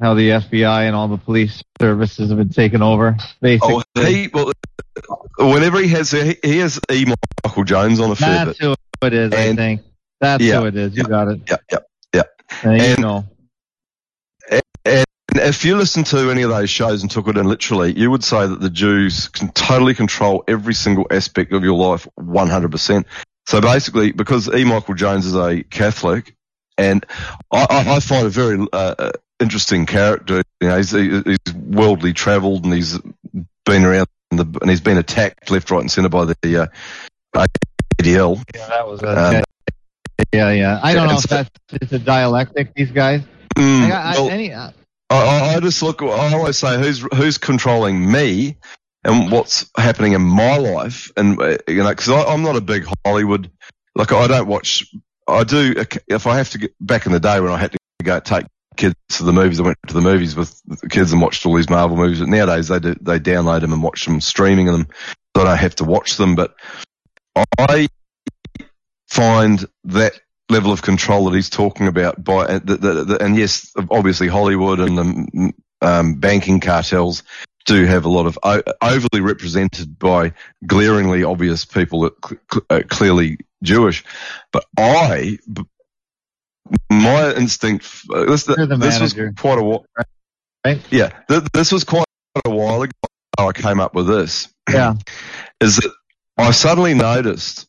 [0.00, 3.16] how the FBI and all the police services have been taken over.
[3.40, 4.52] Basically, Oh, he well,
[5.38, 7.04] whenever he has he, he has E.
[7.44, 9.32] Michael Jones on a fair that's who it is.
[9.32, 9.80] I think
[10.20, 10.96] that's Yeah, who it is.
[10.96, 11.40] You got it.
[11.48, 11.78] Yeah,
[12.14, 12.22] yeah.
[12.62, 13.24] There you
[14.50, 15.04] And- And
[15.34, 18.24] if you listen to any of those shows and took it in literally, you would
[18.24, 23.04] say that the Jews can totally control every single aspect of your life 100%.
[23.48, 24.62] So basically, because E.
[24.64, 26.34] Michael Jones is a Catholic,
[26.76, 27.06] and
[27.50, 30.42] I, I, I find a very uh, uh, interesting character.
[30.60, 32.98] You know, he's, he's worldly travelled and he's
[33.64, 36.68] been around the, and he's been attacked left, right, and centre by the
[37.34, 37.46] uh,
[37.98, 38.44] ADL.
[38.54, 39.44] Yeah, that was a, Um,
[40.30, 40.80] yeah, yeah.
[40.82, 42.74] I don't know if that's it's a dialectic.
[42.74, 43.22] These guys.
[43.56, 44.72] Mm, I, I, well, any, uh,
[45.08, 46.02] I, I I just look.
[46.02, 48.58] I always say, who's who's controlling me,
[49.04, 52.86] and what's happening in my life, and uh, you know, because I'm not a big
[53.04, 53.50] Hollywood.
[53.94, 54.84] Like I don't watch.
[55.26, 55.74] I do
[56.06, 58.46] if I have to get back in the day when I had to go take
[58.76, 59.60] kids to the movies.
[59.60, 62.20] I went to the movies with the kids and watched all these Marvel movies.
[62.20, 64.86] But nowadays they do, they download them and watch them streaming them,
[65.36, 66.34] so I don't have to watch them.
[66.34, 66.54] But
[67.58, 67.88] I
[69.08, 73.36] find that level of control that he's talking about by and, the, the, the, and
[73.36, 77.22] yes, obviously Hollywood and the um, banking cartels
[77.68, 80.32] do have a lot of o- overly represented by
[80.66, 84.04] glaringly obvious people that cl- cl- are clearly Jewish.
[84.52, 85.64] But I, b-
[86.90, 89.84] my instinct, uh, this, this was quite a while.
[90.64, 90.80] Right.
[90.90, 92.06] Yeah, th- this was quite
[92.44, 92.92] a while ago.
[93.38, 94.94] I came up with this yeah.
[95.60, 95.92] is that
[96.38, 97.66] I suddenly noticed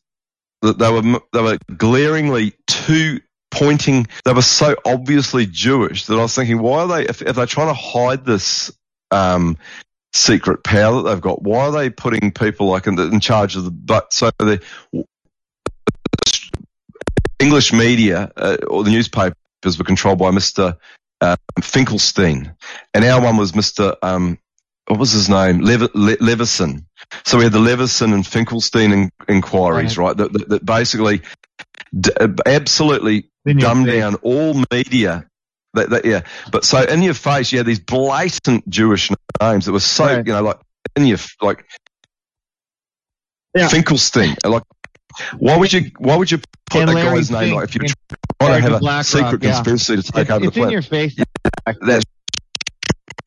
[0.62, 3.20] that they were they were glaringly too
[3.50, 4.06] pointing.
[4.24, 7.46] They were so obviously Jewish that I was thinking, why are they if, if they're
[7.46, 8.72] trying to hide this
[9.10, 9.56] um,
[10.12, 11.42] secret power that they've got?
[11.42, 14.60] Why are they putting people like in, the, in charge of the but so the
[17.38, 19.34] English media uh, or the newspapers
[19.78, 20.76] were controlled by Mister
[21.20, 22.54] uh, Finkelstein,
[22.92, 24.38] and our one was Mister um,
[24.86, 26.86] what was his name Lev- Le- Leveson.
[27.24, 30.16] So we had the Leveson and Finkelstein in- inquiries, right?
[30.16, 31.22] That, that, that basically
[31.98, 32.12] d-
[32.44, 34.00] absolutely In your dumb face.
[34.00, 35.26] down all media.
[35.74, 39.10] That, that, yeah, but so in your face, you had these blatant Jewish
[39.40, 40.26] names that were so, Right.
[40.26, 40.58] you know, like
[40.96, 41.64] in your like
[43.54, 43.68] Yeah.
[43.68, 44.36] Finkelstein.
[44.44, 44.62] Like,
[45.38, 45.90] why would you?
[45.98, 46.38] Why would you
[46.70, 47.84] put And Larry guy's name like if you're
[48.40, 49.62] trying to have a BlackRock, secret yeah.
[49.62, 50.74] conspiracy to take It's, over the planet?
[50.78, 51.16] it's in your face.
[51.86, 52.04] That's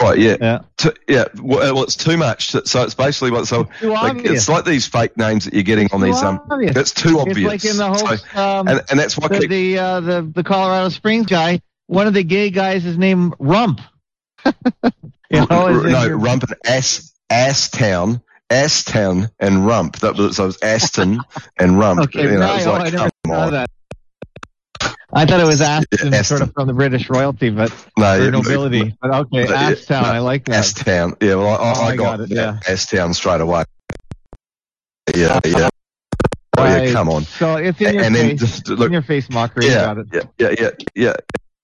[0.02, 0.18] right.
[0.18, 0.36] Yeah.
[0.42, 0.60] Yeah.
[0.78, 1.26] T- yeah.
[1.42, 2.52] Well, well, it's too much.
[2.52, 3.48] So it's basically what.
[3.48, 6.22] So Too like, it's like these fake names that you're getting on these.
[6.22, 6.74] Um, obvious.
[6.74, 7.48] that's too It's obvious.
[7.48, 10.44] like in the So- um, and, and that's why the keep, the, uh, the the
[10.44, 11.62] Colorado Springs guy.
[11.88, 13.82] One of the gay guys is named Rump.
[14.46, 14.52] you
[15.32, 18.22] know, R- no your- Rump and S Ass Town.
[18.50, 19.98] Ass Town and Rump.
[20.00, 21.20] That was so it was Aston
[21.58, 22.02] and Rump.
[22.02, 22.58] Okay, you know, right.
[22.58, 23.70] was oh, I never that.
[25.16, 28.24] I thought it was Aston, Yeah, sort of from the British royalty, but No, or
[28.24, 28.96] yeah, nobility.
[29.02, 30.02] But okay, but Asstown.
[30.04, 30.56] no, I like that.
[30.56, 31.16] S Town.
[31.22, 32.72] Yeah, well, I, Oh, I, got, got it, yeah, yeah.
[32.72, 33.64] S Town straight away.
[35.16, 35.70] Yeah, yeah.
[36.56, 37.24] Oh, yeah, come on.
[37.24, 38.40] So it's in your and then face.
[38.62, 39.66] just in your face mockery.
[39.66, 41.14] yeah, yeah, yeah, yeah, yeah,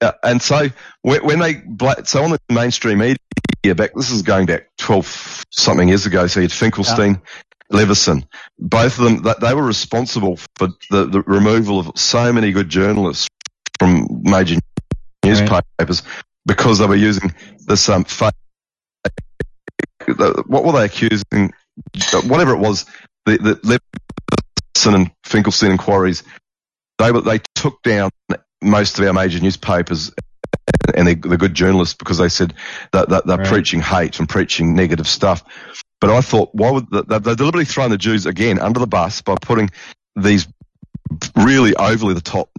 [0.01, 0.11] yeah.
[0.23, 0.67] And so
[1.01, 5.45] when, when they bla- so on the mainstream media back, this is going back twelve
[5.51, 6.27] something years ago.
[6.27, 7.21] So you had Finkelstein,
[7.69, 8.25] Leveson,
[8.57, 9.21] both of them.
[9.23, 13.27] That they were responsible for the, the removal of so many good journalists
[13.79, 14.55] from major
[15.25, 16.03] newspapers.
[16.45, 17.33] because they were using
[17.67, 18.33] this um, fake.
[20.47, 21.53] What were they accusing?
[22.25, 22.85] Whatever it was,
[23.25, 23.79] the, the
[24.75, 26.23] Leveson and Finkelstein inquiries,
[26.97, 28.09] they were, they took down
[28.61, 30.11] most of our major newspapers
[30.95, 32.53] and the, the good journalists because they said
[32.91, 33.47] that, that they're Right.
[33.47, 35.43] preaching hate and preaching negative stuff.
[36.01, 39.21] But I thought, why would they, they're deliberately throwing the Jews again under the bus
[39.21, 39.69] by putting
[40.15, 40.47] these
[41.35, 42.49] really overly the top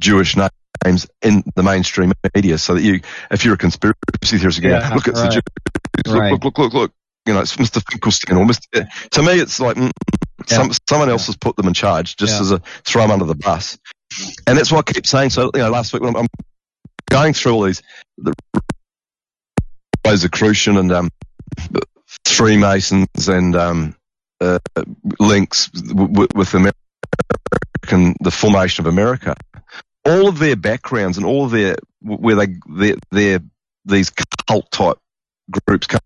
[0.00, 3.94] Jewish names in the mainstream media, so that you, if you're a conspiracy
[4.38, 5.24] theorist, again, Yeah, look, it's right.
[5.30, 5.42] the Jews.
[6.06, 6.32] Look, Right.
[6.32, 6.92] look, look, look, look.
[7.26, 7.82] You know, it's Mr.
[7.90, 8.86] Finkelstein or Mr.
[9.10, 9.90] To me, it's like mm,
[10.46, 12.40] some, someone else has put them in charge, just Yeah.
[12.40, 13.76] as a throw them under the bus.
[14.46, 15.30] And that's what I keep saying.
[15.30, 16.26] So, you know, last week when I'm,
[17.10, 17.82] going through all these,
[18.18, 18.34] the
[20.06, 21.10] Rosicrucian and um,
[22.26, 23.96] Freemasons and um,
[24.40, 24.58] uh,
[25.18, 29.34] links w- with American, the formation of America.
[30.04, 33.40] All of their backgrounds and all of their where they their, their
[33.84, 34.10] these
[34.46, 34.98] cult type
[35.66, 36.00] groups come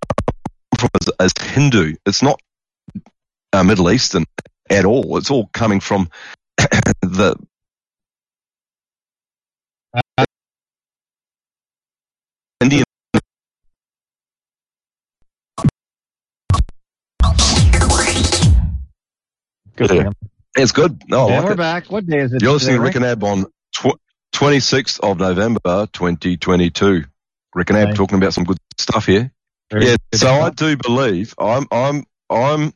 [0.78, 1.94] from as, as Hindu.
[2.06, 2.40] It's not
[3.52, 4.24] uh, Middle Eastern
[4.70, 5.16] at all.
[5.18, 6.08] It's all coming from
[7.02, 7.36] the
[12.62, 12.84] Indian.
[19.76, 20.02] Good for Yeah.
[20.04, 20.12] him.
[20.56, 21.02] It's good.
[21.08, 21.56] No, I and like we're it.
[21.56, 21.90] back.
[21.90, 22.42] What day is it?
[22.42, 23.98] You're listening to Rick and Ab on tw-
[24.34, 27.04] 26th of November 2022.
[27.54, 27.96] Rick and Ab Nice.
[27.96, 29.32] talking about some good stuff here.
[29.70, 32.74] Very yeah, good so I do believe I'm, I'm, I'm,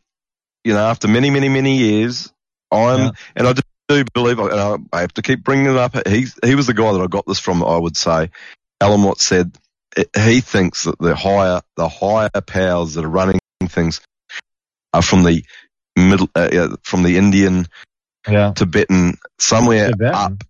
[0.64, 2.32] you know, after many, many, many years,
[2.72, 3.11] I'm, Yeah.
[3.37, 6.07] and I do, do believe, and I, I have to keep bringing it up.
[6.09, 7.62] He's, he was the guy that I got this from.
[7.62, 8.30] I would say,
[8.80, 9.55] Alan Watts said
[9.97, 13.38] it, he thinks that the higher, the higher powers that are running
[13.68, 14.01] things
[14.92, 15.42] are from the
[15.97, 17.66] middle, uh, from the Indian,
[18.28, 18.53] Yeah.
[18.55, 20.14] Tibetan, somewhere Tibetan.
[20.14, 20.44] up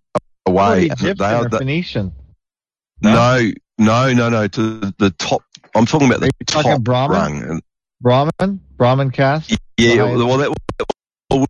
[0.45, 0.89] away.
[0.89, 2.11] They are the- Phoenician.
[3.01, 4.47] no, no, no, no.
[4.47, 5.43] To the top.
[5.75, 7.47] I'm talking about the you talking top Brahmin?
[7.47, 7.61] rung.
[8.01, 8.59] Brahmin?
[8.77, 9.55] Brahmin caste?
[9.77, 10.17] Yeah, Right.
[10.17, 10.53] well, that,
[11.29, 11.45] well,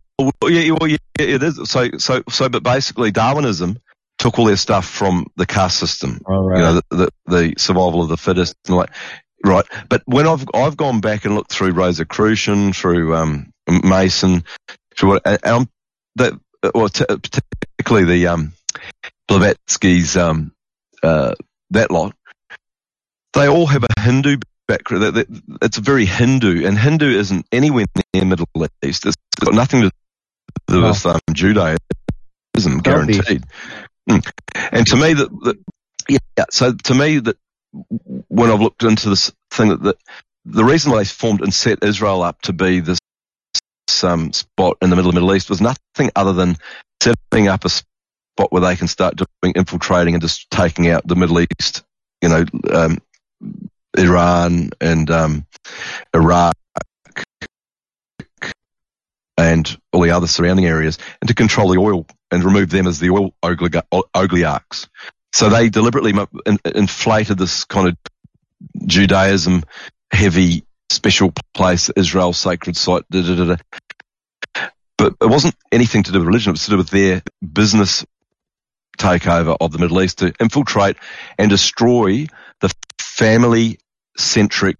[0.50, 1.60] yeah, well, yeah, it is.
[1.70, 3.78] So, so, so, but basically, Darwinism
[4.18, 6.20] took all their stuff from the caste system.
[6.26, 6.58] All right.
[6.58, 8.90] You know, the, the, the survival of the fittest, and like,
[9.44, 9.64] right.
[9.88, 14.44] But when I've I've gone back and looked through Rosicrucian, through um, Mason,
[14.96, 15.68] through what, and I'm
[16.16, 16.34] that,
[16.74, 18.52] well, t- particularly the um,
[19.28, 20.52] Blavatsky's um,
[21.02, 21.34] uh,
[21.70, 22.14] that lot,
[23.34, 25.24] they all have a Hindu background.
[25.62, 28.48] It's very Hindu, and Hindu isn't anywhere near Middle
[28.84, 29.06] East.
[29.06, 29.90] It's got nothing to
[30.66, 31.78] do with um, Judaism,
[32.82, 33.44] guaranteed.
[34.08, 34.30] Mm.
[34.72, 35.58] And to me, that, that
[36.08, 37.36] yeah, so to me that
[38.28, 39.96] when I've looked into this thing that, that
[40.44, 42.98] the reason why they formed and set Israel up to be this
[44.02, 46.56] um, spot in the middle of the Middle East was nothing other than
[47.02, 51.16] setting up a spot where they can start doing infiltrating and just taking out the
[51.16, 51.82] Middle East,
[52.22, 52.98] you know, um,
[53.96, 55.46] Iran and um,
[56.14, 56.54] Iraq
[59.38, 62.98] and all the other surrounding areas, and to control the oil and remove them as
[62.98, 63.32] the oil
[64.14, 64.88] oligarchs.
[65.32, 66.12] So they deliberately
[66.64, 67.96] inflated this kind of
[68.84, 69.62] Judaism
[70.10, 73.56] heavy special place, Israel sacred site, da, da, da.
[74.96, 76.50] But it wasn't anything to do with religion.
[76.50, 78.04] It was to do with their business
[78.98, 80.96] takeover of the Middle East to infiltrate
[81.38, 82.26] and destroy
[82.60, 83.78] the family
[84.16, 84.76] centric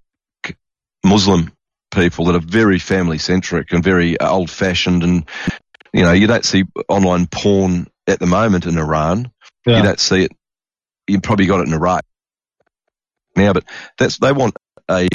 [1.05, 1.53] Muslim
[1.91, 5.03] people that are very family centric and very old fashioned.
[5.03, 5.29] And,
[5.93, 9.31] you know, you don't see online porn at the moment in Iran.
[9.67, 9.79] Yeah.
[9.79, 10.33] You don't see it.
[11.07, 12.05] You probably got it in Iraq
[13.37, 13.65] now, but
[13.99, 14.57] that's, they want
[14.91, 15.09] a,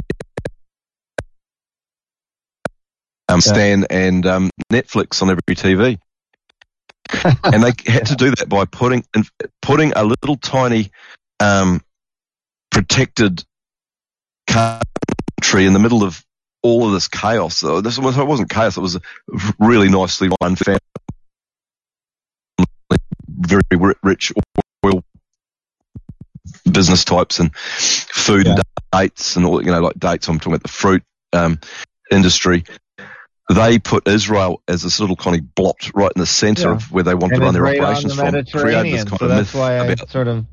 [3.30, 6.00] um, Stan and, um, Netflix on every TV.
[7.44, 9.04] and they had to do that by putting,
[9.62, 10.92] putting a little tiny,
[11.40, 11.82] um,
[12.72, 13.44] protected
[14.48, 16.24] country in the middle of
[16.64, 17.58] all of this chaos.
[17.58, 18.78] So this was, it wasn't chaos.
[18.78, 19.00] It was
[19.60, 20.80] really nicely run family,
[23.28, 23.62] very
[24.02, 24.32] rich
[24.86, 25.04] oil
[26.70, 28.62] business types and food and
[28.92, 30.28] dates and all, you know, like dates.
[30.28, 31.04] I'm talking about the fruit,
[31.34, 31.60] um,
[32.12, 32.64] industry.
[33.54, 36.76] They put Israel as this little kind of blot right in the center Yeah.
[36.76, 38.46] of where they want and to run their right operations the from.
[38.46, 40.46] Created this kind so of that's myth about sort of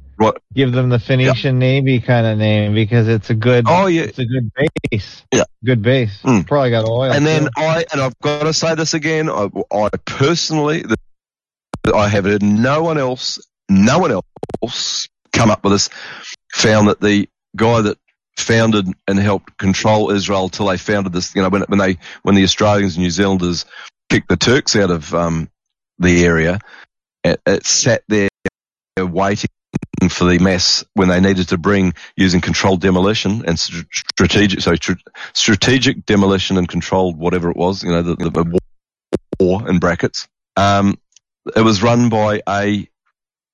[0.54, 3.64] Give them the Phoenician Navy kind of name because it's a good.
[3.68, 4.02] Oh, yeah.
[4.02, 4.50] it's a good
[4.90, 5.22] base.
[5.32, 5.44] Yeah.
[5.64, 6.20] good base.
[6.22, 6.46] Mm.
[6.46, 7.10] Probably got oil.
[7.10, 7.50] And then too.
[7.56, 10.84] I, and I've got to say this again, I, I personally,
[11.94, 15.88] I have heard no one else, no one else come up with this,
[16.52, 17.96] found that the guy that
[18.36, 22.34] founded and helped control Israel till they founded this, you know, when, when they, when
[22.34, 23.64] the Australians and New Zealanders
[24.08, 25.48] kicked the Turks out of, um,
[26.00, 26.58] the area,
[27.22, 28.28] it, it sat there
[28.98, 29.50] waiting
[30.08, 34.92] for the mass when they needed to bring using controlled demolition and strategic, so tr-
[35.32, 38.58] strategic demolition and controlled whatever it was, you know, the, the
[39.38, 40.26] war in brackets.
[40.56, 40.98] Um,
[41.54, 42.88] it was run by a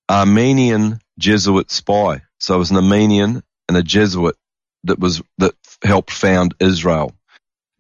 [0.09, 2.23] Armenian Jesuit spy.
[2.39, 4.37] So it was an Armenian and a Jesuit
[4.85, 7.13] that was that helped found Israel,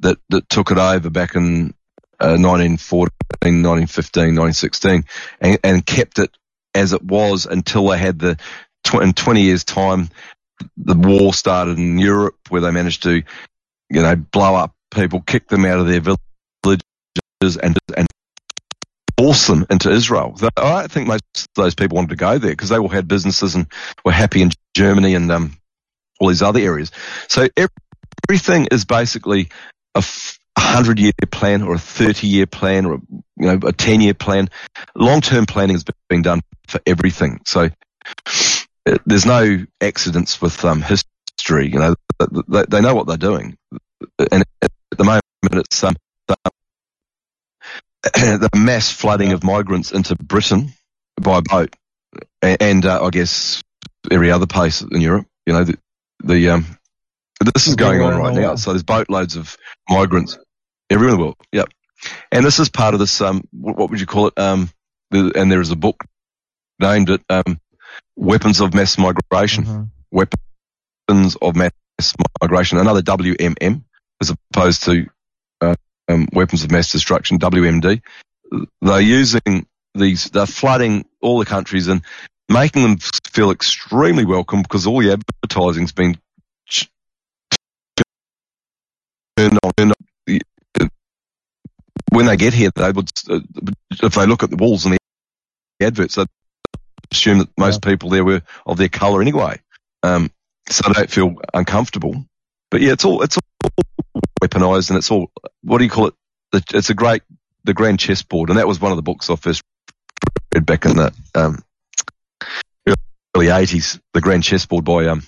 [0.00, 1.74] that that took it over back in
[2.18, 3.10] uh, 1914,
[3.62, 5.04] 1915, 1916,
[5.40, 6.30] and, and kept it
[6.76, 8.38] as it was until they had the
[9.02, 10.08] in 20 years time
[10.76, 13.22] the war started in Europe where they managed to
[13.90, 18.06] you know blow up people, kick them out of their villages, and and
[19.18, 20.36] force them into Israel.
[20.56, 23.54] I think most of those people wanted to go there because they all had businesses
[23.54, 23.66] and
[24.04, 25.56] were happy in Germany and um,
[26.20, 26.90] all these other areas.
[27.28, 27.48] So
[28.28, 29.48] everything is basically
[29.94, 30.02] a
[30.58, 33.00] hundred year plan or a 30 year plan or
[33.36, 34.48] you know, a 10 year plan.
[34.94, 37.40] Long term planning is being done for everything.
[37.44, 37.70] So
[38.86, 41.70] uh, there's no accidents with um, history.
[41.70, 41.94] You know,
[42.48, 43.56] they, they, know what they're doing.
[44.18, 45.94] And at the moment, it's um,
[48.14, 50.72] the mass flooding of migrants into Britain
[51.20, 51.74] by boat,
[52.42, 53.62] and uh, I guess
[54.10, 55.26] every other place in Europe.
[55.46, 55.78] You know, the,
[56.22, 56.66] the um,
[57.54, 58.54] this is going on right now.
[58.56, 59.56] So there's boatloads of
[59.88, 60.38] migrants
[60.88, 61.36] the world.
[61.52, 61.68] Yep,
[62.32, 63.20] and this is part of this.
[63.20, 64.38] Um, what would you call it?
[64.38, 64.70] Um,
[65.10, 66.04] the, and there is a book
[66.78, 67.60] named it um,
[68.16, 69.82] "Weapons of Mass Migration." Mm-hmm.
[70.10, 71.72] Weapons of Mass
[72.40, 72.78] Migration.
[72.78, 73.82] Another WMM,
[74.20, 75.06] as opposed to
[76.08, 78.02] um, weapons of mass destruction, WMD.
[78.80, 82.02] They're using these, they're flooding all the countries and
[82.48, 86.16] making them feel extremely welcome because all the advertising's been
[89.36, 89.72] turned on.
[89.76, 90.90] Turned on.
[92.16, 93.10] When they get here, they would,
[94.02, 96.24] if they look at the walls and the adverts, they
[97.12, 97.90] assume that most yeah.
[97.90, 99.60] people there were of their colour anyway.
[100.02, 100.30] Um,
[100.66, 102.24] so they don't feel uncomfortable.
[102.70, 103.70] But yeah, it's all, it's all
[104.42, 105.30] weaponized and it's all,
[105.62, 106.14] what do you call it?
[106.72, 107.22] It's a great,
[107.64, 108.48] the grand chessboard.
[108.48, 109.60] And that was one of the books I first
[110.54, 111.62] read back in the, um,
[113.36, 115.22] early eighties, the grand chessboard by, um,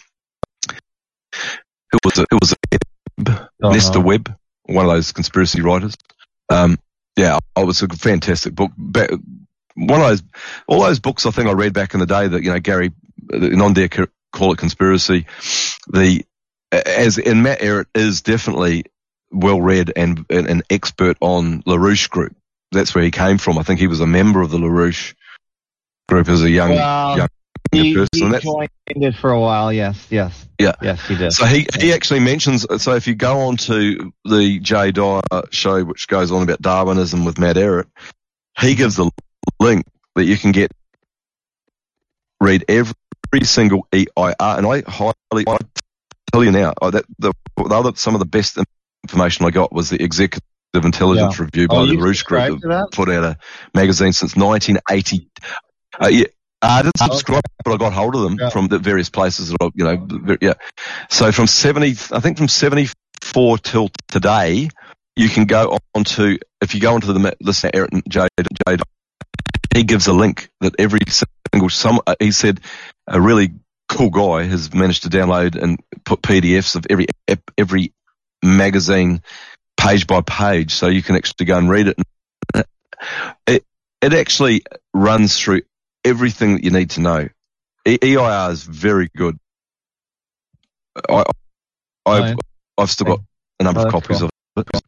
[1.93, 2.27] who was it?
[2.31, 2.83] Who was it?
[3.27, 3.49] Uh-huh.
[3.61, 4.35] Nesta Webb,
[4.65, 5.95] one of those conspiracy writers.
[6.49, 6.79] Um,
[7.17, 8.73] yeah, it was a fantastic book.
[8.77, 10.23] One of those,
[10.67, 12.93] all those books I think I read back in the day that, you know, Gary,
[13.31, 13.89] non dare
[14.33, 15.27] call it conspiracy.
[15.89, 16.25] The,
[16.73, 18.85] as in Matt Ehret is definitely
[19.31, 22.37] well read and, and an expert on LaRouche Group.
[22.73, 23.59] That's where he came from.
[23.59, 25.15] I think he was a member of the LaRouche
[26.09, 27.29] Group as a young well, young
[27.73, 28.33] he, person.
[28.33, 29.73] He joined it for a while.
[29.73, 30.49] Yes, yes.
[30.59, 30.75] Yeah.
[30.83, 31.33] Yes, he did.
[31.33, 35.85] So he, he actually mentions, so if you go on to the Jay Dyer show,
[35.85, 37.87] which goes on about Darwinism with Matt Ehret,
[38.59, 39.11] he gives a
[39.61, 40.73] link that you can get,
[42.41, 42.95] read every
[43.43, 44.35] single EIR.
[44.39, 45.59] And I highly, I
[46.33, 48.59] tell you now, oh, that the, the other, some of the best
[49.05, 50.43] information I got was the executive
[50.75, 51.45] intelligence yeah.
[51.45, 53.39] review by oh, LaRouche Group that, put out a
[53.75, 55.31] magazine since 1980.
[56.01, 56.25] Uh, yeah.
[56.61, 57.63] I didn't subscribe, okay.
[57.65, 58.51] but I got hold of them yeah.
[58.51, 60.55] from the various places that I, you know, yeah.
[61.09, 64.69] So from 70, I think from 74 till today,
[65.15, 68.27] you can go on to, if you go onto the listen, Eric J,
[68.67, 68.77] J,
[69.75, 72.61] he gives a link that every single, some, uh, he said
[73.07, 73.51] a really
[73.89, 77.07] cool guy has managed to download and put PDFs of every,
[77.57, 77.93] every
[78.43, 79.23] magazine
[79.77, 81.97] page by page, so you can actually go and read it.
[83.47, 83.65] It
[84.01, 84.63] it actually
[84.95, 85.63] runs through
[86.09, 87.29] everything that you need to know.
[87.87, 89.39] EIR is very good.
[91.09, 91.25] I,
[92.05, 92.37] I've,
[92.77, 93.21] I've still got
[93.61, 94.31] a number of copies cool.
[94.57, 94.83] of it.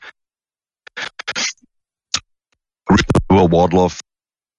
[2.88, 4.00] The World Wildlife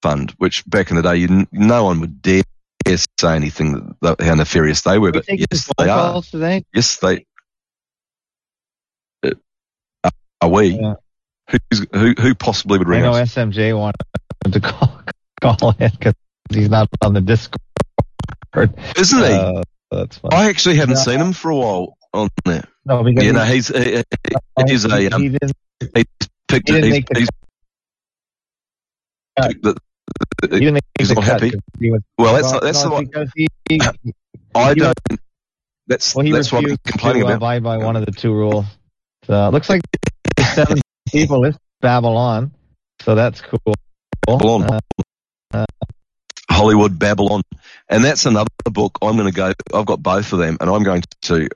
[0.02, 2.44] Fund, which back in the day, you, no one would dare
[2.88, 6.22] say anything that, how nefarious they were, but yes, they are.
[6.22, 6.66] Today?
[6.74, 7.26] Yes, they
[10.42, 10.80] are we?
[10.80, 10.96] Yeah.
[11.50, 13.36] Who's, who who possibly would ring I know us?
[13.36, 13.98] SMJ wanted
[14.52, 15.02] to call
[15.42, 16.14] call in because
[16.54, 17.60] he's not on the Discord.
[18.98, 19.32] Isn't he?
[19.32, 20.34] Uh, that's fine.
[20.34, 21.04] I actually haven't yeah.
[21.04, 22.66] seen him for a while on there.
[22.86, 24.04] No, because yeah, no, he's he,
[24.68, 26.06] he's a um, he he's
[26.48, 27.28] picked he he's, he's
[29.38, 29.76] the,
[30.42, 31.52] the, he he's not happy.
[31.80, 33.80] He was, well, that's not, that's no, the he, he,
[34.56, 34.98] I don't.
[35.88, 37.38] That's well, that's what I'm complaining to about.
[37.38, 38.66] Abide by one of the two rules.
[39.26, 39.82] So it looks like
[40.54, 42.52] seven people is Babylon,
[43.02, 43.74] so that's cool.
[44.26, 44.64] Babylon.
[44.64, 44.80] Uh,
[46.62, 47.42] Hollywood Babylon.
[47.90, 50.84] And that's another book I'm going to go, I've got both of them and I'm
[50.84, 51.50] going to,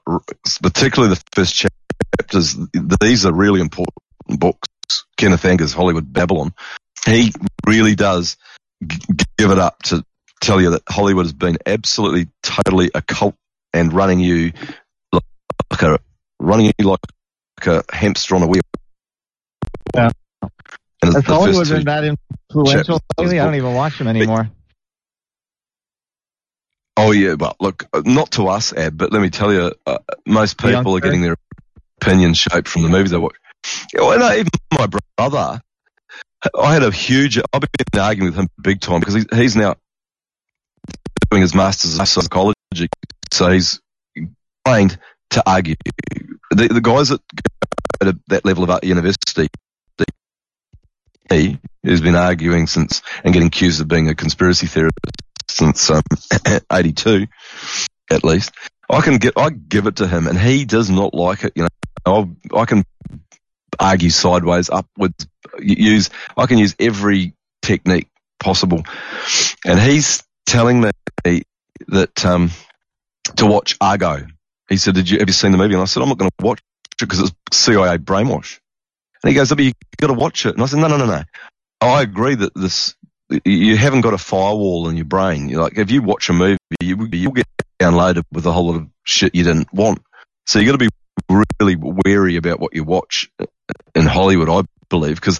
[0.63, 2.57] particularly the first chapters,
[2.99, 3.93] these are really important
[4.27, 4.67] books.
[5.15, 6.55] Kenneth Anger's Hollywood Babylon.
[7.05, 7.31] He
[7.67, 8.37] really does
[9.37, 10.03] give it up to
[10.41, 13.35] tell you that Hollywood has been absolutely, totally a cult
[13.73, 14.53] and running you
[15.13, 15.99] like a
[16.39, 16.99] running you like
[17.67, 18.61] a hamster on a wheel.
[19.93, 20.09] Yeah.
[20.41, 23.39] And Has the Hollywood been that influential lately?
[23.39, 24.49] I don't even watch them anymore.
[26.97, 29.97] Oh yeah, well look, uh, not to us, Ab, but let me tell you, uh,
[30.25, 31.35] most people are getting their
[32.01, 33.35] opinions shaped from the movies they watch.
[33.93, 34.87] Yeah, well, no, even my
[35.17, 35.61] brother,
[36.57, 37.37] I had a huge.
[37.37, 39.75] I've been arguing with him big time because he's, he's now
[41.29, 42.55] doing his masters of psychology,
[43.31, 43.81] so he's
[44.65, 44.97] trained
[45.31, 45.75] to argue.
[46.51, 47.21] The, the guys that
[47.99, 49.47] go to that level of university,
[51.29, 54.93] he who's been arguing since and getting accused of being a conspiracy theorist
[55.55, 56.03] since um,
[56.71, 57.27] 82
[58.11, 58.51] at least.
[58.89, 61.53] I can get, I give it to him and he does not like it.
[61.55, 61.69] You know,
[62.05, 62.83] I'll, I can
[63.79, 65.27] argue sideways, upwards,
[65.59, 68.83] use, I can use every technique possible.
[69.65, 70.91] And he's telling me
[71.87, 72.51] that, um,
[73.37, 74.27] to watch Argo.
[74.69, 75.73] He said, did you, have you seen the movie?
[75.73, 78.59] And I said, I'm not going to watch it because it's CIA brainwash.
[79.23, 80.53] And he goes, but you got to watch it.
[80.53, 81.23] And I said, no, no, no, no.
[81.81, 82.95] I agree that this,
[83.43, 85.49] you haven't got a firewall in your brain.
[85.49, 87.47] You're like, if you watch a movie, you, you'll get
[87.79, 90.01] downloaded with a whole lot of shit you didn't want.
[90.45, 90.89] So you got to be
[91.59, 93.29] really wary about what you watch
[93.95, 95.39] in Hollywood, I believe, because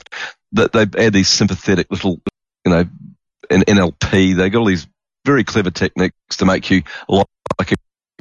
[0.51, 2.21] they, they add these sympathetic little,
[2.65, 2.85] you know,
[3.49, 4.87] in NLP, they got all these
[5.25, 7.75] very clever techniques to make you like a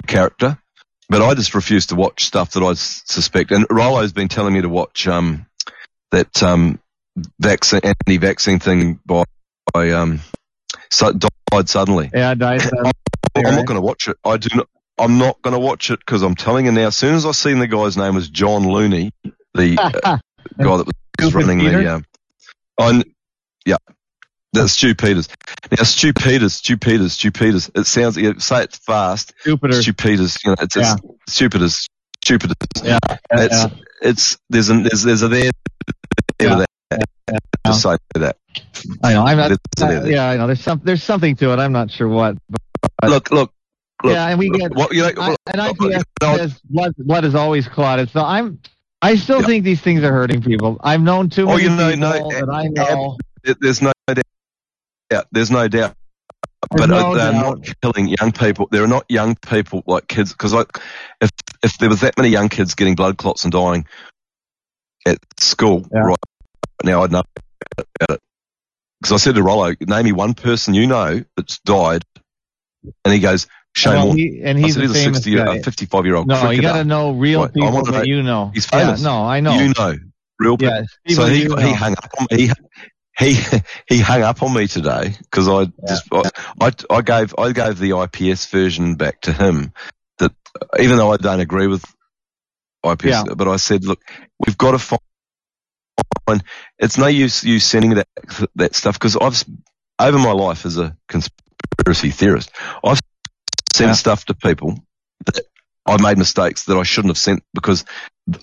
[0.07, 0.59] character.
[1.09, 3.51] But I just refuse to watch stuff that I suspect.
[3.51, 5.47] And Rollo's been telling me to watch um,
[6.11, 6.81] that um,
[7.39, 9.25] vaccine, anti-vaccine thing by,
[9.73, 10.21] by um,
[10.91, 12.11] so, died suddenly.
[12.13, 12.71] Yeah, dice.
[13.37, 14.17] I'm not going to watch it.
[14.25, 14.69] I do not.
[14.97, 16.87] I'm not going to watch it because I'm telling you now.
[16.87, 19.11] As soon as I seen the guy's name was John Looney,
[19.55, 19.91] the uh,
[20.59, 21.83] guy that was Stupid running Peter?
[21.83, 22.05] the, um,
[22.79, 23.03] on,
[23.67, 23.77] yeah,
[24.53, 25.29] that's Stew Peters.
[25.77, 27.71] Now Stew Peters, Stew Peters, Stew Peters.
[27.75, 28.17] It sounds.
[28.17, 29.33] You say it fast.
[29.43, 29.83] Jupiter.
[29.83, 30.39] Stew Peters.
[30.45, 30.95] You know, it's, Yeah.
[30.95, 31.87] it's stupid as
[32.25, 32.83] stupid as.
[32.85, 32.99] Yeah,
[33.33, 33.69] It's yeah.
[34.03, 35.51] it's there's a there's there's a there.
[36.39, 36.65] there Yeah.
[37.65, 38.37] With that.
[39.03, 39.25] I know.
[39.25, 39.49] I'm not.
[39.49, 40.13] There's a there there.
[40.13, 40.47] yeah, I know.
[40.47, 40.81] There's some.
[40.85, 41.59] There's something to it.
[41.59, 42.37] I'm not sure what.
[43.01, 43.53] But, Look, look,
[44.03, 44.13] look.
[44.13, 44.75] yeah, and we get.
[44.75, 45.11] what you know.
[45.17, 46.95] I, and IPS says blood.
[46.99, 48.11] Blood is always clotted.
[48.11, 48.61] So I'm.
[49.03, 49.47] I still Yeah.
[49.47, 50.79] think these things are hurting people.
[50.83, 53.19] I've known too Oh, many you know, people no, that I know.
[53.43, 54.25] There- There's no doubt.
[55.13, 55.95] Yeah, There's no doubt.
[56.71, 57.59] There's But uh, no they're doubt.
[57.59, 58.69] not killing young people.
[58.71, 60.33] They're not young people like kids.
[60.33, 60.79] Because like,
[61.21, 61.29] if
[61.63, 63.87] if there was that many young kids getting blood clots and dying
[65.07, 66.01] at school Yeah.
[66.01, 66.17] right
[66.85, 67.23] now, I'd know
[67.73, 68.21] about it.
[69.01, 72.05] Because I said to Rollo, name me one person you know that's died,
[73.05, 73.47] and he goes,
[73.77, 75.61] Shane Well, he, and he's said a he's a famous 60 year, guy.
[75.63, 78.51] 55 year old No, you got to know real Right, people that know- you know.
[78.55, 79.01] He's famous.
[79.03, 79.55] Yeah, no, I know.
[79.59, 79.97] You know,
[80.39, 80.85] real people.
[81.07, 81.75] Yeah, So he he know.
[81.75, 82.51] hung up on he
[83.19, 83.37] he
[83.89, 87.79] he hung up on me today because I just I, I I gave I gave
[87.79, 89.73] the IPS version back to him
[90.19, 90.33] that
[90.81, 91.85] even though I don't agree with
[92.85, 93.25] IPS, Yeah.
[93.37, 94.01] but I said look
[94.47, 95.01] we've got to find
[96.79, 98.09] it's no use you sending that
[98.57, 99.45] that stuff because I've
[99.99, 102.51] over my life as a conspiracy theorist
[102.83, 103.01] I've
[103.73, 103.95] sent Yeah.
[103.95, 104.79] stuff to people
[105.27, 105.41] that
[105.87, 107.85] I made mistakes that I shouldn't have sent because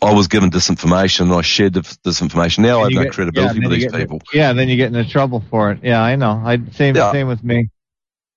[0.04, 2.60] I was given disinformation and I shared the disinformation.
[2.60, 4.22] Now I have no get- credibility yeah, with these get- people.
[4.32, 5.80] Yeah, then you get into trouble for it.
[5.82, 6.40] Yeah, I know.
[6.46, 7.12] I same Yeah.
[7.12, 7.70] same with me.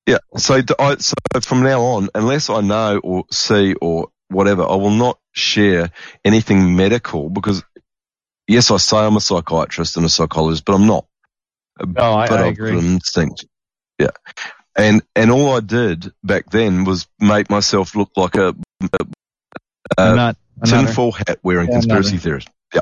[0.07, 0.19] Yeah.
[0.39, 4.91] So, I, so from now on, unless I know or see or whatever, I will
[4.91, 5.91] not share
[6.25, 7.63] anything medical because
[8.49, 11.07] yes, I say I'm a psychiatrist and a psychologist, but I'm not.
[11.85, 12.71] No, I, but I agree.
[12.79, 13.47] an instinct.
[13.99, 14.11] Yeah.
[14.77, 18.89] And, and all I did back then was make myself look like a, I'm
[19.99, 20.37] uh, not.
[20.65, 22.23] Tinfoil hat wearing Yeah, conspiracy another.
[22.23, 22.49] theorist.
[22.75, 22.81] Yeah.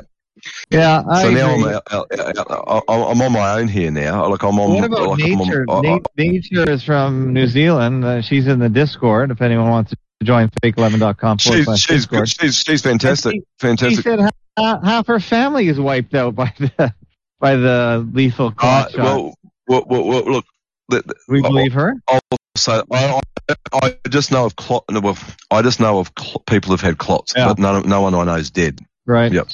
[0.69, 1.49] Yeah, I so now.
[1.53, 4.27] I'm out, out, out, out, I'm on my own here now.
[4.29, 4.73] Like I'm on.
[4.75, 5.65] what about like I'm on- nature?
[5.69, 8.05] I- I- nature is from New Zealand.
[8.05, 9.31] Uh, she's in the Discord.
[9.31, 12.07] If anyone wants to join fake11.com forward she's she's
[12.39, 13.33] She's she's fantastic.
[13.33, 14.03] She Fantastic.
[14.03, 14.19] said
[14.57, 16.93] half, half her family is wiped out by the
[17.39, 19.33] by the lethal Uh, clot well,
[19.67, 20.45] well, well, well, look.
[20.89, 21.95] The, the, we oh, believe her.
[22.57, 24.83] so I, I, I just know of clot.
[25.49, 27.47] I just know of cl- people who've had clots, Yeah.
[27.47, 28.79] but none, no one I know is dead.
[29.05, 29.31] Right.
[29.31, 29.47] Yep.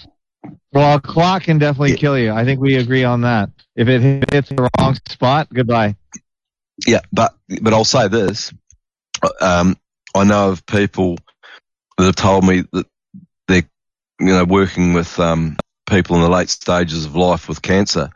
[0.74, 1.97] Well, a clock can definitely Yeah.
[1.97, 2.32] kill you.
[2.32, 3.50] I think we agree on that.
[3.76, 5.95] If it hits the wrong spot, goodbye.
[6.88, 8.52] Yeah, but but I'll say this.
[9.41, 9.78] Um,
[10.16, 11.18] I know of people
[11.97, 12.88] that have told me that
[14.20, 15.57] you know working with um,
[15.89, 18.09] people in the late stages of life with cancer.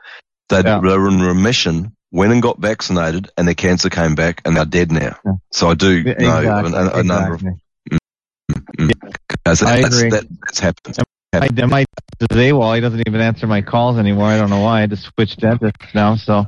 [0.50, 0.80] They Yeah.
[0.80, 4.92] were in remission, went and got vaccinated, and their cancer came back, and they're dead
[4.92, 5.18] now.
[5.26, 5.32] Yeah.
[5.52, 7.60] So I do know a, a, a number of exactly.
[7.92, 7.98] Mm,
[8.52, 9.16] mm, mm.
[9.46, 10.10] that's, I that's, agree.
[10.12, 10.98] that, that's happened.
[11.34, 11.86] my, my
[12.22, 12.76] AWOL.
[12.76, 14.26] He doesn't even answer my calls anymore.
[14.26, 14.84] I don't know why.
[14.84, 16.16] I just switched dentists now.
[16.16, 16.46] So,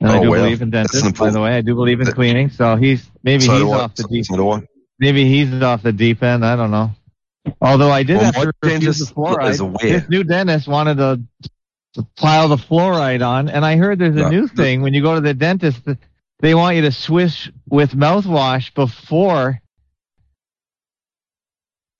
[0.00, 0.44] and I Oh, do well.
[0.44, 1.18] believe in dentists.
[1.18, 2.50] By the way, I do believe in cleaning.
[2.50, 3.78] So he's maybe So he's I.
[3.80, 4.26] off the deep.
[4.30, 4.62] I.
[5.00, 6.44] Maybe he's off the deep end.
[6.44, 6.90] I don't know.
[7.60, 9.80] Although I did Well, have to refuse the fluoride.
[9.80, 11.20] This new dentist wanted to,
[11.94, 15.02] to pile the fluoride on, and I heard there's a No, new thing when you
[15.02, 15.80] go to the dentist.
[16.40, 19.60] They want you to swish with mouthwash before.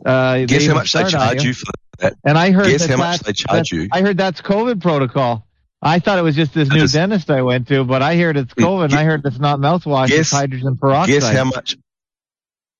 [0.04, 1.66] Uh, Guess how much they charge you for
[1.98, 2.14] that?
[2.24, 3.88] And I heard Guess that how much that's- they charge you?
[3.90, 5.44] I heard that's COVID protocol.
[5.82, 8.52] I thought it was just this new dentist I went to, but I heard it's
[8.54, 8.86] COVID.
[8.86, 11.20] and I heard it's not mouthwash, Guess- it's hydrogen peroxide.
[11.20, 11.76] Guess how much?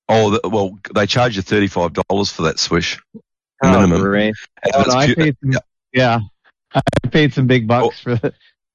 [0.08, 2.98] Oh, well, they charge you thirty-five dollars for that swish
[3.62, 4.00] Oh, minimum.
[4.00, 4.34] great.
[4.72, 5.58] Oh, no, I paid some, yeah.
[5.92, 6.20] yeah,
[6.74, 8.18] I paid some big bucks for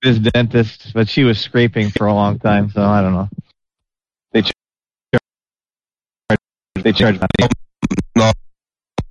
[0.01, 3.29] this dentist, but she was scraping for a long time, so I don't know.
[4.33, 6.39] They charge,
[6.75, 7.51] they charge money.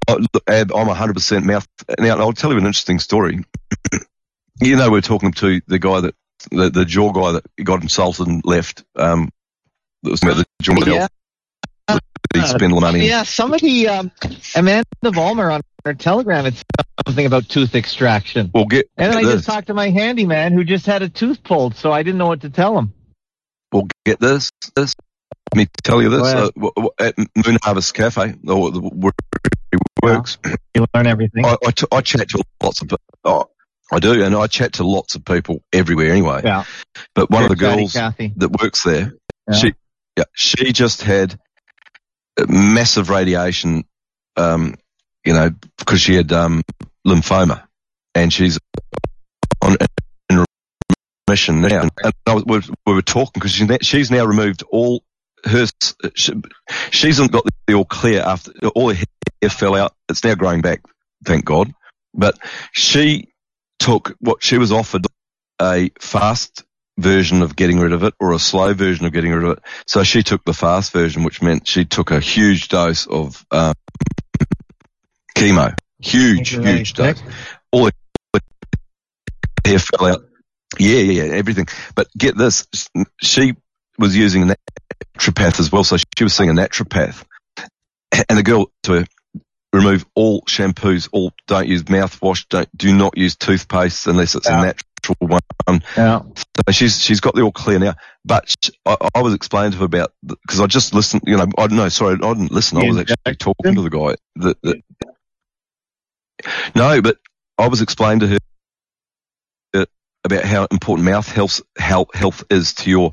[0.09, 1.67] Oh, look, Ab, I'm 100% mouth.
[1.99, 3.45] Now, I'll tell you an interesting story.
[4.61, 6.15] you know, we're talking to the guy that,
[6.51, 8.85] the, the jaw guy that got insulted and left.
[8.97, 9.31] Um,
[10.03, 11.07] that was the jaw Yeah.
[12.35, 12.53] Health.
[12.53, 13.07] He spent money.
[13.09, 14.11] Yeah, somebody, um,
[14.55, 16.65] Amanda Vollmer on her telegram had said
[17.07, 18.51] something about tooth extraction.
[18.55, 21.09] Well, get, And then I get just talked to my handyman who just had a
[21.09, 22.93] tooth pulled, so I didn't know what to tell him.
[23.73, 24.51] Well, get this.
[24.77, 24.95] This.
[25.55, 26.23] Let me tell you this.
[26.23, 26.49] Uh,
[26.99, 29.13] at Moon Harvest Cafe, or the, where
[29.71, 30.39] he works,
[30.75, 31.45] You learn everything.
[31.45, 32.91] I, I, t- I chat to lots of
[33.25, 33.49] oh,
[33.91, 36.43] I do, and I chat to lots of people everywhere anyway.
[36.45, 36.65] Yeah.
[37.15, 38.33] But one of the girls Cathy.
[38.37, 39.13] that works there,
[39.49, 39.55] Yeah.
[39.55, 39.75] she
[40.17, 41.39] yeah, she just had
[42.49, 43.85] massive radiation,
[44.37, 44.77] um,
[45.25, 46.63] you know, because she had um,
[47.07, 47.63] lymphoma,
[48.15, 48.59] and she's
[49.63, 49.77] on
[50.31, 50.45] in
[51.29, 51.89] remission now.
[52.03, 55.03] And was, we, we were talking because she's, she's now removed all
[55.45, 55.67] her.
[56.15, 56.33] She,
[56.91, 59.05] she's got the all clear after all her
[59.41, 59.95] hair fell out.
[60.09, 60.83] It's now growing back,
[61.25, 61.73] thank God.
[62.15, 62.39] But
[62.73, 63.29] she
[63.79, 65.07] took what she was offered
[65.61, 66.65] a fast
[66.99, 69.65] version of getting rid of it or a slow version of getting rid of it.
[69.87, 73.75] So she took the fast version, which meant she took a huge dose of um,
[75.37, 75.75] chemo.
[76.01, 77.23] Huge, huge dose.
[77.71, 77.93] All her
[79.65, 80.25] hair fell out.
[80.79, 81.67] Yeah, yeah, yeah, everything.
[81.95, 82.67] But get this,
[83.21, 83.55] she
[83.99, 84.57] was using a
[85.17, 87.25] naturopath as well, so she was seeing a naturopath.
[88.29, 89.07] And the girl to her,
[89.73, 94.61] remove all shampoos, all don't use mouthwash, don't do not use toothpaste unless it's Yeah.
[94.61, 95.83] a natural one.
[95.97, 96.23] Yeah.
[96.37, 97.95] So she's she's got the all clear now.
[98.25, 101.23] But sh I, I was explaining to her about because I just listened.
[101.27, 102.79] You know, I no, sorry, I didn't listen.
[102.79, 104.15] I was actually talking to the guy.
[104.37, 104.83] That, that,
[106.75, 107.19] no, but
[107.59, 108.39] I was explaining to her
[110.25, 113.13] about how important mouth health health, health is to your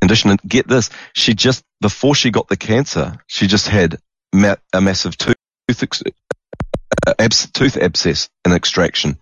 [0.00, 0.30] condition.
[0.30, 3.98] And get this, she just before she got the cancer, she just had
[4.32, 5.34] ma- a massive tooth
[5.68, 9.18] Uh, tooth abscess and extraction,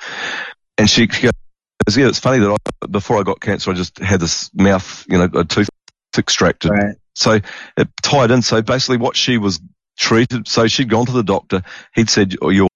[0.78, 1.06] and she.
[1.08, 4.50] she goes, yeah, it's funny that I, before I got cancer, I just had this
[4.54, 5.68] mouth, you know, a tooth
[6.16, 6.70] extracted.
[6.70, 6.96] Right.
[7.14, 7.40] So
[7.76, 8.42] it tied in.
[8.42, 9.60] So basically what she was
[9.98, 11.62] treated, so she'd gone to the doctor.
[11.94, 12.68] He'd said, oh, your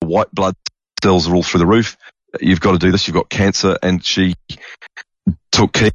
[0.00, 0.54] white blood
[1.02, 1.96] cells are all through the roof.
[2.40, 3.06] You've got to do this.
[3.08, 3.76] You've got cancer.
[3.82, 4.34] And she
[5.52, 5.90] took chemo,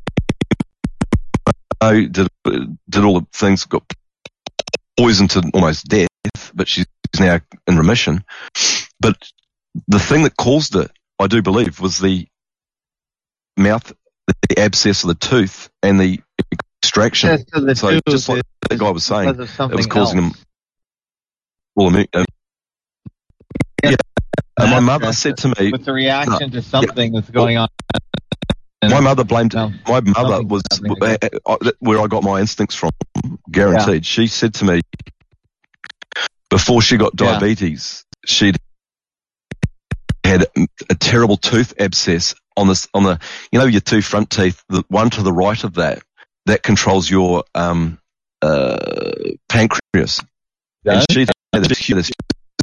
[2.11, 2.27] did,
[2.89, 3.83] did all the things, got
[4.97, 6.07] poisoned to almost death,
[6.53, 6.85] but she's
[7.19, 8.23] now in remission.
[8.99, 9.17] But
[9.87, 12.27] the thing that caused it, I do believe, was the
[13.57, 13.91] mouth,
[14.49, 16.19] the abscess of the tooth and the
[16.83, 17.45] extraction.
[17.47, 20.19] So the So just like the guy was saying, because of something it was causing
[20.19, 20.35] else.
[20.37, 20.43] him
[21.77, 22.07] immune.
[22.13, 22.25] um,
[23.83, 23.89] Yeah.
[23.91, 23.95] yeah.
[24.59, 27.67] And my mother said to me, With the reaction to something that's going on.
[28.83, 30.61] my mother blamed No, my mother was
[31.45, 32.91] uh, where I got my instincts from,
[33.49, 34.05] guaranteed.
[34.05, 34.81] She said to me
[36.53, 37.31] before she got Yeah.
[37.33, 38.57] diabetes, she'd
[40.23, 40.45] had
[40.89, 43.19] a terrible tooth abscess on this on the
[43.51, 46.03] you know your two front teeth, the one to the right of that
[46.45, 47.97] that controls your um
[48.43, 48.77] uh
[49.49, 50.21] pancreas.
[50.85, 50.97] Does?
[50.97, 51.19] And she
[51.53, 52.11] had this huge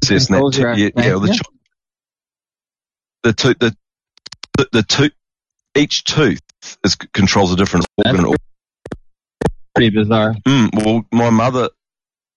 [0.02, 0.74] abscess that Controls your.
[0.76, 1.40] Yeah, yeah, the,
[3.24, 3.76] the tooth the
[4.56, 5.12] the, the tooth
[5.76, 6.40] each tooth
[6.84, 8.36] is controls a different That's organ.
[9.74, 10.34] pretty bizarre.
[10.46, 11.70] Mm, well, my mother,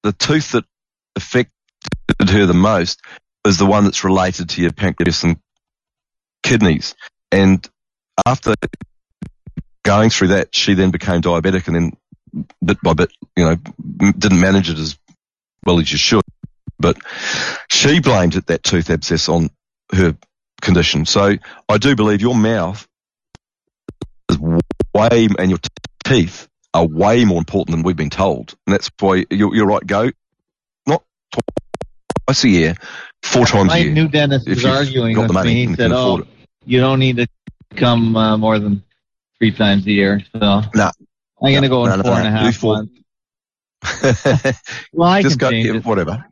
[0.02, 0.66] the tooth that
[1.16, 1.52] affected
[2.20, 3.02] her the most
[3.46, 5.38] is the one that's related to your pancreas and
[6.44, 6.96] kidneys.
[7.32, 7.68] And
[8.26, 8.54] after
[9.84, 11.92] going through that, she then became diabetic and then
[12.64, 13.56] bit by bit, you know,
[14.12, 14.98] didn't manage it as
[15.66, 16.24] well as you should.
[16.80, 16.98] But
[17.70, 19.50] she blamed it, that tooth abscess on
[19.92, 20.16] her
[20.62, 21.06] condition.
[21.06, 21.36] So
[21.70, 22.88] I do believe your mouth
[24.30, 25.60] is way, and your
[26.04, 28.56] teeth are way more important than we've been told.
[28.66, 30.12] And that's why you're, you're right, go.
[32.26, 32.76] Twice a year,
[33.24, 33.90] four times My a year.
[33.90, 35.68] My new dentist If was arguing with me.
[35.68, 36.24] He said, "Oh,
[36.66, 37.28] you don't need to
[37.76, 38.84] come uh, more than
[39.38, 40.92] three times a year." So No.
[41.42, 42.94] I'm gonna go in no, four and a half months.
[44.94, 45.86] Well, I just can go, change yeah, it.
[45.86, 46.26] whatever.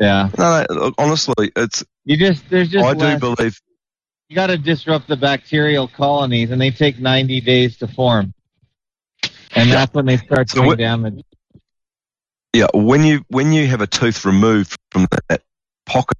[0.00, 3.60] Yeah, No, no, look, honestly, it's, you just there's just I do believe,
[4.28, 8.34] you got to disrupt the bacterial colonies, and they take 90 days to form,
[9.54, 9.74] and Yeah.
[9.76, 11.22] that's when they start So doing damage.
[12.54, 15.42] Yeah, when you, when you have a tooth removed from that
[15.84, 16.16] pocket,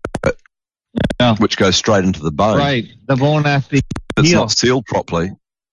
[1.20, 1.36] Yeah.
[1.36, 3.82] which goes straight into the bone, Right, the bone has to if
[4.18, 4.40] it's heal.
[4.40, 5.30] not sealed properly,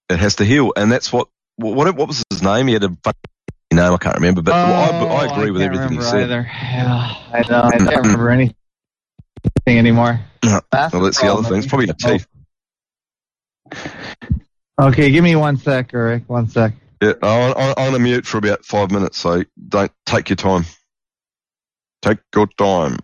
[0.09, 0.71] it has to heal.
[0.75, 1.27] And that's what,
[1.57, 2.67] what, what was his name?
[2.67, 3.15] He had a funny
[3.73, 6.23] name, I can't remember, but I, I Oh, agree with everything he said.
[6.23, 6.49] Either.
[6.51, 7.61] Yeah, I know.
[7.63, 7.97] I can't mm-hmm.
[8.01, 8.55] remember anything
[9.67, 10.19] anymore.
[10.71, 11.57] That's Well, that's the other thing.
[11.59, 12.27] It's probably your teeth.
[14.79, 16.23] Okay, give me one sec, Eric.
[16.27, 16.73] One sec.
[17.01, 20.65] Yeah, I'm, I'm on a mute for about five minutes, so don't take your time.
[22.03, 22.97] Take your time.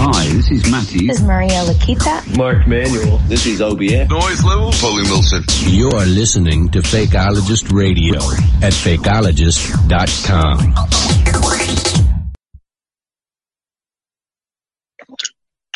[0.00, 1.08] Hi, this is Matty.
[1.08, 2.36] This is Maria Lakita.
[2.36, 3.18] Mark Manuel.
[3.26, 4.08] This is OBS.
[4.08, 5.42] Noise level, Paulie Wilson.
[5.66, 8.14] You're listening to Fakeologist Radio
[8.62, 10.74] at fakeologist.com.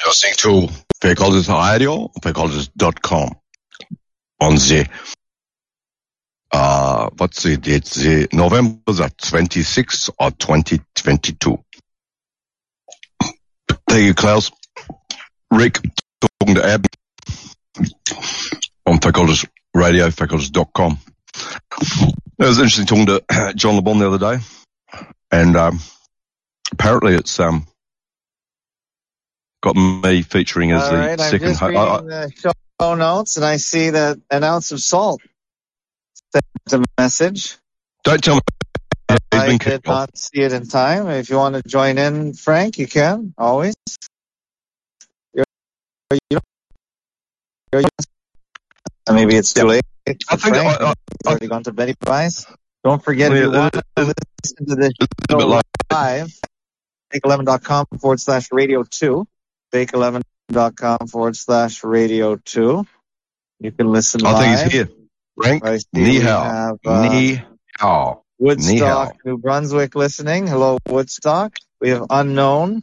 [0.07, 0.69] Listening to
[1.01, 3.31] Fakeologist Radio, fakeologist.com.
[4.43, 4.89] On the,
[6.51, 7.85] uh, what's the date?
[7.85, 11.65] The November the 26th of 2022.
[13.89, 14.51] Thank you, Klaus.
[15.53, 15.79] Rick,
[16.41, 16.87] talking to Ab
[18.85, 20.99] on Fakeologist Radio, fakeologist.com.
[22.41, 24.43] It was interesting talking to John le Bon the other day,
[25.31, 25.79] and um,
[26.73, 27.65] apparently it's um,
[29.63, 32.33] got me featuring as All the right, second.
[32.35, 34.81] just ho- reading I- I- the show notes, and I see that an ounce of
[34.81, 35.21] salt
[36.33, 37.57] sent a message.
[38.05, 38.41] don't tell me
[39.33, 41.09] I did not see it in time.
[41.09, 43.75] If you want to join in, Frank, you can always.
[45.35, 45.45] You're,
[46.31, 46.39] you
[47.73, 47.83] you're,
[49.07, 49.83] uh, maybe it's too late.
[50.07, 50.57] I think Frank.
[50.57, 52.47] I- I- It's already gone to Betty Price.
[52.85, 55.47] Don't forget, if Yeah, you uh, want to listen to this It's a bit show
[55.49, 55.63] late.
[55.91, 56.33] live,
[57.15, 59.27] fake11.com forward slash radio 2.
[60.53, 62.87] Fake11.com forward slash radio 2.
[63.61, 64.41] You can listen I live.
[64.61, 64.89] think he's here.
[65.37, 66.43] Frank, I see ni we hao.
[66.43, 67.43] have, uh, Ni
[67.79, 68.23] hao.
[68.39, 69.13] Ni Woodstock, hao.
[69.25, 70.47] New Brunswick listening.
[70.47, 71.57] Hello, Woodstock.
[71.81, 72.83] We have unknown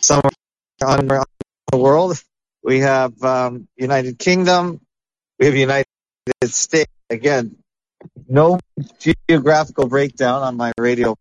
[0.00, 0.30] somewhere
[0.84, 2.20] on the world.
[2.62, 4.80] We have um, United Kingdom.
[5.38, 5.86] We have United
[6.44, 6.90] States.
[7.10, 7.56] Again,
[8.28, 8.58] no
[9.28, 11.14] geographical breakdown on my radio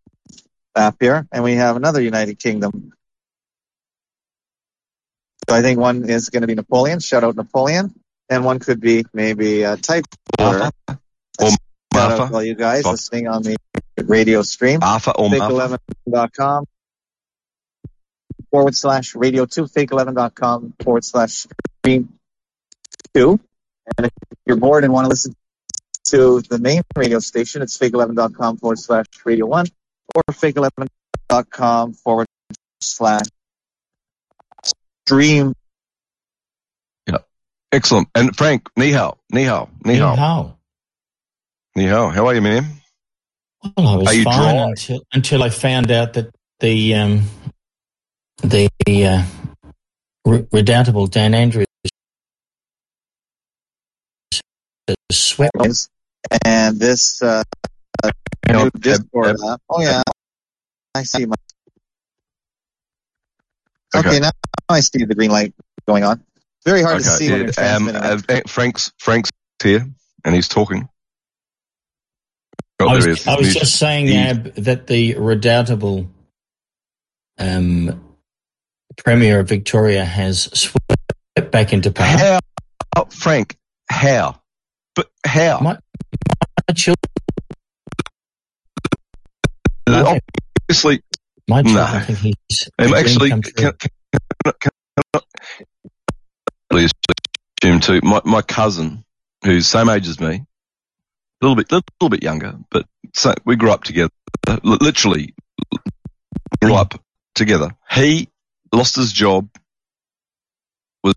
[0.75, 1.27] app here.
[1.31, 2.93] And we have another United Kingdom.
[5.51, 7.01] So I think one is going to be Napoleon.
[7.01, 7.93] Shout out Napoleon.
[8.29, 10.05] And one could be maybe uh, type
[10.39, 11.49] Arthur or
[11.93, 12.93] Shout out to all you guys Fuck.
[12.93, 13.57] listening on the
[14.01, 14.79] radio stream.
[14.81, 15.77] Arthur or Martha.
[16.07, 16.65] Fake11.com
[18.49, 21.47] forward slash radio two, fake11.com forward slash
[21.79, 22.13] stream
[23.13, 23.37] two.
[23.97, 24.13] And if
[24.45, 25.35] you're bored and want to listen
[26.05, 29.65] to the main radio station, it's fake11.com forward slash radio one
[30.15, 32.27] or fake11.com forward
[32.79, 33.25] slash
[35.11, 35.53] stream.
[37.73, 38.09] Excellent.
[38.15, 39.17] And Frank, ni hao.
[39.31, 39.69] Ni hao.
[39.85, 40.15] Ni hao.
[40.15, 40.57] How?
[41.75, 42.09] Ni hao.
[42.09, 42.65] How are you, man?
[43.77, 44.69] Well, I was Are you fine dry?
[44.69, 47.23] until until I found out that the um,
[48.43, 49.23] the uh,
[50.25, 51.65] re- redoubtable Dan Andrews
[55.09, 55.55] swept.
[56.45, 57.43] And this uh,
[58.49, 59.61] new Discord app.
[59.69, 60.03] Oh, yeah.
[60.93, 61.35] I see my.
[63.95, 64.07] Okay.
[64.09, 64.19] Okay.
[64.19, 64.31] now
[64.69, 65.53] I see the green light
[65.87, 66.23] going on.
[66.65, 67.75] Very hard to see when you're yeah.
[67.75, 69.29] Um, uh, Frank's Frank's
[69.61, 69.85] here
[70.23, 70.87] and he's talking.
[72.79, 73.27] Oh, I was, is.
[73.27, 76.09] I was just saying, he- Ab, that the redoubtable
[77.37, 78.15] um,
[78.97, 82.17] Premier of Victoria has swept back into power.
[82.17, 82.39] How,
[82.95, 83.55] oh, Frank?
[83.89, 84.41] How?
[84.95, 85.59] But how?
[85.59, 85.79] My-
[86.67, 86.97] My children,
[89.87, 91.01] Obviously,
[91.51, 91.85] my No.
[92.05, 94.71] think he's um, actually, can, can, can, can
[95.13, 95.19] I
[96.69, 96.91] please
[97.61, 97.99] assume too?
[98.03, 99.03] My my cousin,
[99.43, 100.45] who's same age as me,
[101.41, 104.11] a little bit little bit younger, but so we grew up together.
[104.63, 105.35] Li- Literally,
[106.61, 106.93] grew up
[107.35, 107.71] together.
[107.91, 108.29] He
[108.71, 109.49] lost his job,
[111.03, 111.15] was,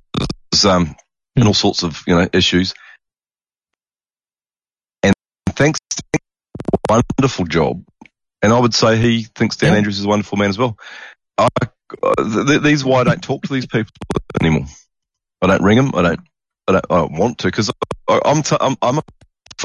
[0.65, 0.97] um,
[1.37, 2.75] in all sorts of you know issues,
[5.05, 5.15] and
[5.51, 5.79] thanks
[6.13, 6.21] to
[6.91, 7.85] a wonderful job.
[8.45, 9.79] And I would say he thinks Dan Yeah.
[9.79, 10.77] Andrews is a wonderful man as well.
[11.39, 11.49] I,
[12.03, 13.91] uh, th- th- these why I don't talk to these people
[14.39, 14.67] anymore.
[15.41, 15.93] I don't ring them.
[15.95, 16.21] I don't.
[16.69, 17.71] I don't, I don't want to because
[18.07, 18.77] I'm, t- I'm.
[18.83, 18.99] I'm.
[18.99, 19.03] A,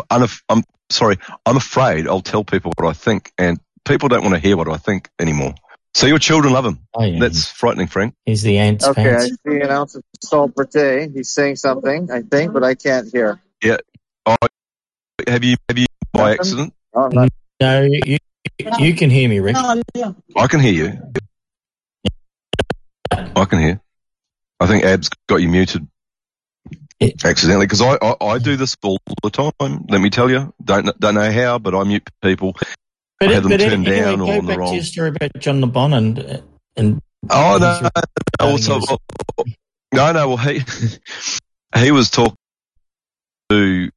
[0.09, 1.17] I'm, a, I'm sorry.
[1.45, 4.69] I'm afraid I'll tell people what I think, and people don't want to hear what
[4.69, 5.55] I think anymore.
[5.93, 6.79] So your children love him.
[6.93, 7.19] Oh, yeah.
[7.19, 8.13] That's frightening, Frank.
[8.25, 9.37] He's the ant's Okay, I pants.
[9.45, 11.09] see an ounce of salt per day.
[11.13, 13.41] He's saying something, I think, but I can't hear.
[13.61, 13.77] Yeah.
[15.27, 16.73] Have you have you by accident?
[16.93, 18.17] Oh, No, you,
[18.59, 19.55] you, you can hear me, Rick.
[19.57, 19.81] Oh,
[20.35, 21.13] I can hear you.
[23.11, 23.81] I can hear.
[24.59, 25.87] I think Ab's got you muted
[27.23, 29.85] accidentally because I, I I do this all the time.
[29.89, 32.55] Let me tell you, don't don't know how, but I mute people.
[33.19, 34.59] But, I have them turned anyway, down or on the wrong.
[34.59, 36.43] Go back to your story about John le Bon and
[36.75, 37.81] and Oh He's
[38.69, 38.95] no, also
[39.39, 39.55] it
[39.93, 40.27] no, no.
[40.29, 40.61] Well, he
[41.77, 42.35] he was talking
[43.49, 43.89] to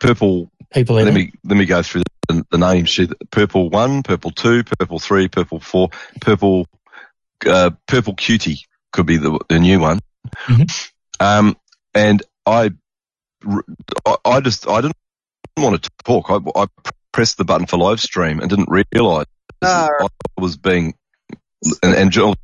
[0.00, 0.96] purple people.
[0.96, 1.14] Let in it.
[1.14, 2.90] me let me go through the, the names.
[2.90, 5.90] She- Purple one, purple two, purple three, purple four,
[6.20, 6.66] purple
[7.46, 8.60] uh, purple cutie
[8.92, 10.00] could be the the new one.
[10.46, 10.90] Mhm.
[11.20, 11.56] Um,
[11.94, 12.70] and I,
[14.06, 14.96] I I just I didn't
[15.56, 16.30] want to talk.
[16.30, 16.66] I, I
[17.12, 19.26] pressed the button for live stream and didn't realise
[19.62, 20.06] Ah, I
[20.40, 20.94] was being
[21.82, 22.34] and, and John,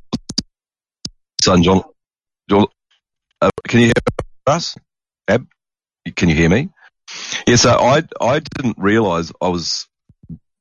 [1.41, 1.83] son John,
[2.49, 2.65] John
[3.41, 3.93] uh, can you hear
[4.47, 4.75] us?
[5.27, 5.47] Ab,
[6.15, 6.69] can you hear me?
[7.47, 9.87] Yeah, so I I didn't realise I was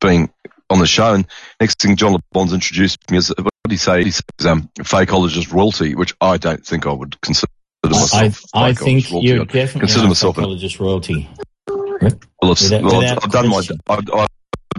[0.01, 0.31] being
[0.71, 1.27] on the show, and
[1.61, 4.05] next thing John le Bon's introduced me as what did he say?
[4.05, 7.51] He says um, fakeologist royalty, which I don't think I would consider
[7.85, 8.41] myself.
[8.55, 11.29] I, I think you definitely consider myself an psychologist royalty.
[11.69, 13.63] well, it's, Without- well, without I've done my.
[13.89, 14.29] I've, I've,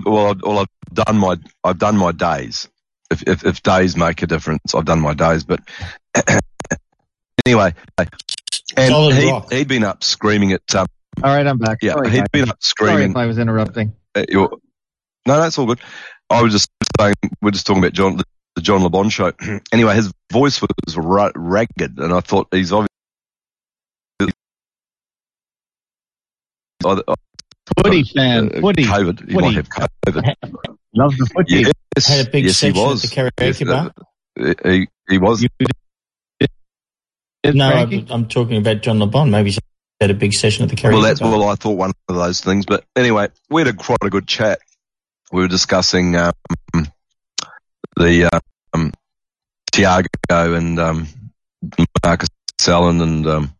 [0.05, 2.67] well, I've, well, I've done my, I've done my days.
[3.11, 5.43] If, if, if days make a difference, I've done my days.
[5.43, 5.59] But
[7.45, 8.09] anyway, and
[8.89, 9.51] Solid he, rock.
[9.51, 10.87] he'd been up screaming at, um,
[11.23, 11.79] All right, I'm back.
[11.81, 12.27] yeah, Sorry, he'd guys.
[12.33, 13.93] been up Sorry screaming if I was interrupting.
[14.29, 14.49] your,
[15.25, 15.79] no, that's all good.
[16.29, 16.69] I was just
[16.99, 18.25] saying, we're just talking about John, the,
[18.55, 19.31] the John le Bon show.
[19.71, 22.89] anyway, his voice was ra- ragged, and I thought he's obviously.
[26.85, 27.13] I, I,
[27.81, 28.57] Footy fan.
[28.57, 28.83] uh, Footy.
[28.83, 29.19] COVID.
[29.27, 29.45] He Footy.
[29.45, 30.35] might have COVID.
[30.95, 31.65] Loves the footy.
[31.95, 33.01] Yes, Had a big yes, he section at was.
[33.01, 33.93] the karaoke Yes, bar?
[34.65, 35.41] uh, He, he was.
[35.41, 35.49] You
[37.53, 38.05] No, Frankie?
[38.09, 39.31] I'm, I'm talking about John le Bon.
[39.31, 39.59] Maybe he's
[40.01, 41.31] had a big session at the karaoke Well, that's bar.
[41.31, 42.65] well, I thought one of those things.
[42.65, 44.59] But anyway, we had a, quite a good chat.
[45.31, 46.33] We were discussing um,
[47.95, 48.41] the
[48.73, 48.91] um,
[49.71, 51.07] Tiago and um,
[52.03, 52.29] Marcus
[52.67, 53.55] Allen and um,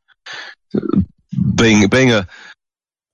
[1.56, 2.28] being being a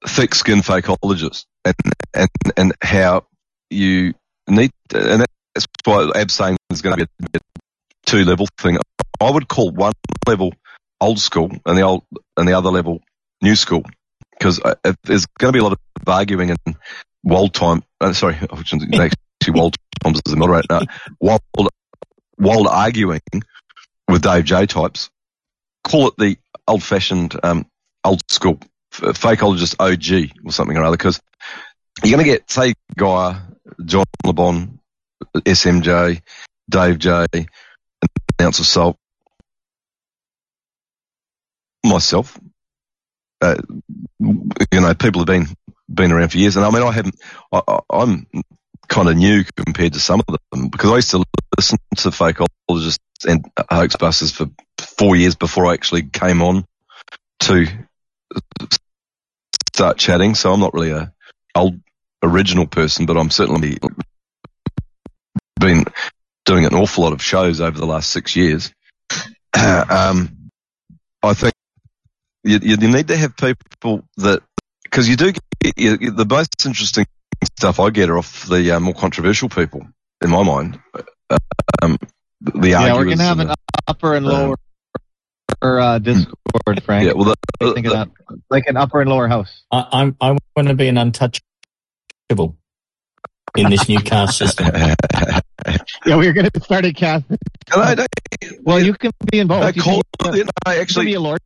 [0.08, 1.76] thick-skinned fakeologist and
[2.14, 3.26] and and how
[3.70, 4.14] you
[4.48, 7.40] need to, and that's why Ab saying there's going to be a,
[8.06, 8.78] two-level thing.
[9.22, 9.94] I would call one
[10.28, 10.54] level
[11.00, 12.04] old school and the old
[12.36, 13.02] and the other level
[13.42, 13.84] new school
[14.32, 16.76] because uh, there's going to be a lot of arguing and
[17.24, 17.84] wild time.
[18.00, 19.12] Uh, sorry, actually
[19.50, 20.68] wild times as the moderator.
[20.70, 20.82] No,
[21.20, 21.42] wild
[22.38, 23.22] wild arguing
[24.08, 25.10] with Dave J types.
[25.84, 26.38] Call it the
[26.68, 27.66] old-fashioned, um,
[28.04, 28.60] old school
[28.92, 31.22] fakeologist OG or something or other because
[32.04, 33.40] you're going to get say Guy,
[33.86, 34.80] John le Bon,
[35.36, 36.22] SMJ,
[36.70, 37.48] Dave J, an
[38.42, 38.98] ounce of salt,
[41.84, 42.40] myself.
[43.42, 43.56] Uh,
[44.20, 45.48] you know, people have been
[45.94, 47.16] been around for years, and I mean, I haven't.
[47.52, 48.28] I, I'm
[48.88, 51.24] kind of new compared to some of them because I used to
[51.58, 52.98] listen to fakeologists
[53.28, 54.48] and hoaxbusters for
[54.80, 56.66] four years before I actually came on
[57.42, 57.66] to
[59.74, 60.36] start chatting.
[60.36, 61.14] So I'm not really a
[61.56, 61.80] old
[62.24, 63.78] original person, but I'm certainly
[65.60, 65.86] been
[66.46, 68.74] doing an awful lot of shows over the last six years.
[69.54, 70.50] um,
[71.22, 71.54] I think
[72.44, 74.42] you, you need to have people that
[74.84, 75.44] because you do get
[75.78, 77.06] you, you- the most interesting
[77.58, 79.86] stuff I get are off the uh, more controversial people
[80.24, 80.80] in my mind.
[81.82, 81.98] Um,
[82.42, 83.56] the Yeah, we're gonna have and an
[83.88, 84.56] upper and lower
[85.62, 87.06] uh, Discord, Frank.
[87.06, 87.98] yeah, well, What do you the, think of the,
[88.30, 88.38] that?
[88.50, 89.64] Like an upper and lower house.
[89.72, 92.56] I, I'm, I want to be an untouchable
[93.58, 94.68] in this new caste system.
[96.06, 97.26] Yeah, we are gonna start a cast.
[97.76, 98.06] no, no,
[98.64, 99.64] Well, you can be involved.
[99.64, 100.52] no, You call, can, no, you can
[100.82, 101.40] actually, be a lord.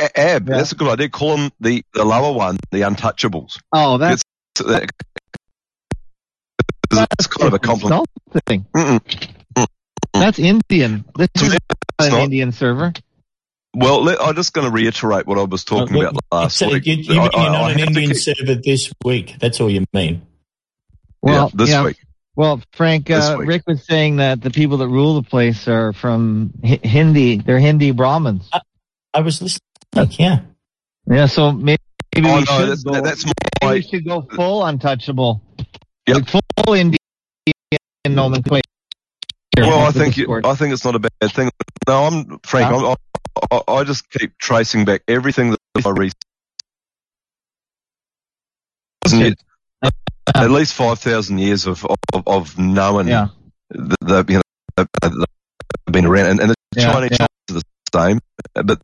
[0.00, 0.56] A- Ab, Yeah.
[0.56, 1.08] that's a good idea.
[1.08, 3.58] Call them the, the lower one, the untouchables.
[3.72, 4.22] Oh, that's
[4.56, 4.90] So that-
[7.18, 8.06] It's kind of a compliment.
[8.28, 8.66] insulting.
[8.74, 9.66] Mm-mm.
[10.12, 11.04] That's Indian.
[11.16, 11.58] This To is me,
[12.00, 12.20] an not.
[12.20, 12.92] Indian server.
[13.74, 16.68] Well, let, I'm just going to reiterate what I was talking Uh, about last so
[16.68, 16.86] week.
[16.86, 19.34] You, you mean I- I- you're I not an have Indian keep- server this week?
[19.40, 20.22] That's all you mean.
[21.20, 21.84] Well, yeah, this yeah.
[21.84, 21.96] week.
[22.36, 23.36] Well, Frank, uh.
[23.40, 27.38] Rick was saying that the people that rule the place are from Hi- Hindi.
[27.38, 28.48] They're Hindi Brahmins.
[29.12, 29.60] I was listening.
[30.18, 30.40] Yeah.
[31.10, 31.78] Yeah, so maybe,
[32.14, 33.00] maybe Oh, we no, should that's, go.
[33.00, 33.72] that's maybe my.
[33.74, 35.42] we should go full untouchable.
[36.06, 36.14] Yeah.
[36.16, 36.98] Like full Indian
[38.08, 38.62] nomenclature.
[39.56, 41.50] Well, I think you, I think it's not a bad thing.
[41.86, 42.72] No, I'm Frank.
[42.72, 42.96] Huh?
[43.52, 46.12] I'm, I, I just keep tracing back everything that I read.
[49.02, 49.36] Doesn't
[50.34, 53.28] at least five thousand years of of, of knowing Yeah.
[54.00, 54.42] that you know
[54.76, 57.26] they've, they've been around, and, and the Yeah, Chinese yeah.
[57.50, 57.62] are the
[57.94, 58.20] same,
[58.54, 58.80] but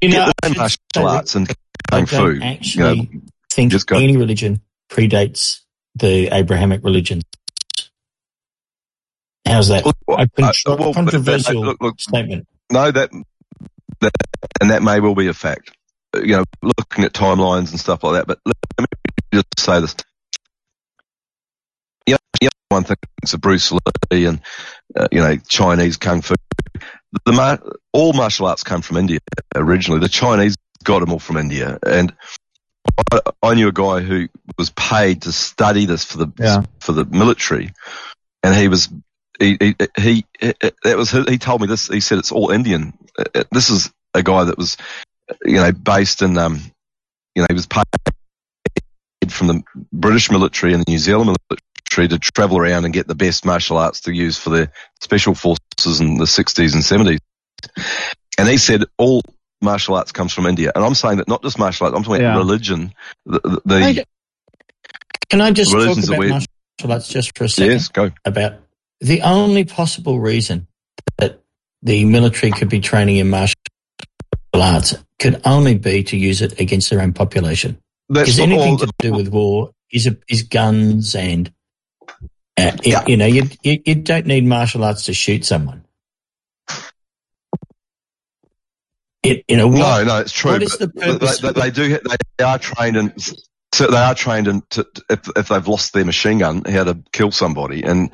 [0.00, 1.48] You know, the martial that arts and
[1.90, 2.38] kung fu.
[2.42, 3.20] actually You know,
[3.50, 4.60] think just go- any religion
[4.90, 5.60] predates
[5.94, 7.24] the Abrahamic religions.
[9.46, 9.84] How's that?
[10.06, 12.46] Well, A uh, well, controversial look, look, statement.
[12.70, 13.10] No, that,
[14.00, 14.12] that
[14.60, 15.70] and that may well be a fact.
[16.14, 18.26] Uh, You know, looking at timelines and stuff like that.
[18.26, 18.86] But let me
[19.32, 19.94] just say this.
[22.06, 22.48] Yeah, yeah.
[22.68, 23.72] One thing is a Bruce
[24.10, 24.40] Lee and
[24.96, 26.34] uh, you know Chinese kung fu.
[27.24, 27.62] The mar-
[27.92, 29.18] all martial arts come from India
[29.54, 30.00] originally.
[30.00, 32.12] The Chinese got them all from India, and
[33.12, 34.28] I, I knew a guy who
[34.58, 36.62] was paid to study this for the Yeah.
[36.80, 37.70] for the military,
[38.42, 38.88] and he was
[39.38, 40.24] he he, he
[40.82, 41.86] that was he told me this.
[41.86, 42.94] He said it's all Indian.
[43.16, 44.76] Uh, This is a guy that was
[45.44, 46.60] you know based in um
[47.36, 47.84] you know he was paid
[49.28, 49.62] from the
[49.92, 51.60] British military and the New Zealand military
[51.90, 56.00] to travel around and get the best martial arts to use for their special forces
[56.00, 57.18] in the 60s and 70s.
[58.38, 59.22] And he said all
[59.62, 60.70] martial arts comes from India.
[60.74, 62.32] And I'm saying that not just martial arts, I'm talking Yeah.
[62.32, 62.92] about religion.
[63.24, 64.04] The, the, the I-
[65.30, 66.48] Can I just talk about we- martial
[66.88, 67.72] arts just for a second?
[67.72, 68.10] yes, go.
[68.24, 68.60] About
[69.00, 70.66] the only possible reason
[71.18, 71.40] that
[71.82, 73.54] the military could be training in martial
[74.54, 77.78] arts could only be to use it against their own population.
[78.08, 81.50] That's Because anything all- to do with war is is guns and
[82.58, 83.04] uh, Yeah.
[83.06, 85.84] you know you, you you don't need martial arts to shoot someone.
[89.22, 90.52] It you know No, what, no, it's true.
[90.52, 91.40] what is the purpose?
[91.40, 91.98] They, they, they do.
[92.38, 93.14] They are trained in.
[93.74, 96.98] So they are trained in to, if, if they've lost their machine gun, how to
[97.12, 98.10] kill somebody, and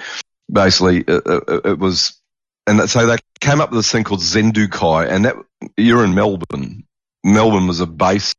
[0.51, 2.19] basically it, it, it was.
[2.67, 5.37] And so they came up with this thing called Zen Do Kai, and that
[5.77, 6.85] you're in Melbourne.
[7.25, 8.35] Melbourne was a base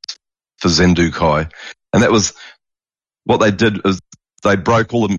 [0.58, 1.48] for Zen Do Kai,
[1.94, 2.34] and that was
[3.26, 4.00] what they did is
[4.44, 5.18] they broke all the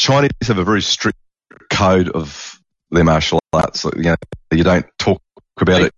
[0.00, 1.18] Chinese have a very strict
[1.68, 2.58] code of
[2.90, 3.84] their martial arts.
[3.84, 4.16] You know,
[4.50, 5.20] you don't talk
[5.60, 5.92] about it.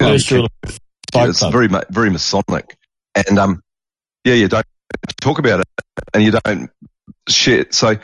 [0.00, 0.78] Rule of
[1.12, 1.52] Fight it's Club.
[1.52, 2.76] very very Masonic,
[3.14, 3.62] and um,
[4.24, 4.66] yeah, you don't
[5.20, 5.66] talk about it,
[6.12, 6.68] and you don't
[7.28, 7.66] share.
[7.70, 7.94] So,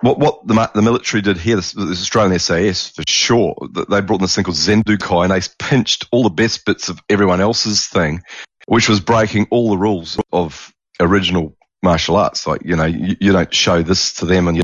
[0.00, 3.56] what what the the military did here, this, this Australian SAS for sure,
[3.90, 6.64] they brought in this thing called Zen Do Kai, and they pinched all the best
[6.64, 8.22] bits of everyone else's thing,
[8.66, 12.46] which was breaking all the rules of original martial arts.
[12.46, 14.62] Like you know, you, you don't show this to them, and you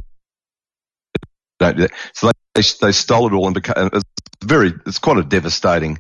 [1.59, 1.93] don't do that.
[2.15, 4.05] So they they stole it all and became it's
[4.43, 5.99] very it's quite a devastating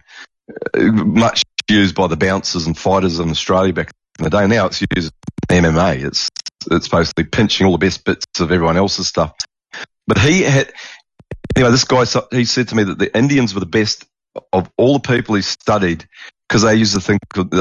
[0.74, 4.46] uh, much used by the bouncers and fighters in Australia back in the day.
[4.46, 5.12] Now it's used
[5.50, 6.04] in MMA.
[6.04, 6.28] It's
[6.70, 9.34] it's basically pinching all the best bits of everyone else's stuff.
[10.06, 10.72] But he had
[11.56, 11.70] anyway.
[11.70, 14.04] This guy he said to me that the Indians were the best
[14.52, 16.06] of all the people he studied
[16.48, 17.54] because they use the thing called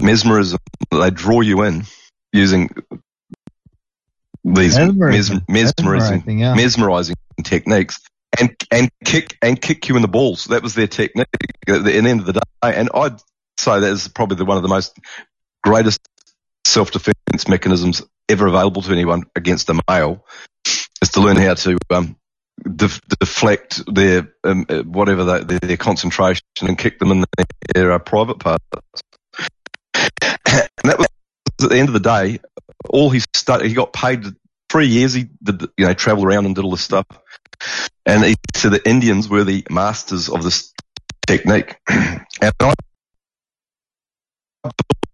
[0.00, 0.58] mesmerism.
[0.90, 1.84] They draw you in
[2.32, 2.70] using
[4.44, 6.54] these mes- mesmerizing Mesmerizing, yeah.
[6.54, 8.00] mesmerizing techniques
[8.38, 10.46] and and kick and kick you in the balls.
[10.46, 11.26] That was their technique
[11.66, 12.40] at the end of the day.
[12.62, 13.20] And I'd
[13.58, 14.98] say that is probably the, one of the most
[15.62, 16.00] greatest
[16.64, 20.24] self defense mechanisms ever available to anyone against a male
[21.02, 22.16] is to learn how to um,
[22.76, 27.24] def- deflect their um, uh, whatever they, their, their concentration and kick them in
[27.74, 28.62] their uh, private parts.
[29.94, 31.08] and that was
[31.62, 32.40] at the end of the day.
[32.88, 34.24] All he studied, he got paid
[34.68, 35.12] three years.
[35.14, 37.06] He did, you know, travel around and did all this stuff.
[38.06, 40.72] And he said the Indians were the masters of this
[41.26, 41.76] technique.
[42.40, 42.72] And I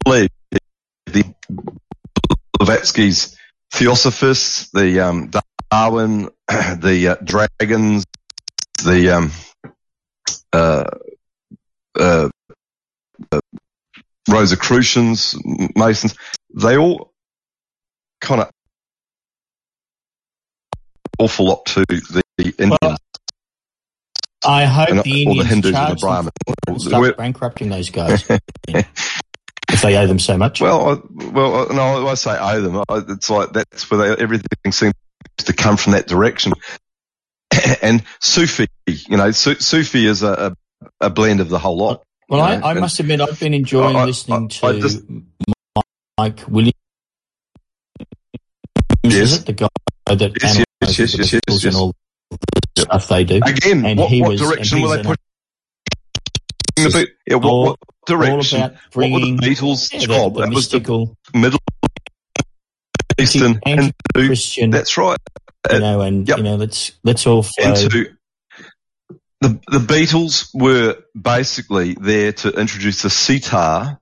[0.05, 0.29] believe
[1.07, 1.35] the
[2.59, 3.37] Blavatsky's
[3.73, 5.31] Theosophists, the um,
[5.71, 8.05] Darwin, the uh, dragons,
[8.85, 9.33] the um,
[10.53, 10.85] uh,
[11.99, 12.29] uh,
[14.29, 15.35] Rosicrucians,
[15.77, 16.15] Masons,
[16.55, 17.13] they all
[18.21, 18.51] kind of
[21.19, 22.79] awful lot to the Indians.
[22.83, 22.97] Well,
[24.47, 26.33] I hope And, the or the Hindus and the Brahmins.
[26.85, 28.25] start We're- bankrupting those guys
[28.69, 30.61] if they owe them so much.
[30.61, 32.83] Well, I, well, no, I say owe them.
[32.89, 34.95] I- It's like that's where they, everything seems
[35.39, 36.53] to come from that direction.
[37.83, 40.55] and Sufi, you know, Su- Sufi is a,
[41.01, 42.04] a, a blend of the whole lot.
[42.29, 44.81] Well, I, know, I and- must admit, I've been enjoying I- I- listening to I
[44.81, 45.03] just-
[46.19, 46.73] Mike Williams.
[49.03, 49.15] Yes.
[49.15, 49.69] Is it the guy
[50.07, 51.93] that Yes, yes, yes, the yes, yes, and all
[52.31, 53.41] the stuff they do?
[53.45, 55.17] Again, And what, he what was- direction and were they pushing?
[56.77, 58.61] the Yeah, what, all- what direction?
[58.61, 60.35] All about What bringing the Beatles' yeah, job?
[60.35, 61.59] the that was the mystical Middle
[63.21, 63.91] Eastern Hindu.
[64.15, 65.19] Christian, That's right.
[65.71, 66.39] you know, and Yep.
[66.39, 67.73] you know, let's let's all flow.
[67.75, 68.15] into
[69.41, 73.99] the the Beatles were basically there to introduce the sitar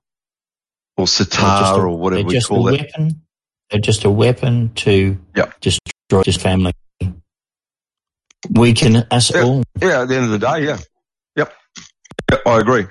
[0.96, 2.80] or sitar a- or whatever we call it.
[2.80, 3.22] weapon
[3.70, 5.60] They're just a weapon to Yep.
[5.60, 6.72] destroy his family.
[8.50, 9.42] Weaken us Yeah.
[9.42, 9.62] all.
[9.80, 10.78] Yeah, at the end of the day, yeah.
[11.36, 11.54] Yep.
[12.30, 12.86] Yep, I agree.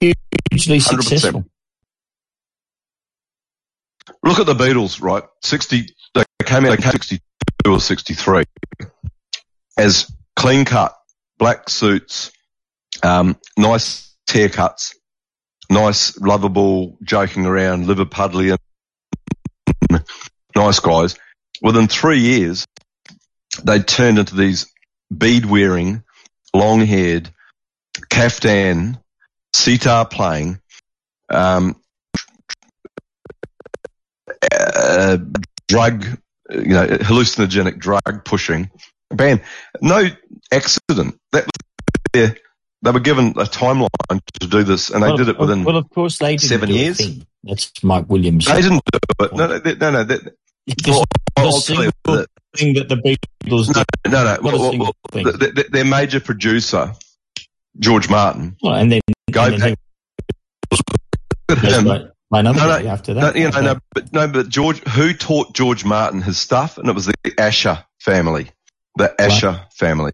[0.00, 1.02] Hugely 100%.
[1.10, 1.44] successful.
[4.24, 5.22] Look at the Beatles, right?
[5.44, 7.20] 60, they came out, came 62
[7.70, 8.44] or 63
[9.76, 10.97] as clean cut,
[11.38, 12.32] black suits,
[13.02, 14.94] um, nice haircuts,
[15.70, 18.58] nice, lovable, joking around, Liverpudlian,
[20.54, 21.16] nice guys.
[21.62, 22.66] Within three years,
[23.64, 24.66] they turned into these
[25.16, 26.02] bead wearing,
[26.54, 27.30] long haired,
[28.10, 29.00] kaftan,
[29.52, 30.60] sitar playing,
[31.30, 31.76] um,
[34.52, 35.18] uh,
[35.66, 36.04] drug,
[36.50, 38.70] you know, hallucinogenic drug pushing
[39.16, 39.42] band.
[39.80, 40.04] No
[40.52, 41.18] accident.
[41.32, 41.52] That was
[42.12, 42.36] their,
[42.82, 43.88] they were given a timeline
[44.40, 45.64] to do this, and they did it within.
[45.64, 47.00] Well, of course they didn't seven years.
[47.44, 48.46] That's Mike Williams.
[48.46, 49.32] they didn't do it.
[49.34, 50.04] No, no, they- no, no.
[50.04, 50.34] That,
[50.86, 51.06] well, not
[51.36, 52.26] a I'll tell you single that.
[52.56, 54.12] thing that the Beatles No, did.
[54.12, 54.38] no, no.
[54.42, 55.24] Well, well, thing.
[55.24, 56.92] th- th- their major producer,
[57.78, 59.78] George Martin, Well, and then, Go and then back.
[60.70, 60.76] he
[61.48, 61.84] look at was him.
[61.86, 65.14] by, by another No, no, after No, you know, no, but no, but George, who
[65.14, 66.76] taught George Martin his stuff?
[66.78, 68.50] And it was the Asher family,
[68.98, 70.12] the Asher family,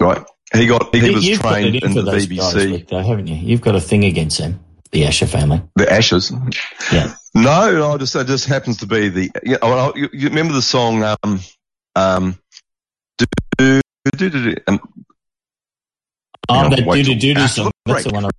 [0.00, 0.24] right?
[0.54, 3.34] He got, he You- was trained in for the BBC, though, haven't you?
[3.36, 4.60] You've got a thing against them,
[4.92, 5.62] the Asher family.
[5.76, 6.30] the Ashers.
[6.92, 7.14] Yeah.
[7.34, 9.30] No, no, just it just happens to be the.
[9.42, 11.02] You, know, you, you remember the song?
[11.02, 11.40] Um,
[11.96, 12.38] um,
[13.18, 13.26] do,
[13.58, 13.80] do,
[14.16, 14.80] do, do, do, um,
[16.48, 17.70] Oh, that till doo doo song.
[17.86, 18.26] That's the one.
[18.26, 18.30] I,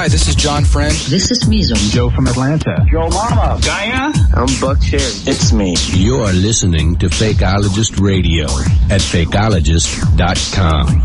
[0.00, 0.90] Hi, this is John Friend.
[0.94, 1.74] This is Mizo.
[1.92, 2.86] Joe from Atlanta.
[2.90, 3.60] Joe Mama.
[3.62, 4.10] Gaia.
[4.32, 5.02] I'm Buck Cherry.
[5.02, 5.74] It's me.
[5.90, 8.44] You're listening to Fakeologist Radio
[8.90, 11.02] at fakeologist.com.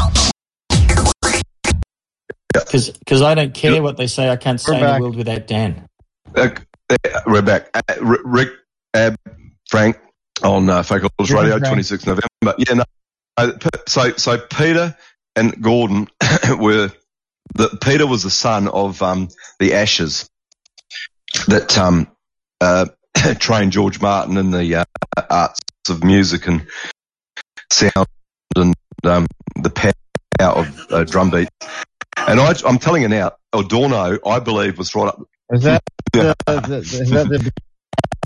[2.53, 4.29] because I don't care what they say.
[4.29, 5.85] I can't stay in the world without Dan.
[6.33, 6.51] uh,
[6.89, 6.95] uh,
[7.27, 7.69] we're back.
[7.73, 8.53] Uh, R- Rick,
[8.93, 9.17] Ab,
[9.69, 9.99] Frank
[10.41, 11.65] on uh, Fake Oils Radio, Frank.
[11.65, 12.55] 26 November.
[12.59, 12.83] Yeah, no.
[13.35, 13.51] uh,
[13.89, 14.95] So, so Peter
[15.35, 16.07] and Gordon
[16.57, 16.91] were
[17.55, 19.29] the Peter was the son of um,
[19.59, 20.29] the Ashers
[21.47, 22.07] that um,
[22.61, 22.87] uh,
[23.39, 24.85] trained George Martin in the uh,
[25.29, 25.59] arts
[25.89, 26.67] of music and
[27.71, 28.07] sound
[28.55, 28.73] and
[29.03, 29.25] um,
[29.55, 31.49] the power of uh, drum beat.
[32.17, 35.21] And I, I'm telling you now, Adorno, I believe, was right up.
[35.51, 35.83] Is that
[36.13, 37.51] the, the, is that the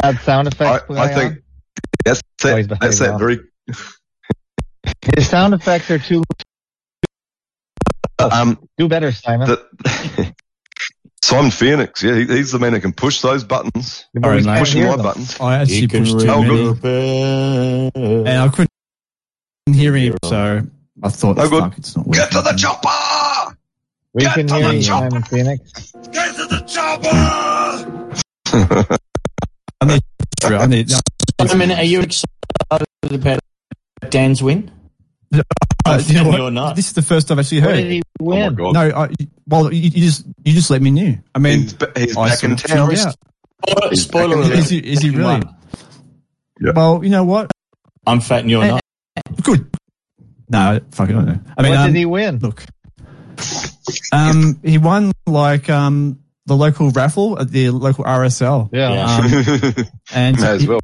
[0.01, 0.85] bad sound effects?
[0.89, 1.43] I, I think on?
[2.06, 3.39] that's Oh, that, behaving that's that very
[5.15, 6.23] his sound effects are too.
[8.20, 9.48] Um Do better, Simon.
[9.48, 10.34] the,
[11.24, 12.02] Simon Phoenix.
[12.04, 14.06] Yeah, he, he's the man who can push those buttons.
[14.14, 14.60] But All right, we mate.
[14.60, 15.02] Pushing my them.
[15.04, 15.40] buttons.
[15.40, 17.91] I actually You can pushed two ring good.
[17.96, 18.70] and I couldn't
[19.74, 20.62] hear him, so
[21.04, 21.62] I thought, Oh, good.
[21.64, 22.22] fuck, it's not working.
[22.24, 23.58] Get to the chopper!
[24.14, 25.10] We Get can to hear the you, chopper!
[25.12, 25.91] Simon Phoenix.
[26.12, 27.08] Get to the chopper!
[29.82, 30.04] I need,
[30.44, 30.91] I need,
[31.40, 32.28] I mean, are you excited
[33.12, 33.40] about
[34.10, 34.72] Dan's win?
[35.34, 36.38] Uh, you know what?
[36.39, 36.76] You're not.
[36.76, 37.76] This is the first I've actually What heard.
[37.84, 38.73] did he Oh my god.
[38.73, 39.10] no, I,
[39.47, 41.15] well, you, you just you just let me know.
[41.35, 42.89] I mean, he's, he's I back in sort of town.
[42.89, 43.15] tuned.
[43.69, 44.57] Spoiler, spoiler alert.
[44.57, 45.23] Is he, is he He really?
[45.26, 45.56] won.
[46.61, 46.72] Yeah.
[46.76, 47.51] Well, you know what?
[48.07, 48.81] I'm fat and you're Eh, not.
[49.43, 49.69] Good.
[50.49, 51.39] No, fuck, I don't know.
[51.57, 52.39] I mean, what um, did he win?
[52.39, 52.64] look,
[54.11, 58.69] um, he won like um the local raffle at the local RSL.
[58.73, 58.93] Yeah.
[58.93, 59.76] Yeah.
[59.77, 60.80] Um, and May as he- well.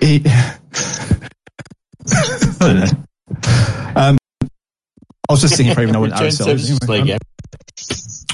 [0.00, 0.58] he, I
[1.10, 1.28] don't know.
[3.94, 4.18] Um,
[5.28, 6.38] I was just thinking, probably know what Return RSL is.
[6.38, 7.18] services Anyway, league, yeah.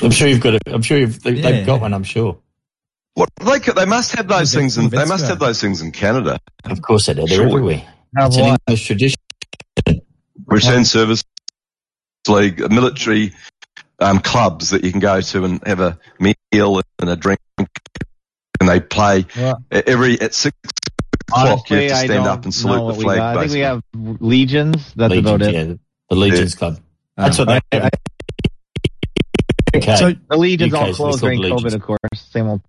[0.02, 0.62] I'm sure you've got it.
[0.66, 1.50] I'm sure you've, they, Yeah.
[1.50, 1.92] they've got one.
[1.94, 2.38] I'm sure.
[3.14, 5.90] What they could- they must have those things in they must have those things in
[5.92, 6.38] Canada.
[6.64, 7.26] Of course they do.
[7.26, 7.50] They're Surely.
[7.52, 7.82] everywhere.
[8.16, 8.60] Have It's an what?
[8.68, 9.16] English tradition.
[10.46, 11.24] Return Service
[12.28, 13.34] League, military
[13.98, 18.68] um, clubs that you can go to and have a meal and a drink, and
[18.68, 20.56] they play Well, every at six
[21.28, 21.70] o'clock.
[21.70, 23.18] You have to I stand up and salute the flag.
[23.18, 24.92] I think we have legions.
[24.94, 25.54] That's Legions, about it.
[25.54, 25.78] yeah, the,
[26.10, 26.74] the Legions Club.
[26.76, 26.82] um,
[27.16, 27.90] That's what they I- have.
[29.76, 29.96] Okay.
[29.96, 31.62] So The legions UK all closed during Legions.
[31.62, 31.98] COVID, of course.
[32.16, 32.62] Same old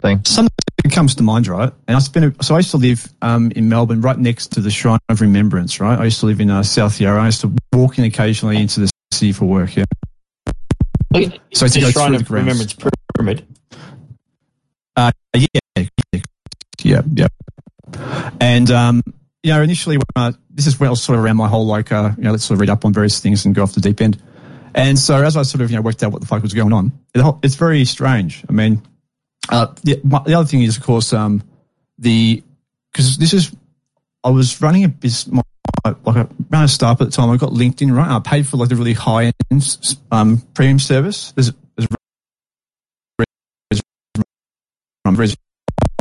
[0.00, 0.20] thing.
[0.24, 0.50] something
[0.90, 1.72] comes to mind, right?
[1.88, 2.42] And I spent.
[2.44, 5.80] So I used to live um, in Melbourne, right next to the Shrine of Remembrance,
[5.80, 5.98] right?
[5.98, 7.22] I used to live in uh, South Yarra.
[7.22, 9.74] I used to walk in occasionally into the city for work.
[9.76, 9.84] Yeah.
[11.12, 12.30] Look, So to the go Shrine through the of.
[12.30, 12.76] Remembrance
[13.16, 13.46] Pyramid.
[14.96, 15.46] Uh, yeah,
[15.76, 15.84] yeah,
[16.84, 17.26] yeah, yeah.
[18.40, 19.02] And um,
[19.42, 21.66] you know, initially, when I, this is when I was sort of around my whole
[21.66, 23.72] like, uh, you know, let's sort of read up on various things and go off
[23.74, 24.22] the deep end.
[24.74, 26.72] And so as I sort of you know worked out what the fuck was going
[26.72, 28.44] on, it's very strange.
[28.48, 28.82] I mean,
[29.48, 31.42] uh, the, the other thing is, of course, um,
[31.98, 32.42] the
[32.92, 33.54] because this is
[34.24, 35.42] I was running a business.
[35.84, 37.30] Like a, ran a startup at the time.
[37.30, 38.10] I got LinkedIn right.
[38.10, 39.78] I paid for like the really high end
[40.10, 41.32] um, premium service.
[41.32, 41.88] There's, there's
[43.70, 43.80] res-
[45.16, 45.36] res-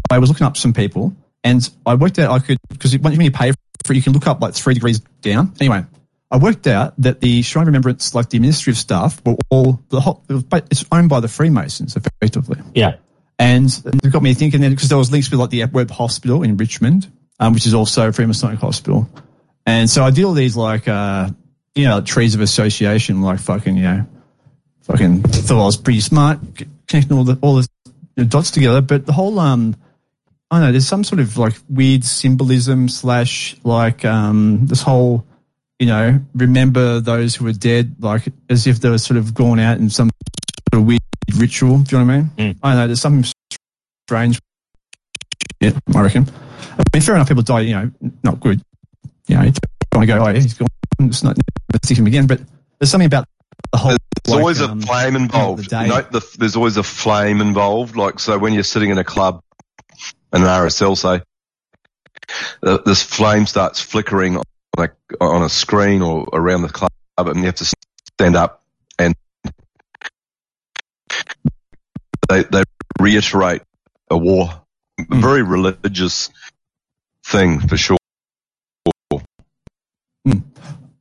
[0.09, 1.15] I was looking up some people,
[1.47, 4.27] and I worked out I could because when you pay for it, you can look
[4.27, 5.53] up like three degrees down.
[5.61, 5.85] Anyway,
[6.29, 10.01] I worked out that the Shrine of Remembrance, like the administrative staff, were all the
[10.01, 10.23] whole.
[10.29, 12.59] It it's owned by the Freemasons, effectively.
[12.75, 12.97] Yeah.
[13.39, 16.43] And it got me thinking then because there was links with like the Webb Hospital
[16.43, 17.09] in Richmond,
[17.39, 19.07] um, which is also a Freemasonic hospital.
[19.65, 21.29] And so I did all these like, uh,
[21.75, 24.05] you know, trees of association, like fucking, you know,
[24.81, 26.39] fucking thought I was pretty smart,
[26.87, 27.61] connecting all the, all
[28.15, 28.81] the dots together.
[28.81, 29.75] But the whole, um,
[30.49, 35.25] I don't know, there's some sort of like weird symbolism slash like, um, this whole,
[35.79, 39.59] you know, remember those who are dead, like as if they were sort of gone
[39.59, 40.09] out in some
[40.71, 41.01] sort of weird
[41.35, 41.79] ritual.
[41.79, 42.31] Do you know what I mean?
[42.63, 42.87] I don't know.
[42.87, 43.31] There's something
[44.07, 44.39] strange.
[45.59, 46.25] Yeah, I reckon.
[46.77, 47.27] I mean, fair enough.
[47.27, 47.61] People die.
[47.61, 47.91] You know,
[48.23, 48.61] not good.
[49.27, 50.23] You know, you don't want to go.
[50.23, 50.67] Oh, yeah, he's gone.
[50.99, 52.27] It's not never see him again.
[52.27, 52.41] But
[52.79, 53.25] there's something about
[53.71, 53.89] the whole.
[54.23, 55.69] There's like, always um, a flame involved.
[55.69, 55.81] the.
[55.83, 57.95] You know, the, there's always a flame involved.
[57.95, 59.41] Like, so when you're sitting in a club,
[60.33, 61.21] an RSL, say,
[62.61, 64.41] this flame starts flickering
[64.75, 67.73] like on a screen or around the club, and you have to
[68.13, 68.63] stand up
[68.99, 69.15] and
[72.29, 72.63] they, they
[72.99, 73.61] reiterate
[74.09, 74.49] a war.
[74.99, 75.13] Hmm.
[75.13, 76.29] A very religious
[77.25, 77.97] thing for sure.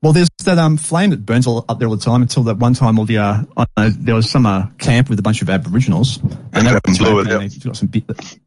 [0.02, 2.58] Well, there's that um, flame that burns all up there all the time until that
[2.58, 5.22] one time all the uh, I don't know, there was some uh, camp with a
[5.22, 6.32] bunch of Aboriginals and
[6.66, 7.40] they were Blew it smoking out.
[7.40, 8.02] they got some beer.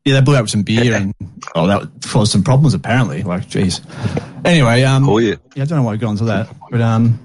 [0.06, 1.14] Yeah, they blew out with some beer and
[1.56, 3.24] oh, that caused some problems apparently.
[3.24, 3.82] Like, jeez.
[4.46, 5.36] Anyway, um, Oh yeah.
[5.56, 7.20] yeah, I don't know why I got onto that, but um,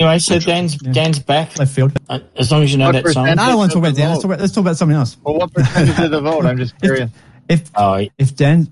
[0.00, 1.54] Anyway, so Dan's Dan's back.
[1.54, 1.92] they failed.
[2.08, 3.26] Uh, As long as you know What that song.
[3.28, 4.10] I don't want to talk about Dan.
[4.10, 5.16] Let's talk about, let's talk about something else.
[5.24, 6.46] Well, what percentage of the vote?
[6.46, 7.10] I'm just curious.
[7.48, 8.68] If Oh, if Dan,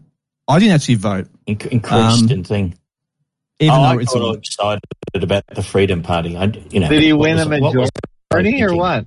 [0.49, 2.75] I didn't actually vote, inc- increased and thing.
[3.59, 4.81] even oh, though I it's got a, all excited
[5.15, 6.37] about the Freedom Party.
[6.37, 7.75] I, you know, Did he win a it- what
[8.31, 9.07] majority or what?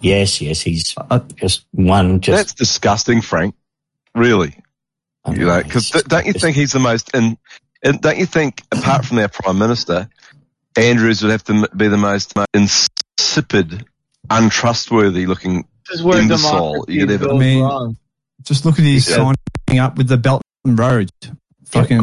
[0.00, 2.20] Yes, yes, he's uh, just one.
[2.20, 3.54] Just That's disgusting, Frank.
[4.14, 4.54] Really.
[5.28, 7.36] You know, because don't you think he's the most, and,
[7.82, 10.08] and don't you think, apart from our prime minister,
[10.78, 13.84] Andrews would have to be the most insipid,
[14.30, 17.30] untrustworthy looking This is where imbecile you could ever.
[17.32, 17.96] I mean- wrong.
[18.42, 19.32] just look at his Yeah.
[19.66, 21.10] signing up with the Belt and Road.
[21.66, 22.02] Fucking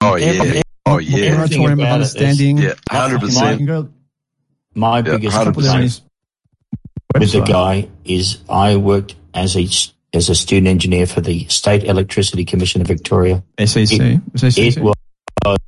[0.00, 2.58] Oh yeah, Every- oh yeah, moratorium of about it is- understanding.
[2.58, 3.56] yeah, hundred percent.
[3.58, 3.88] can go
[4.74, 5.54] my Yeah, biggest 100%.
[5.54, 6.00] put that
[7.18, 9.66] with the guy is I worked as a
[10.12, 13.42] as a student engineer for the State Electricity Commission of Victoria.
[13.58, 13.98] SEC.
[13.98, 14.58] It- SEC.
[14.58, 14.78] It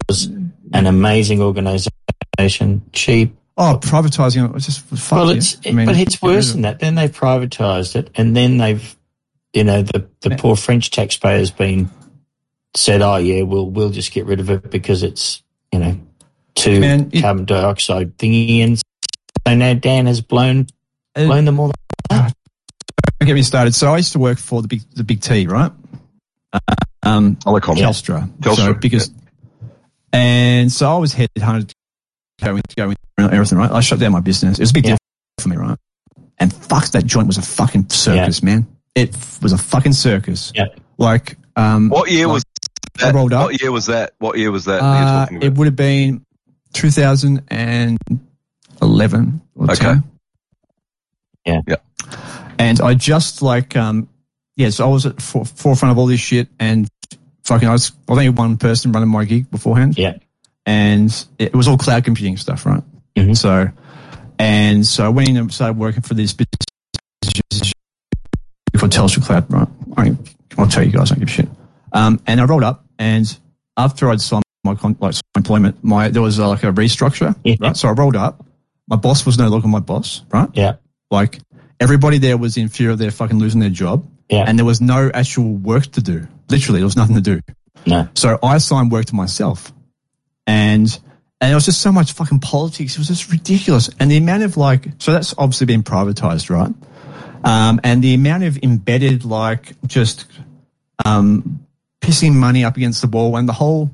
[0.09, 3.35] was an amazing organisation, cheap.
[3.57, 4.57] oh, privatising it.
[4.57, 5.39] It's just fuck well, you.
[5.39, 6.79] it's I mean, but it's worse of than that.
[6.81, 8.97] Then they've privatised it, and then they've,
[9.53, 10.37] you know, the the Yeah.
[10.37, 11.91] poor French taxpayers been
[12.77, 15.43] said, oh yeah, we'll we'll just get rid of it because it's
[15.73, 15.99] you know
[16.55, 20.67] too Man, it- carbon dioxide thingy, and so now Dan has blown
[21.15, 21.73] Uh, blown them all.
[22.11, 22.33] Don't
[23.29, 23.75] get me started.
[23.75, 25.73] So I used to work for the big the big T, right?
[27.03, 27.77] Um, Telecom.
[27.77, 28.29] Telstra.
[28.41, 29.13] Telstra, So biggest.
[30.13, 31.75] And so I was headhunted to
[32.45, 32.97] go in, go in,
[33.33, 33.71] everything, right?
[33.71, 34.59] I shut down my business.
[34.59, 34.91] It was a big Yeah.
[34.93, 34.99] deal
[35.41, 35.77] for me, right?
[36.39, 38.67] And fuck, that joint was a fucking circus, man.
[38.95, 40.53] It was a fucking circus.
[40.55, 40.67] Yeah.
[40.99, 42.43] Like, um, What year was
[42.99, 43.15] I that?
[43.15, 43.45] rolled up.
[43.47, 44.15] What year was that?
[44.19, 44.81] What year was that?
[44.81, 46.25] that Uh, you're it would have been
[46.73, 49.75] 2011 or Okay.
[49.77, 50.03] 10.
[51.45, 51.61] Yeah.
[51.67, 51.77] Yeah.
[52.59, 54.09] And I just like, um,
[54.57, 56.89] yeah, so I was at for, forefront of all this shit and
[57.45, 59.99] fucking, I was, I was only one person running my gig beforehand.
[59.99, 60.17] Yeah.
[60.65, 62.83] And it was all cloud computing stuff, right?
[63.17, 63.37] Mhm.
[63.37, 63.69] So,
[64.39, 67.73] and so I went in and started working for this business
[68.77, 69.69] called Telstra Cloud, right?
[69.97, 70.17] I,
[70.59, 71.49] I'll tell you guys, I don't give a shit.
[71.97, 73.27] Um, and I rolled up, and
[73.77, 77.55] after I'd signed my con- like employment, my there was uh, like a restructure, Yeah.
[77.61, 77.77] right?
[77.77, 78.45] So I rolled up.
[78.89, 80.49] My boss was no longer my boss, right?
[80.55, 80.75] Yeah.
[81.11, 81.39] Like
[81.81, 84.45] everybody there was in fear of their fucking losing their job, Yeah.
[84.47, 86.27] and there was no actual work to do.
[86.51, 87.41] Literally, there was nothing to do.
[87.87, 88.09] No.
[88.15, 89.73] So I assigned work to myself,
[90.47, 90.87] and
[91.41, 92.93] and it was just so much fucking politics.
[92.95, 96.73] It was just ridiculous, and the amount of like, so that's obviously been privatized, right?
[97.45, 100.27] Um, and the amount of embedded like just
[101.05, 101.61] um,
[102.07, 103.91] pissing money up against the wall, and the whole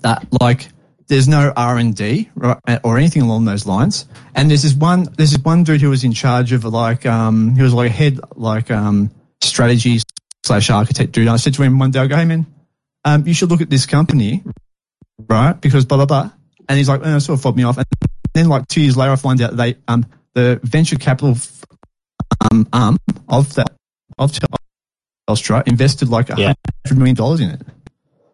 [0.00, 0.68] that like
[1.06, 2.30] there's no R and D
[2.82, 4.06] or anything along those lines.
[4.34, 7.54] And there's this one there's this one dude who was in charge of like um
[7.54, 10.00] he was like a head like um strategy
[10.44, 11.22] slash architect dude.
[11.22, 12.46] And I said to him one day, I go, hey man,
[13.04, 14.42] um you should look at this company,
[15.28, 15.52] right?
[15.52, 16.30] Because blah blah blah.
[16.68, 17.76] And he's like, oh, sort of fobbed me off.
[17.76, 17.86] And
[18.34, 21.36] then like two years later, I find out they um the venture capital
[22.50, 22.96] um arm
[23.28, 23.72] of that
[24.18, 24.32] of
[25.32, 26.54] Telstra invested like a Yeah.
[26.86, 27.62] hundred million dollars in it.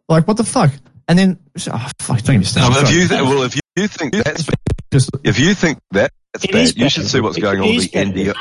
[0.09, 0.73] Like what the fuck?
[1.09, 1.39] And then
[1.70, 2.75] oh, fuck, don't get me No, started.
[2.75, 4.47] but if you th- well, if you think that's
[4.93, 6.77] Just- if you think that It's It bad.
[6.77, 8.35] You should see what's It going on with the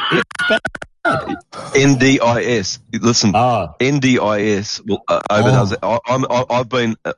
[0.49, 0.61] bad.
[1.05, 1.37] NDI,
[1.73, 2.79] NDIS.
[3.01, 5.79] Listen, Oh, NDIS will uh, overdoes it.
[5.81, 6.95] I, I'm, I, I've been.
[7.05, 7.13] Uh,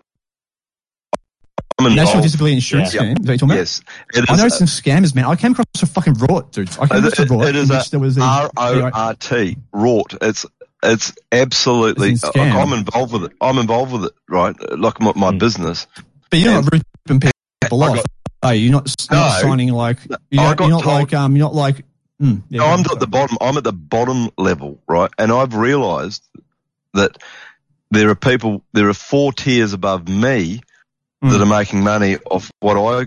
[1.80, 2.22] I'm National.
[2.22, 3.02] Disability Insurance Yeah.
[3.02, 3.12] Scheme.
[3.20, 3.58] Is that you're talking about?
[3.58, 3.82] Yes,
[4.14, 4.58] it I know is.
[4.58, 5.26] some scammers, man.
[5.26, 6.70] I came across a fucking rort, dude.
[6.72, 9.14] I came across a rort it in is which there was a R O R
[9.16, 10.14] T, wrought.
[10.22, 10.46] It's
[10.84, 12.12] it's absolutely.
[12.12, 12.38] It's like.
[12.38, 13.32] I'm involved with it.
[13.42, 14.56] I'm involved with it, right?
[14.78, 15.40] Like my, my Mm.
[15.40, 15.88] business.
[16.30, 17.96] But you're not ripping people I off.
[17.98, 18.06] got-
[18.44, 18.64] Are you?
[18.66, 19.98] You're not, you're not signing like
[20.30, 21.86] you're, I not- got you're not told- like um you're not like
[22.22, 23.38] mm, yeah, No, I'm go at the bottom.
[23.42, 25.10] I'm at the bottom level, right?
[25.18, 26.24] And I've realised
[26.94, 27.18] that
[27.92, 28.64] there are people.
[28.74, 30.62] There are four tiers above me
[31.22, 31.32] Mm.
[31.32, 33.04] that are making money off what I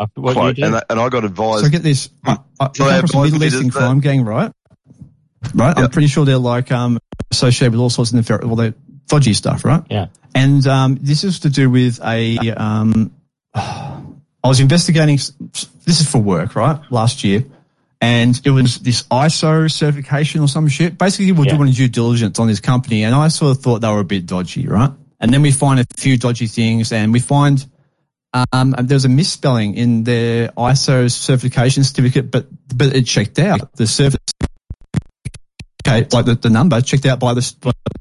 [0.00, 0.66] after what quote, you do.
[0.66, 1.64] and, I, and I got advised.
[1.64, 2.08] So get this.
[2.24, 4.24] I, I, So I they came across a advised Middle me Eastern that- crime gang,
[5.54, 5.74] right?
[5.76, 5.78] Right.
[5.78, 6.98] I'm pretty sure they're like um
[7.30, 8.74] associated with all sorts of nefar- well, they're
[9.08, 9.82] dodgy stuff, right?
[9.90, 10.06] Yeah.
[10.34, 13.12] And um, this is to do with a um.
[13.54, 15.16] I was investigating.
[15.16, 16.78] This is for work, right?
[16.90, 17.44] Last year,
[18.00, 20.98] and it was this ISO certification or some shit.
[20.98, 21.56] Basically, we're Yeah.
[21.56, 24.26] doing due diligence on this company, and I sort of thought they were a bit
[24.26, 24.90] dodgy, right?
[25.20, 27.64] And then we find a few dodgy things, and we find
[28.52, 32.46] um, there's a misspelling in their ISO certification certificate, but
[32.76, 34.18] but it checked out the service.
[35.86, 38.00] Okay, like the, the number checked out by the, by the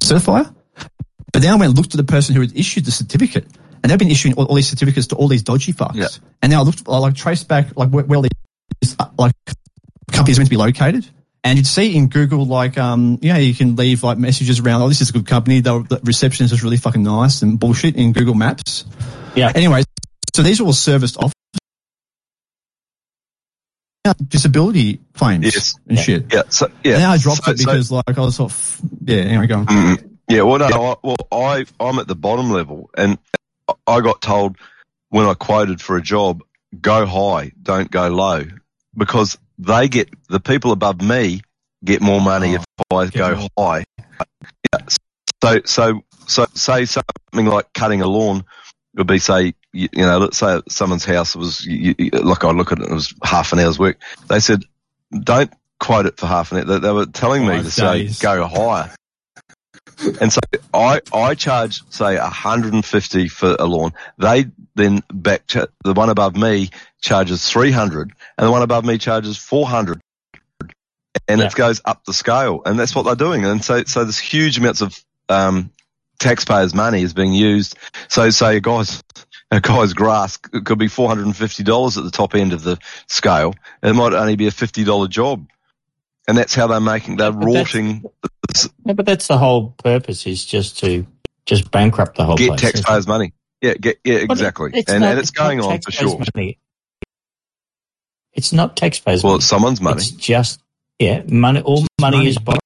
[0.00, 0.54] certifier.
[1.32, 3.46] But then I went and looked at the person who had issued the certificate,
[3.82, 5.96] and they've been issuing all, all these certificates to all these dodgy fucks.
[5.96, 6.06] Yeah.
[6.40, 8.22] And now I looked, I like traced back like where, where
[8.80, 9.34] these uh, like
[10.12, 11.08] companies are meant to be located.
[11.42, 14.88] And you'd see in Google, like, um, yeah, you can leave like messages around, oh,
[14.88, 15.60] this is a good company.
[15.60, 18.86] The, the reception is really fucking nice and bullshit in Google Maps.
[19.34, 19.52] Yeah.
[19.54, 19.82] Anyway,
[20.34, 21.33] so these are all serviced off
[24.12, 25.74] disability claims Yes.
[25.88, 26.02] and Yeah.
[26.04, 26.32] shit.
[26.32, 26.94] yeah, so, yeah.
[26.94, 29.46] And then I dropped So- it so- because like I was sort of, yeah, anyway,
[29.46, 29.66] go on.
[29.66, 33.18] Mm, yeah, well, no, I, well, I I'm at the bottom level, and
[33.86, 34.56] I got told
[35.08, 36.42] when I quoted for a job,
[36.80, 38.44] go high, don't go low,
[38.96, 41.40] because they get the people above me
[41.84, 42.56] get more money
[42.90, 43.48] Oh, if I go more.
[43.58, 43.84] high.
[44.72, 44.80] Yeah.
[45.42, 48.44] So so so say something like cutting a lawn
[48.96, 52.50] would be say you, you know let's say someone's house was you, you, like I
[52.50, 53.98] look at it, it was half an hour's work.
[54.28, 54.62] They said
[55.18, 56.64] don't quote it for half an hour.
[56.64, 58.90] They, they were telling me Five to say go higher.
[60.20, 60.40] And so
[60.72, 63.92] I, I charge, say, 150 for a lawn.
[64.18, 66.70] They then back, ch- the one above me
[67.00, 70.00] charges 300 and the one above me charges 400.
[71.28, 71.46] And Yeah.
[71.46, 72.62] it goes up the scale.
[72.66, 73.44] And that's what they're doing.
[73.44, 74.98] And so, so there's huge amounts of,
[75.28, 75.70] um,
[76.18, 77.76] taxpayers' money is being used.
[78.08, 79.02] So say a guy's,
[79.50, 83.54] a guy's grass could be $450 at the top end of the scale.
[83.82, 85.46] It might only be a $50 job.
[86.26, 88.02] And that's how they're making, they're But rorting
[88.84, 91.06] No, but that's the whole purpose is just to
[91.44, 92.60] just bankrupt the whole get place.
[92.60, 93.34] taxpayers' money.
[93.60, 94.70] Yeah, get, yeah, exactly.
[94.74, 96.18] it's and, not- and it's going on for sure.
[96.34, 96.58] Money.
[98.32, 99.32] It's not taxpayers' Well, money.
[99.32, 99.96] Well, it's someone's money.
[99.98, 100.60] It's just
[100.98, 101.60] yeah, money.
[101.60, 102.28] All money, money.
[102.28, 102.60] is borrowed.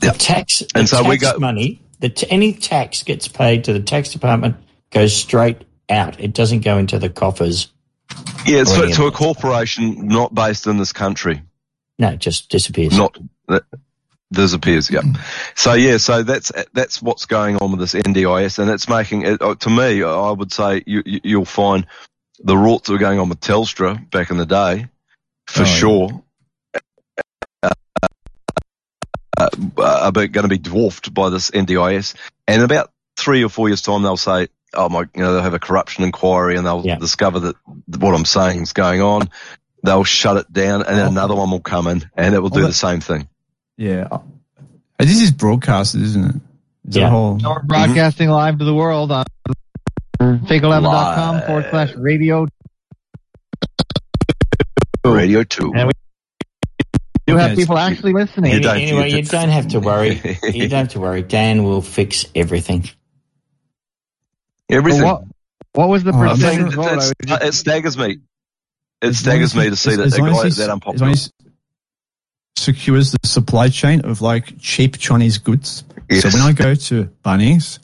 [0.00, 0.16] The Yep.
[0.18, 1.80] tax, the And so tax we go- money.
[2.00, 4.56] The t- any tax gets paid to the tax department
[4.90, 5.58] goes straight
[5.92, 6.20] out.
[6.20, 7.72] It doesn't go into the coffers.
[8.44, 11.42] Yeah, it's to, to a corporation not based in this country.
[11.98, 12.96] No, it just disappears.
[12.96, 13.16] Not
[13.48, 13.64] that
[14.32, 14.90] disappears.
[14.90, 15.02] Yeah.
[15.54, 19.40] So yeah, so that's that's what's going on with this NDIS, and it's making it
[19.40, 20.02] uh, to me.
[20.02, 21.86] I would say you, you, you'll find
[22.40, 24.88] the rorts that were going on with Telstra back in the day,
[25.46, 26.22] for Oh, sure.
[27.62, 27.70] Uh,
[29.38, 29.48] uh,
[29.78, 32.14] are going to be dwarfed by this NDIS,
[32.46, 35.42] and in about three or four years' time, they'll say, "Oh my," you know, they'll
[35.42, 36.96] have a corruption inquiry, and they'll Yeah.
[36.96, 37.56] discover that
[37.98, 39.28] what I'm saying is going on.
[39.84, 41.10] They'll shut it down, and then Oh.
[41.10, 43.28] another one will come in, and it will do Oh, the same thing.
[43.76, 44.06] Yeah.
[44.10, 44.18] Uh,
[44.98, 46.34] This is broadcasted, isn't it?
[46.36, 46.40] it?
[46.90, 47.06] Is Yeah.
[47.08, 49.24] a whole, Now we're broadcasting live to the world on
[50.20, 52.46] fakeologist.com forward slash radio.
[55.04, 55.72] Radio two.
[55.74, 55.92] And we
[57.26, 58.62] do have people actually listening.
[58.62, 60.20] You anyway, you you don't have to worry.
[60.44, 61.22] you don't have to worry.
[61.22, 62.88] Dan will fix everything.
[64.70, 65.02] Everything.
[65.02, 65.24] What,
[65.72, 66.84] what was the Oh, I'm percentage think vote?
[66.84, 68.18] I it's- just- it staggers me.
[69.02, 71.12] It as staggers me to see that a guy he's- that unpopular.
[72.56, 75.84] secures the supply chain of like cheap Chinese goods.
[76.10, 76.22] Yes.
[76.22, 77.78] So when I go to Bunnings,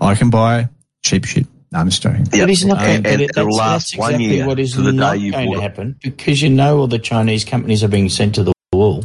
[0.00, 0.68] I can buy
[1.02, 1.46] cheap shit.
[1.72, 2.26] No, I'm just joking.
[2.32, 2.42] Yeah.
[2.42, 4.58] But he's not And- going, but and it, that's, last that's one exactly year what
[4.60, 5.60] is the not going bought to it.
[5.62, 9.04] happen because you know all the Chinese companies are being sent to the wall.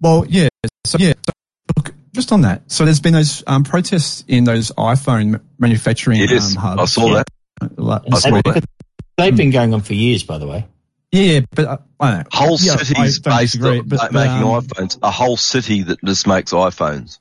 [0.00, 0.48] Well, yeah.
[0.86, 1.14] So yeah.
[1.14, 1.36] So, look,
[2.18, 2.62] just on that.
[2.70, 6.80] So there's been those um, protests in those iPhone manufacturing Yes, um, hubs.
[6.82, 7.22] I saw Yeah.
[7.60, 7.78] that.
[7.78, 8.64] Like, I saw They- that.
[9.16, 10.66] They've been going on for years, by the way.
[11.12, 12.24] Yeah, yeah, but uh, I don't know.
[12.32, 14.98] Whole Yeah, cities based disagree, on but- but, making um, iPhones.
[15.02, 17.18] A whole city that just makes iPhones.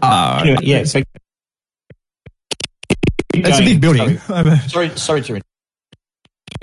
[0.00, 1.04] Uh, Anyway, yeah, but
[3.32, 4.18] it's a big building.
[4.18, 5.40] Sorry, sorry, sorry to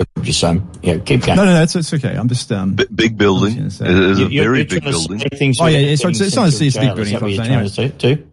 [0.00, 0.70] interrupt you, son.
[0.82, 1.36] Yeah, keep going.
[1.36, 2.14] No, no, no, it's, it's okay.
[2.16, 2.74] I'm just um.
[2.74, 3.56] B- big building.
[3.58, 4.10] It is was It gonna say.
[4.10, 5.18] is a You- you're- very you're big trying to building.
[5.18, 5.26] say
[5.60, 6.94] Oh, yeah, without it's- it's- it's not- a big jail.
[6.94, 8.26] building, Is that what you're I trying was to say too?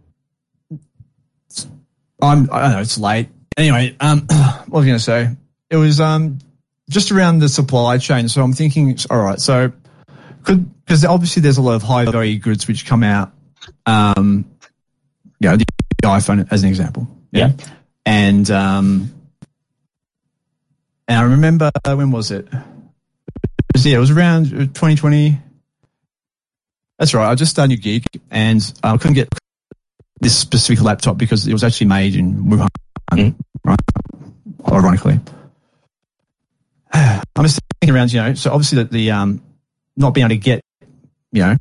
[2.22, 3.28] I'm, I don't know, it's late.
[3.56, 5.30] Anyway, um, what was I going to say?
[5.70, 6.38] It was um,
[6.88, 8.28] just around the supply chain.
[8.28, 9.72] So I'm thinking, all right, so
[10.42, 13.32] could, because obviously there's a lot of high value goods which come out,
[13.86, 14.44] um,
[15.40, 15.64] you know, the
[16.02, 17.08] iPhone as an example.
[17.32, 17.52] Yeah.
[18.06, 19.10] And, um,
[21.08, 22.46] and I remember, uh, when was it?
[22.52, 22.62] It
[23.74, 25.38] was, yeah, it was around 2020.
[26.98, 27.28] That's right.
[27.30, 29.28] I just started a gig and I couldn't get
[30.20, 32.68] this specific laptop because it was actually made in Wuhan,
[33.12, 33.34] Mm.
[33.64, 33.78] right?
[34.70, 35.20] Ironically.
[36.92, 39.42] I'm just thinking around, you know, so obviously that the, um,
[39.96, 40.60] not being able to get,
[41.32, 41.56] you know,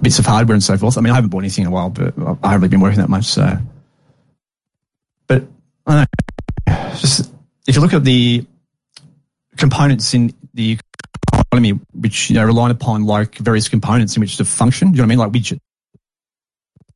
[0.00, 0.96] bits of hardware and so forth.
[0.96, 3.00] I mean, I haven't bought anything in a while, but I haven't really been working
[3.00, 3.58] that much, so.
[7.66, 8.44] If you look at the
[9.56, 10.78] components in the
[11.32, 14.88] economy, which you know rely upon like various components in which to function.
[14.88, 15.18] You know what I mean?
[15.18, 15.58] Like widget.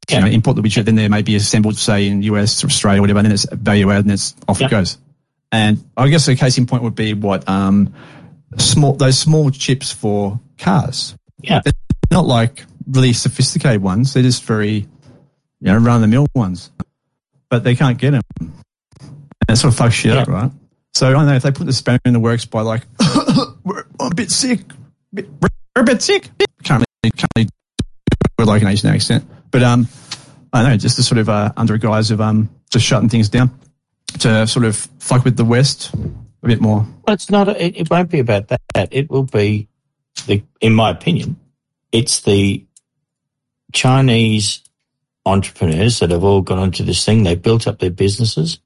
[0.08, 0.18] Yeah.
[0.18, 2.98] You know, import the widget, then there may be assembled, say, in US or Australia,
[3.00, 4.66] or whatever, and then it's value added, and it's off Yeah.
[4.66, 4.98] it goes.
[5.52, 7.92] And I guess a case in point would be what um,
[8.58, 11.14] small those small chips for cars.
[11.42, 11.60] Yeah.
[11.64, 11.72] They're
[12.10, 14.14] not like really sophisticated ones.
[14.14, 14.86] They're just very, you
[15.60, 16.70] know, run of the mill ones.
[17.48, 18.22] But they can't get them.
[18.40, 18.52] And
[19.48, 20.50] that sort of fucks shit up, right?
[21.00, 22.82] So I don't know if they put the spanner in the works by like,
[23.64, 24.60] we're a bit sick,
[25.14, 25.24] we're
[25.74, 26.28] a bit sick.
[26.62, 29.24] Can't really, can't really do it like an Asian accent.
[29.50, 29.88] But um,
[30.52, 33.30] I don't know, just to sort of uh, under guise of um, just shutting things
[33.30, 33.50] down
[34.18, 36.86] to sort of fuck with the West a bit more.
[37.06, 37.48] Well, it's not.
[37.48, 38.60] It, it won't be about that.
[38.90, 39.68] It will be
[40.26, 41.40] the, in my opinion,
[41.92, 42.62] it's the
[43.72, 44.60] Chinese
[45.24, 47.22] entrepreneurs that have all gone into this thing.
[47.22, 48.58] They built up their businesses.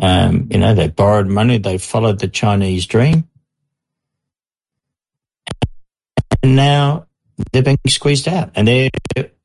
[0.00, 1.58] Um, you know, they borrowed money.
[1.58, 3.28] They followed the Chinese dream,
[6.42, 7.06] and now
[7.52, 8.50] they're being squeezed out.
[8.54, 8.90] And they're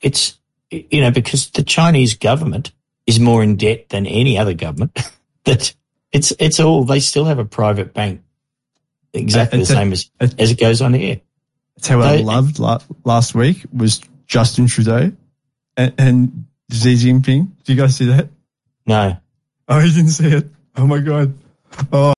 [0.02, 0.38] it's
[0.72, 2.72] you know because the Chinese government
[3.06, 4.98] is more in debt than any other government.
[5.46, 5.74] that
[6.12, 8.22] it's it's all they still have a private bank
[9.14, 10.10] exactly the It's a- same as
[10.40, 11.22] as it goes on here.
[11.76, 15.14] That's how I loved la- last week was Justin Trudeau
[15.78, 17.56] and, and Xi Jinping.
[17.64, 18.28] Did you guys see that?
[18.86, 19.16] No,
[19.72, 20.48] Oh, you didn't see it.
[20.76, 21.38] Oh my god.
[21.92, 22.14] Oh,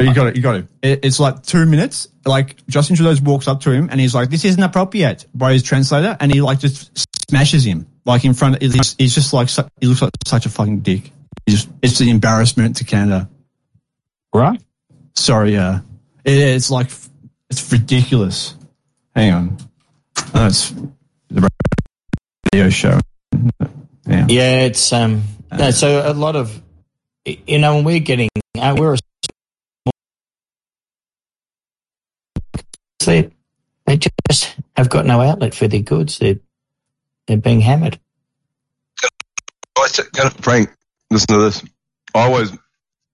[0.00, 0.36] you got it.
[0.36, 0.66] You got it.
[0.80, 1.00] it.
[1.04, 2.08] It's like two minutes.
[2.24, 5.62] Like Justin Trudeau walks up to him and he's like, "This isn't appropriate." By his
[5.62, 6.92] translator, and he like just
[7.28, 8.62] smashes him like in front.
[8.62, 9.48] Of, he's, he's just like
[9.80, 11.10] he looks like such a fucking dick.
[11.46, 13.28] He's, it's an embarrassment to Canada.
[14.32, 14.60] right?
[15.16, 15.80] Sorry, uh,
[16.24, 16.90] it, it's like
[17.50, 18.54] it's ridiculous.
[19.16, 19.56] Hang on,
[20.34, 20.72] oh, it's
[21.28, 21.48] the
[22.52, 23.00] radio show.
[24.06, 24.26] Yeah.
[24.28, 25.22] Yeah, it's um.
[25.50, 26.60] No, so a lot of
[27.24, 28.98] you know when we're getting uh, we're a
[33.04, 33.30] they
[33.86, 36.18] they just have got no outlet for their goods.
[36.18, 36.38] They're
[37.26, 37.98] they're being hammered.
[39.78, 40.70] I t- can- Frank,
[41.10, 41.62] listen to this.
[42.14, 42.50] I always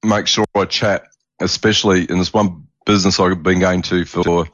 [0.02, 1.04] make sure I chat,
[1.40, 4.46] especially in this one business I've been going to for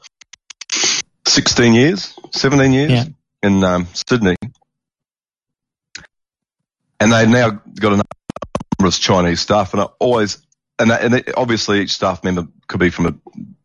[1.27, 3.05] 16 years, 17 years Yeah.
[3.43, 4.35] in um, Sydney.
[7.01, 7.49] And they've now
[7.79, 8.05] got a number
[8.85, 10.37] of Chinese staff, and I always,
[10.79, 13.15] and, that, and it, obviously each staff member could be from a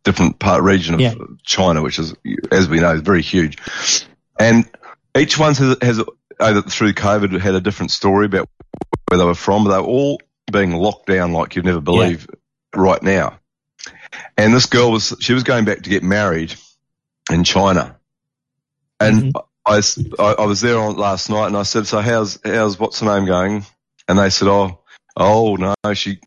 [0.04, 1.14] different part region of Yeah.
[1.44, 2.14] China, which is,
[2.50, 3.58] as we know, is very huge.
[4.40, 4.68] And
[5.16, 6.02] each one has, has
[6.40, 8.48] either through COVID had a different story about
[9.08, 9.64] where they were from.
[9.64, 12.26] But they were all being locked down like you'd never believe
[12.74, 13.38] right now.
[14.38, 16.54] And this girl was, she was going back to get married
[17.30, 17.96] in China.
[18.98, 22.78] And s- I- I was there on last night and I said, so how's, how's,
[22.78, 23.64] what's her name going?
[24.08, 24.80] And they said, oh,
[25.16, 26.20] oh no, she,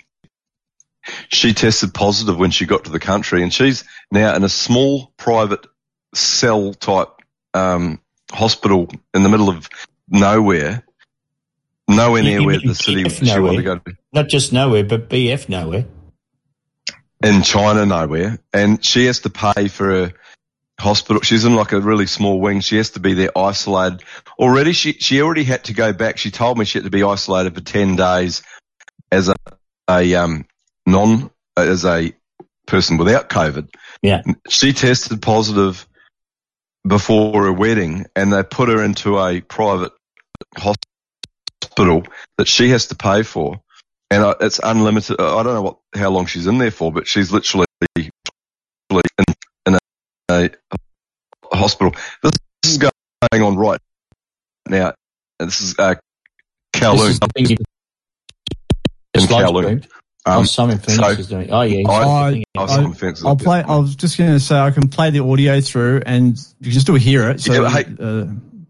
[1.30, 5.14] she tested positive when she got to the country and she's now in a small
[5.18, 5.66] private
[6.14, 7.10] cell type,
[7.54, 8.02] um,
[8.32, 9.70] hospital in the middle of
[10.10, 10.84] nowhere,
[11.88, 13.98] nowhere near where the city BF she wanted to go to.
[14.14, 15.86] Not just nowhere, but BF nowhere.
[17.24, 20.14] in China nowhere, and she has to pay for a
[20.80, 21.22] hospital.
[21.22, 22.62] She's in like a really small wing.
[22.62, 24.04] She has to be there isolated.
[24.38, 26.18] Already, she she already had to go back.
[26.18, 28.44] She told me she had to be isolated for ten days
[29.12, 29.36] as a,
[29.90, 30.46] a um
[30.86, 32.14] non as a
[32.66, 33.70] person without COVID.
[34.02, 34.22] Yeah.
[34.48, 35.86] She tested positive
[36.88, 39.92] before her wedding, and they put her into a private
[40.58, 42.04] hospital
[42.38, 43.62] that she has to pay for
[44.12, 45.20] and uh, it's unlimited.
[45.20, 47.66] I don't know what how long she's in there for, but she's literally
[47.96, 49.29] in
[50.30, 50.50] a,
[51.52, 51.94] a hospital.
[52.24, 52.34] This,
[52.66, 52.92] is going
[53.34, 53.80] on right
[54.68, 54.94] now.
[55.40, 55.96] This is uh,
[56.74, 56.98] Kowloon.
[56.98, 57.58] This is the thing you-
[59.14, 59.88] In Just Kowloon.
[60.26, 61.50] Um, oh, Simon Phoenix so is doing.
[61.50, 63.64] Oh yeah, he's I, I, I'll, I'll, play.
[63.64, 66.82] I was just going to say I can play the audio through, and you can
[66.82, 67.40] still hear it.
[67.40, 68.26] So, Yeah, hey- uh,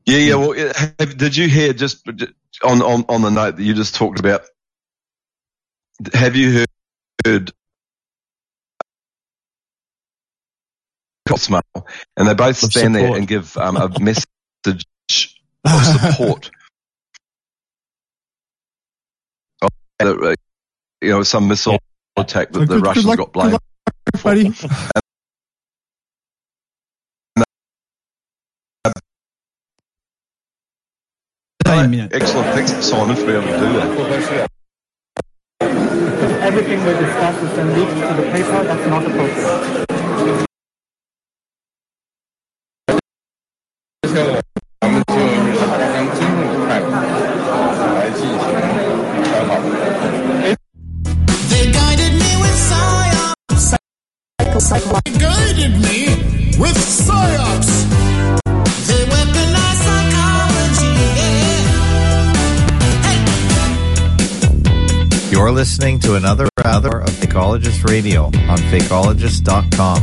[0.06, 0.36] Yeah, yeah.
[0.36, 0.54] Well,
[1.00, 2.08] have, did you hear just
[2.64, 4.44] on, on on the note that you just talked about?
[6.14, 6.68] Have you heard,
[7.26, 7.52] heard
[11.38, 11.62] smell?
[12.18, 14.26] And they both Of stand there and give um, a message
[14.66, 14.82] of
[15.84, 16.50] support.
[20.02, 20.34] Uh,
[21.02, 21.78] you know, some missile
[22.16, 23.52] attack that So the good- good Russians luck- got blamed.
[23.52, 23.62] luck,
[24.24, 24.50] buddy.
[24.54, 25.02] Say a.
[32.12, 32.48] Excellent.
[32.56, 34.50] Thanks, Simon, for being able to do that.
[36.42, 38.64] Everything we discuss is then leaked to the paper.
[38.64, 40.09] That's not appropriate.
[44.19, 44.19] 我
[44.89, 45.63] 们就用真
[46.21, 46.87] 正的态度
[47.95, 49.51] 来进行传导。
[51.49, 53.75] They guided me with science.
[54.39, 54.47] They
[55.19, 55.99] guided me
[56.59, 57.85] with science.
[58.87, 60.95] They weaponized psychology.
[61.17, 61.63] Yeah.
[65.31, 70.03] You're listening to another hour of Fakeologist Radio on Fakeologist.com.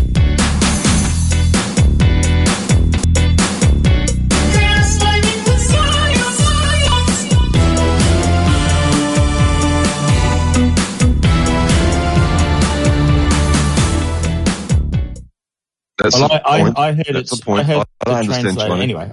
[16.06, 16.78] That's Well, the I, point.
[16.78, 17.38] I, I heard That's it's.
[17.40, 17.60] the point.
[17.60, 18.68] I heard I the understand translator.
[18.68, 18.82] Chinese.
[18.84, 19.12] Anyway,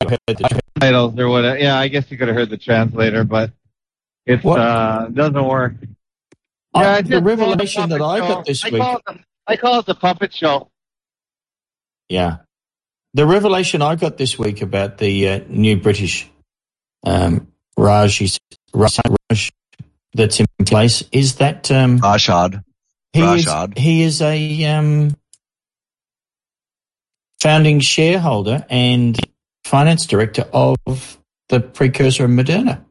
[0.00, 1.58] I heard the titles or whatever.
[1.58, 3.52] Yeah, I guess you could have heard the translator, but
[4.26, 5.74] it uh, doesn't work.
[6.74, 9.18] Yeah, the it's just revelation a that I got this I week- Call it the,
[9.46, 10.70] I call it the puppet show.
[12.08, 12.38] Yeah.
[13.14, 16.30] The revelation I got this week about the uh, new British
[17.04, 18.38] um, Raj,
[18.74, 18.98] Raj
[19.30, 19.50] Raj
[20.14, 22.62] that's in place is that um, Rashad.
[23.22, 25.16] He, is, he is a um,
[27.40, 29.18] founding shareholder and
[29.64, 31.18] finance director of
[31.48, 32.84] the precursor of Moderna.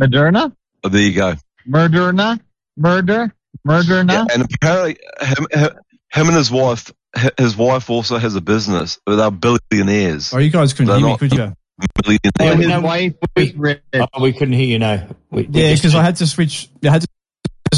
[0.00, 0.54] Moderna,
[0.84, 1.34] Oh, there you go.
[1.66, 2.38] Moderna,
[2.76, 3.32] murder,
[3.66, 4.12] Moderna.
[4.12, 5.70] Yeah, and apparently, him, him,
[6.12, 6.92] him and his wife,
[7.38, 8.98] his wife also has a business.
[9.06, 10.34] They're billionaires.
[10.34, 11.42] Oh, you guys couldn't They're hear me, could you?
[11.42, 11.56] And
[12.04, 12.58] millionaires.
[12.58, 13.80] his no, wife was rich.
[13.94, 15.06] Oh, we couldn't hear you now.
[15.30, 16.68] We, we Yeah, because I had to switch.
[16.84, 17.08] I had to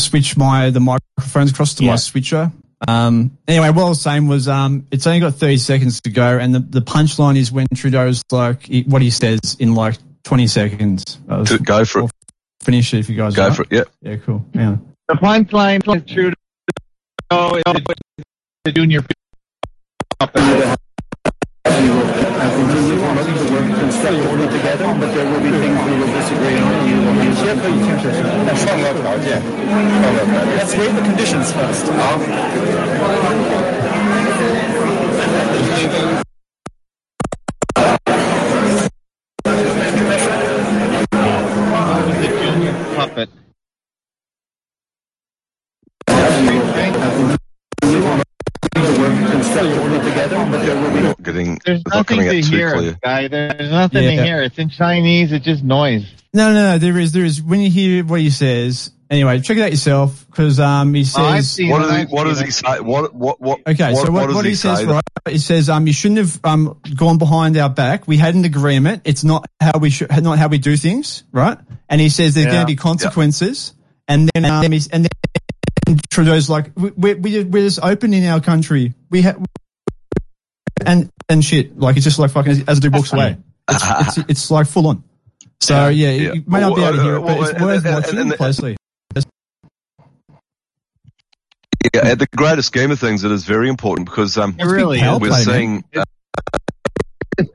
[0.04, 1.90] switch my the microphones across to Yeah.
[1.92, 2.52] my switcher.
[2.86, 6.38] Um, anyway, what I was saying was, um, it's only got 30 seconds to go,
[6.38, 10.46] and the, the punchline is when Trudeau's like he, what he says in like 20
[10.46, 11.18] seconds.
[11.46, 12.10] To go for it.
[12.62, 13.54] finish it if you guys Go are.
[13.54, 13.68] for it.
[13.70, 13.84] Yeah.
[14.02, 14.44] Yeah, cool.
[14.52, 14.76] Yeah.
[15.08, 16.32] The punchline is true.
[17.30, 17.62] To
[18.64, 19.02] the junior
[22.46, 26.86] I continue to work constructively together, but there will be things we will disagree on.
[26.86, 27.34] You will be
[30.54, 30.94] That's great.
[30.94, 31.90] The conditions first.
[51.66, 52.96] There's nothing to hear, clear.
[53.02, 53.28] guy.
[53.28, 54.10] There's nothing Yeah.
[54.16, 54.42] to hear.
[54.42, 55.32] It's in Chinese.
[55.32, 56.06] It's just noise.
[56.32, 56.78] No, no, no.
[56.78, 57.42] There is, there is.
[57.42, 61.04] When you hear what he says, anyway, check it out yourself because um, he Oh,
[61.34, 61.50] says.
[61.50, 61.96] seen What does he?
[61.96, 62.44] I've What seen does it.
[62.46, 62.80] he say?
[62.80, 63.14] What?
[63.14, 63.40] What?
[63.40, 63.60] What?
[63.66, 64.84] Okay, what, so what, does what he, he says, say?
[64.86, 65.02] right?
[65.28, 68.06] He says, um, you shouldn't have um gone behind our back.
[68.06, 69.02] We had an agreement.
[69.04, 71.58] It's not how we should, not how we do things, right?
[71.88, 72.52] And he says there's Yeah.
[72.52, 73.72] going to be consequences.
[74.08, 75.08] And then, um, and
[75.86, 78.94] then Trudeau's like, we, we, we- we're just open in our country.
[79.10, 79.42] We have,
[80.84, 81.78] and and shit.
[81.78, 83.36] Like it's just like fucking as the walks away.
[83.68, 83.84] It's,
[84.18, 85.04] it's, it's like full on.
[85.60, 86.32] So yeah, Yeah.
[86.34, 88.36] you may not be able to hear uh, it, but it's worth watching and- and-
[88.36, 88.76] closely.
[91.94, 95.00] Yeah, at the greater scheme of things, it is very important because um, It really
[95.20, 95.84] we're seeing.
[95.94, 96.02] Uh,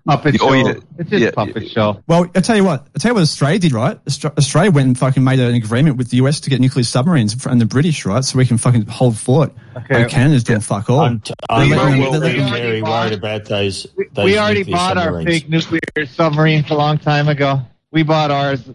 [0.05, 0.53] Puppet Oh, show.
[0.53, 0.73] yeah.
[0.99, 1.31] It's just Yeah.
[1.31, 2.01] puppet show.
[2.07, 2.87] Well, I tell you what.
[2.95, 3.97] I tell you what Australia did, right?
[4.37, 7.57] Australia went and fucking made an agreement with the US to get nuclear submarines from
[7.59, 8.23] the British, right?
[8.23, 9.53] So we can fucking hold fort.
[9.75, 9.99] Okay.
[10.03, 10.99] Like Canada's doing fuck all.
[10.99, 13.87] I'm, t- I'm They're very, them- they're very, letting- very worried about those.
[14.13, 15.27] those We already nuclear bought our submarines.
[15.29, 17.61] fake nuclear submarines a long time ago.
[17.91, 18.69] We bought ours.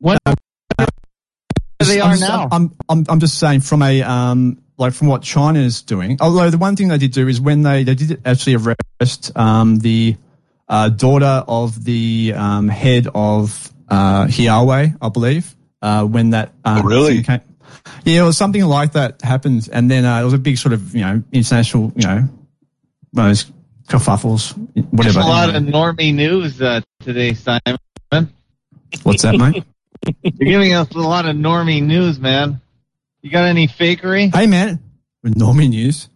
[0.00, 0.18] What?
[1.78, 2.48] they I'm are just, now.
[2.50, 6.18] I'm, I'm, I'm just saying from a, um, like from what China is doing.
[6.20, 9.78] Although the one thing they did do is when they, they did actually arrest, um,
[9.78, 10.16] the,
[10.68, 16.78] uh, daughter of the, um, head of, uh, Huawei, I believe, uh, when that, um,
[16.78, 17.22] Oh, really?
[17.22, 17.40] came.
[18.04, 19.68] Yeah, it was something like that happened.
[19.72, 22.28] And then, uh, it was a big sort of, you know, international, you know,
[23.12, 23.52] one of those
[23.88, 25.20] kerfuffles, There's whatever.
[25.20, 27.78] a lot of normie news uh, today, Simon.
[29.02, 29.64] What's that, mate?
[30.22, 32.60] You're giving us a lot of normie news, man.
[33.22, 34.34] You got any fakery?
[34.34, 34.78] Hey, man,
[35.22, 36.08] with normie news.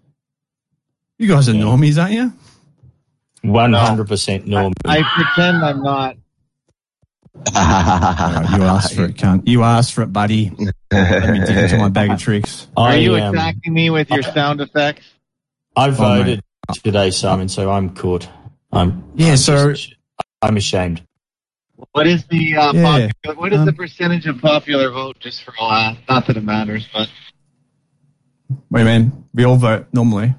[1.19, 2.33] You guys are normies, aren't you?
[3.43, 4.73] One hundred percent normal.
[4.85, 6.17] I pretend I'm not.
[7.57, 9.49] Alright, you asked for it, cunt.
[9.49, 10.51] You asked for it, buddy.
[10.91, 12.69] Let me dig into my bag of tricks.
[12.77, 15.05] Are I, you um, attacking me with your sound effects?
[15.75, 16.41] I Oh, voted
[16.85, 18.29] today, Simon, so I'm caught.
[18.71, 19.95] I'm Yeah, I'm so- just-
[20.43, 21.03] I'm ashamed.
[21.93, 23.09] What is the uh, Yeah.
[23.23, 25.17] popular, what is the Um, percentage of popular vote?
[25.19, 27.09] Just for uh, not that it matters, but
[28.71, 29.25] Wait, man.
[29.35, 30.35] We all vote normally.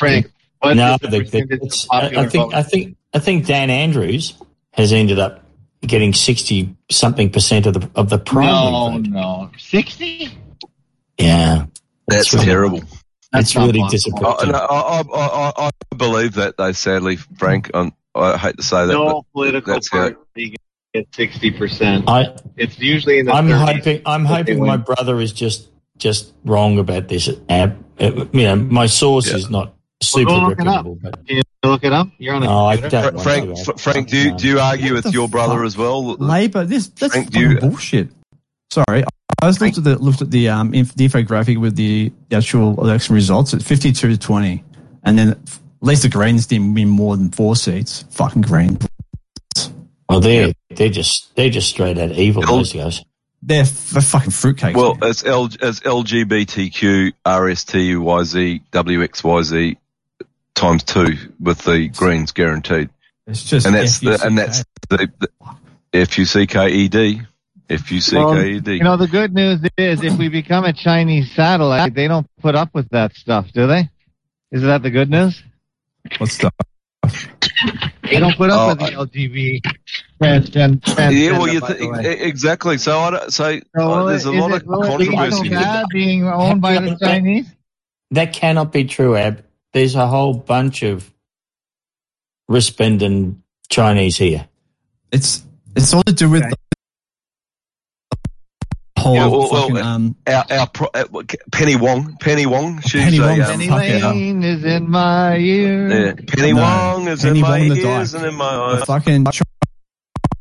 [0.00, 2.54] Frank, what is no, the the, the, it's, I, think vote?
[2.54, 4.34] I think I think Dan Andrews
[4.72, 5.44] has ended up
[5.82, 9.06] getting sixty something percent of the of the primary no, vote.
[9.08, 10.28] no, sixty.
[11.18, 11.66] Yeah,
[12.08, 12.82] That's really- terrible.
[13.34, 14.54] it's not really disappointing.
[14.54, 16.72] I, I, I, I, I believe that though.
[16.72, 20.56] Sadly, Frank, i I hate to say that, No political that's party
[20.94, 22.08] gets sixty percent.
[22.08, 23.32] I It's usually in the.
[23.32, 23.76] I'm 30s.
[23.76, 27.76] hoping I'm hoping my brother is just just wrong about this app.
[28.00, 29.36] Uh, you know, my source Yeah.
[29.36, 30.84] is not super go look it up.
[30.86, 32.08] reputable, but Can you look it up?
[32.18, 33.02] You're on a no, I computer.
[33.02, 33.12] don't.
[33.14, 33.58] Fra- Frank.
[33.64, 35.66] Fra- Frank, do you, do you argue What with the your brother fuck?
[35.66, 36.14] as well?
[36.14, 38.08] Labour, this that's Frank, you- bullshit.
[38.72, 39.02] Sorry,
[39.42, 42.80] I just looked at the looked at the um inf- the infographic with the actual
[42.80, 44.62] election results at fifty two to twenty,
[45.02, 45.38] and then at
[45.80, 48.04] least the Greens didn't win more than four seats.
[48.10, 48.78] Fucking Green.
[50.08, 52.44] Well, they're they're just they're just straight out evil.
[52.46, 52.58] Oh.
[52.58, 53.02] Those guys.
[53.42, 54.74] They're, f- they're fucking fruitcakes.
[54.76, 55.08] Well, man.
[55.10, 59.76] it's, L, it's LGBTQ RSTUYZ WXYZ
[60.60, 62.90] times two with the Greens guaranteed,
[63.26, 65.28] it's just and that's the and that's the, the
[65.92, 67.22] F U C K E D
[67.68, 68.32] F U C K E D.
[68.32, 68.72] You see K E D.
[68.76, 72.54] You know, the good news is if we become a Chinese satellite, they don't put
[72.54, 73.88] up with that stuff, do they?
[74.52, 75.42] Is that the good news?
[76.18, 76.50] what's the
[78.02, 79.60] They don't put up Oh, with the LGB
[80.20, 80.82] transgen.
[81.12, 82.20] Yeah, well, you th- the way.
[82.20, 82.78] exactly.
[82.78, 85.36] So I don't, so So uh, there's a lot it- of will it be controversy.
[85.36, 85.58] so here.
[85.60, 87.46] bad being owned by the Chinese?
[88.12, 89.44] That cannot be true, Ab.
[89.72, 91.10] There's a whole bunch of
[92.48, 93.38] resplendent
[93.68, 94.48] Chinese here.
[95.12, 95.44] it's
[95.76, 96.52] it's all to do with Okay.
[98.96, 101.04] the whole Yeah, well, fucking well, um Our, our pro, uh,
[101.52, 104.02] Penny Wong, Penny Wong, she's Penny Wong, um, Penny fuck it.
[104.02, 105.88] Lane is in my ear.
[106.06, 108.20] yeah, Penny No, Wong is Penny in my Wong the ears dyke.
[108.22, 108.84] and in my the eyes.
[108.84, 109.26] fucking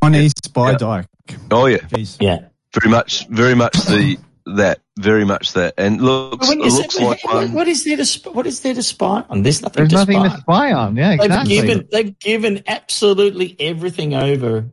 [0.04, 0.78] Chinese spy Yeah.
[0.78, 1.06] dyke.
[1.52, 2.18] Oh yeah, Jeez.
[2.20, 2.40] Yeah.
[2.74, 4.18] very much, very much the
[4.58, 7.54] that, very much that, and looks When it you like what- one.
[7.54, 9.44] what is there to sp- what is there to spy on?
[9.44, 9.82] There's nothing.
[9.88, 10.40] There's to nothing spy to on.
[10.42, 10.96] spy on.
[10.96, 11.56] Yeah, They've exactly.
[11.56, 14.66] given they've given absolutely everything over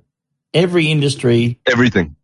[0.55, 1.59] every industry.
[1.67, 2.17] Everything,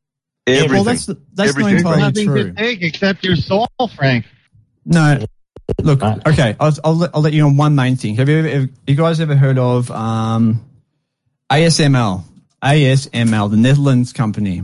[0.46, 0.74] Yeah, everything.
[0.74, 1.82] Well, that's that's Everything.
[1.82, 2.44] not entirely nothing true.
[2.44, 4.26] to take except your soul, Frank.
[4.84, 5.24] No,
[5.80, 6.02] look.
[6.02, 8.16] Okay, I'll, I'll let, I'll let you know one main thing.
[8.16, 10.64] Have you ever, have you guys ever heard of um,
[11.50, 12.24] ASML?
[12.62, 14.62] ASML, the Netherlands company,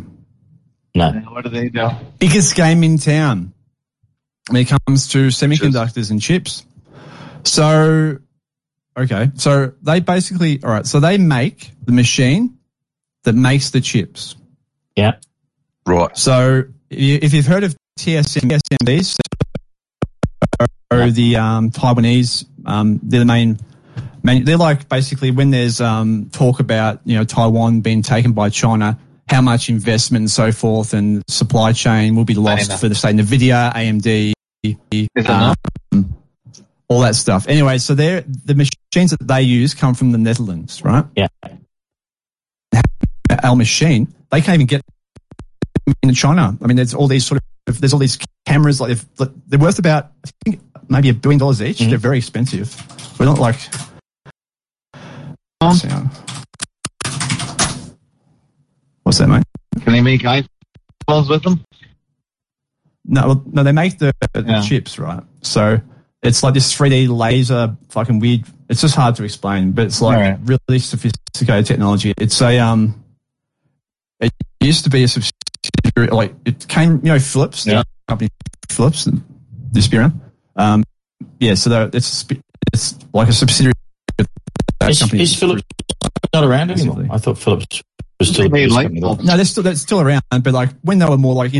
[0.94, 1.88] No, What do they do?
[2.18, 3.52] biggest game in town
[4.48, 6.64] when it comes to semiconductors and chips.
[7.44, 8.18] So,
[8.96, 12.58] okay, so they basically, all right, so they make the machine
[13.24, 14.34] that makes the chips.
[14.96, 15.12] yeah,
[15.86, 16.16] right.
[16.16, 19.18] So if you've heard of TSM, TSMCs,
[20.90, 23.58] or the um, Taiwanese, um, they're the main,
[24.22, 24.44] main.
[24.44, 28.98] They're like basically when there's um, talk about you know Taiwan being taken by China,
[29.30, 33.12] how much investment and so forth and supply chain will be lost for the say
[33.12, 34.32] Nvidia, AMD,
[35.28, 36.16] um,
[36.88, 37.46] all that stuff.
[37.48, 41.04] Anyway, so they're the machines that they use come from the Netherlands, right?
[41.16, 41.28] Yeah.
[43.42, 44.82] Our machine, they can't even get
[46.02, 46.56] in China.
[46.62, 48.98] I mean, there's all these sort of there's all these cameras like
[49.46, 51.78] they're worth about I think maybe a billion dollars each.
[51.78, 51.90] Mhm.
[51.90, 52.74] They're very expensive.
[53.18, 53.58] We're not like.
[55.60, 56.10] Um,
[59.08, 59.42] What's that, mate?
[59.80, 61.64] Can they make iPhones with them?
[63.06, 64.60] No, well, no, they make the, the Yeah.
[64.60, 65.22] chips, right?
[65.40, 65.80] So
[66.22, 68.44] it's like this 3D laser, fucking weird.
[68.68, 70.38] It's just hard to explain, but it's like Alright.
[70.44, 72.12] really sophisticated technology.
[72.18, 73.02] It's a um,
[74.20, 74.30] it
[74.60, 77.78] used to be a subsidiary, like it came, you know, Philips, Yeah.
[77.78, 78.28] the company
[78.70, 79.08] Philips,
[79.72, 80.12] the Spira.
[80.56, 80.84] Um,
[81.40, 82.26] yeah, so they're- it's
[82.74, 83.72] it's like a subsidiary.
[84.18, 84.26] of
[84.80, 85.22] that is, company.
[85.22, 85.62] is Philips
[86.34, 86.96] not around anymore?
[86.96, 87.14] Basically.
[87.14, 87.82] I thought Philips was
[88.26, 89.24] still They was light coming bulbs.
[89.24, 91.52] No, they're still they're still around, but like when they were more like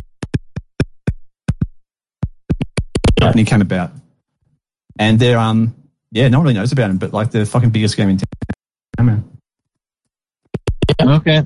[3.21, 3.93] company came about,
[4.99, 5.75] and they're um
[6.11, 9.07] yeah, no one really knows about them, but like the fucking biggest game in town,
[9.07, 9.31] man.
[11.01, 11.45] Okay.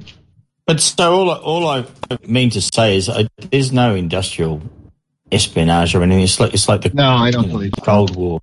[0.66, 1.86] But so all I, all I
[2.26, 4.62] mean to say is I, there's no industrial
[5.32, 6.22] espionage or anything.
[6.22, 7.72] It's like it's like the No, I don't you know, believe.
[7.82, 8.40] Cold War.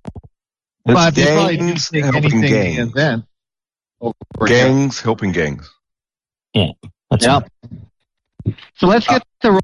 [0.84, 2.76] But they probably do gangs take helping anything gangs.
[2.76, 3.24] to invent.
[4.00, 4.46] over here.
[4.48, 5.70] Gangs helping gangs.
[6.54, 6.70] Yeah.
[7.10, 7.48] That's Yep.
[8.76, 9.60] So let's get the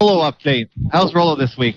[0.00, 0.68] Rollo update.
[0.92, 1.76] How's Rollo this week?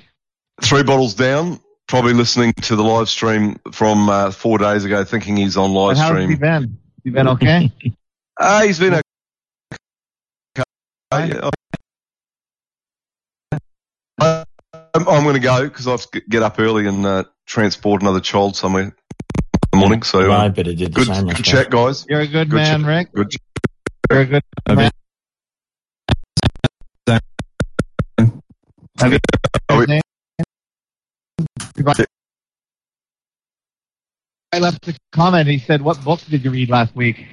[0.61, 1.59] Three bottles down.
[1.87, 5.91] Probably listening to the live stream from uh, four days ago, thinking he's on live
[5.91, 6.39] And how's he stream.
[6.39, 6.77] been?
[7.03, 7.71] You been okay?
[8.39, 10.63] Ah, he's been okay.
[11.13, 11.49] Yeah.
[14.19, 18.01] I'm, I'm going to go because I have to get up early and uh, transport
[18.01, 18.93] another child somewhere in
[19.71, 20.03] the morning.
[20.03, 21.15] So I uh, better do the good, same.
[21.15, 21.45] good myself.
[21.45, 22.05] chat, guys.
[22.09, 22.87] You're a good, Good man, chat.
[22.87, 23.11] Rick.
[23.13, 23.35] Good.
[24.09, 24.91] You're a good man.
[28.99, 29.19] Have you
[29.69, 30.01] Are we- his name?
[34.53, 35.47] I left a comment.
[35.47, 37.25] He said, "What book did you read last week?"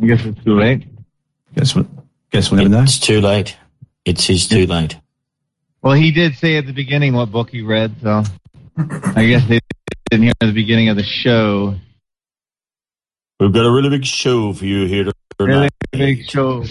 [0.00, 0.84] I guess it's too late.
[1.56, 1.86] Guess what?
[2.30, 2.82] Guess we'll never know.
[2.82, 3.56] It's too late.
[4.04, 4.96] It's his too late.
[5.82, 8.22] Well, he did say at the beginning what book he read, so
[8.76, 9.58] I guess they
[10.10, 11.74] didn't hear at the beginning of the show.
[13.40, 15.04] We've got a really big show for you here
[15.40, 15.72] Really tonight.
[15.92, 16.64] big show.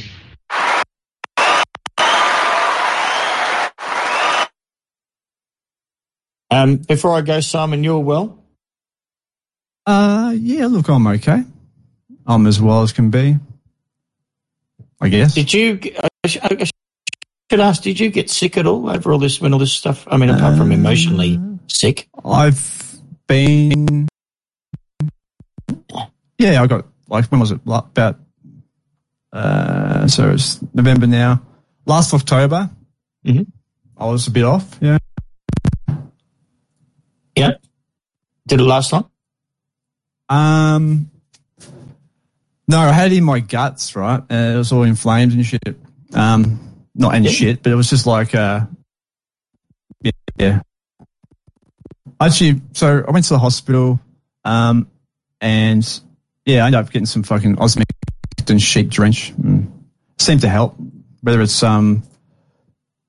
[6.50, 8.44] Um, before I go, Simon, you're well.
[9.86, 11.44] Uh, yeah, look, I'm okay.
[12.26, 13.38] I'm as well as can be.
[15.00, 15.36] I guess.
[15.36, 15.80] Did you?
[16.24, 17.84] I should ask.
[17.84, 20.06] Did you get sick at all over all this when all this stuff?
[20.10, 22.10] I mean, apart from emotionally sick.
[22.26, 24.08] I've been.
[26.38, 27.66] Yeah, I got like when was it?
[27.66, 28.20] Like, About
[29.38, 31.42] uh, so it's November now.
[31.86, 32.70] Last October,
[33.26, 33.48] Mhm.
[33.98, 34.78] I was a bit off.
[34.82, 34.98] Yeah,
[37.36, 37.52] Yeah.
[38.48, 39.10] Did it last long?
[40.30, 41.12] Um,
[42.68, 44.22] no, I had it in my guts, right?
[44.30, 45.80] And it was all inflamed and shit.
[46.14, 46.60] Um,
[46.96, 47.32] not any Yeah.
[47.32, 48.66] shit, but it was just like, uh,
[50.02, 50.62] yeah, yeah.
[52.20, 54.00] Actually, so I went to the hospital,
[54.44, 54.88] um,
[55.40, 55.86] and
[56.46, 57.58] yeah, I ended up getting some fucking
[58.48, 59.34] osmectin sheep drench.
[59.36, 59.72] Mm.
[60.20, 60.76] Seemed to help,
[61.22, 62.04] whether it's um,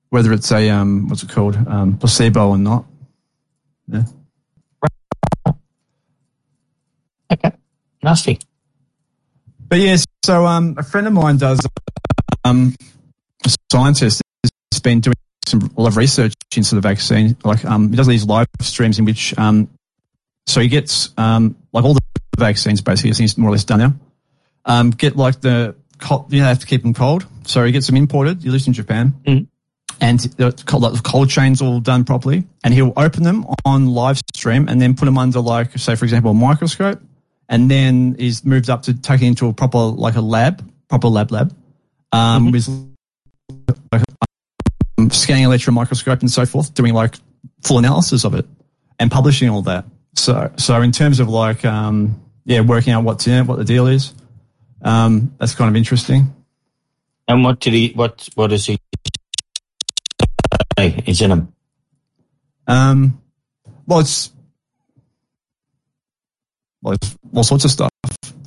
[0.09, 2.85] whether it's a um, what's it called, um, placebo or not.
[3.87, 4.03] Yeah.
[7.31, 7.51] Okay.
[8.03, 8.39] Nasty.
[9.67, 11.59] But yes, so um, a friend of mine does
[12.43, 12.75] um,
[13.45, 14.21] a scientist
[14.71, 17.37] has been doing some a lot of research into the vaccine.
[17.43, 19.69] Like um, he does these live streams in which um,
[20.47, 22.01] so he gets um, like all the
[22.37, 23.11] vaccines basically.
[23.11, 23.93] He's more or less done now.
[24.69, 25.75] Um, get like the
[26.29, 27.25] you know, have to keep them cold.
[27.45, 28.43] So he gets them imported.
[28.43, 29.13] He lives in Japan.
[29.25, 29.47] Mm.
[29.99, 33.87] And the cold, like the cold chains all done properly, and he'll open them on
[33.87, 37.01] live stream and then put them under like, say, for example, a microscope,
[37.49, 41.31] and then he's moved up to taking into a proper like a lab, proper lab
[41.31, 41.53] lab,
[42.13, 42.69] um, with
[43.91, 44.03] like,
[44.97, 47.15] um, scanning electron microscope and so forth, doing like
[47.63, 48.45] full analysis of it
[48.99, 49.83] and publishing all that.
[50.15, 53.65] So, so in terms of like, um, yeah, working out what's in it, what the
[53.65, 54.13] deal is,
[54.81, 56.33] um, that's kind of interesting.
[57.27, 57.91] And what did he?
[57.93, 58.27] What?
[58.35, 58.79] What does he?
[60.75, 61.53] Hey, he's in him.
[62.67, 63.21] Um,
[63.85, 64.31] well, it's
[66.81, 67.89] well, it's all sorts of stuff.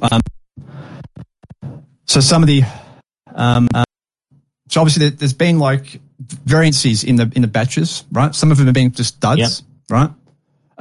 [0.01, 0.21] Um,
[2.07, 2.63] so some of the,
[3.35, 3.85] um, uh,
[4.69, 8.35] so obviously there, there's been like variances in the in the batches, right?
[8.35, 10.11] Some of them have been just duds, right?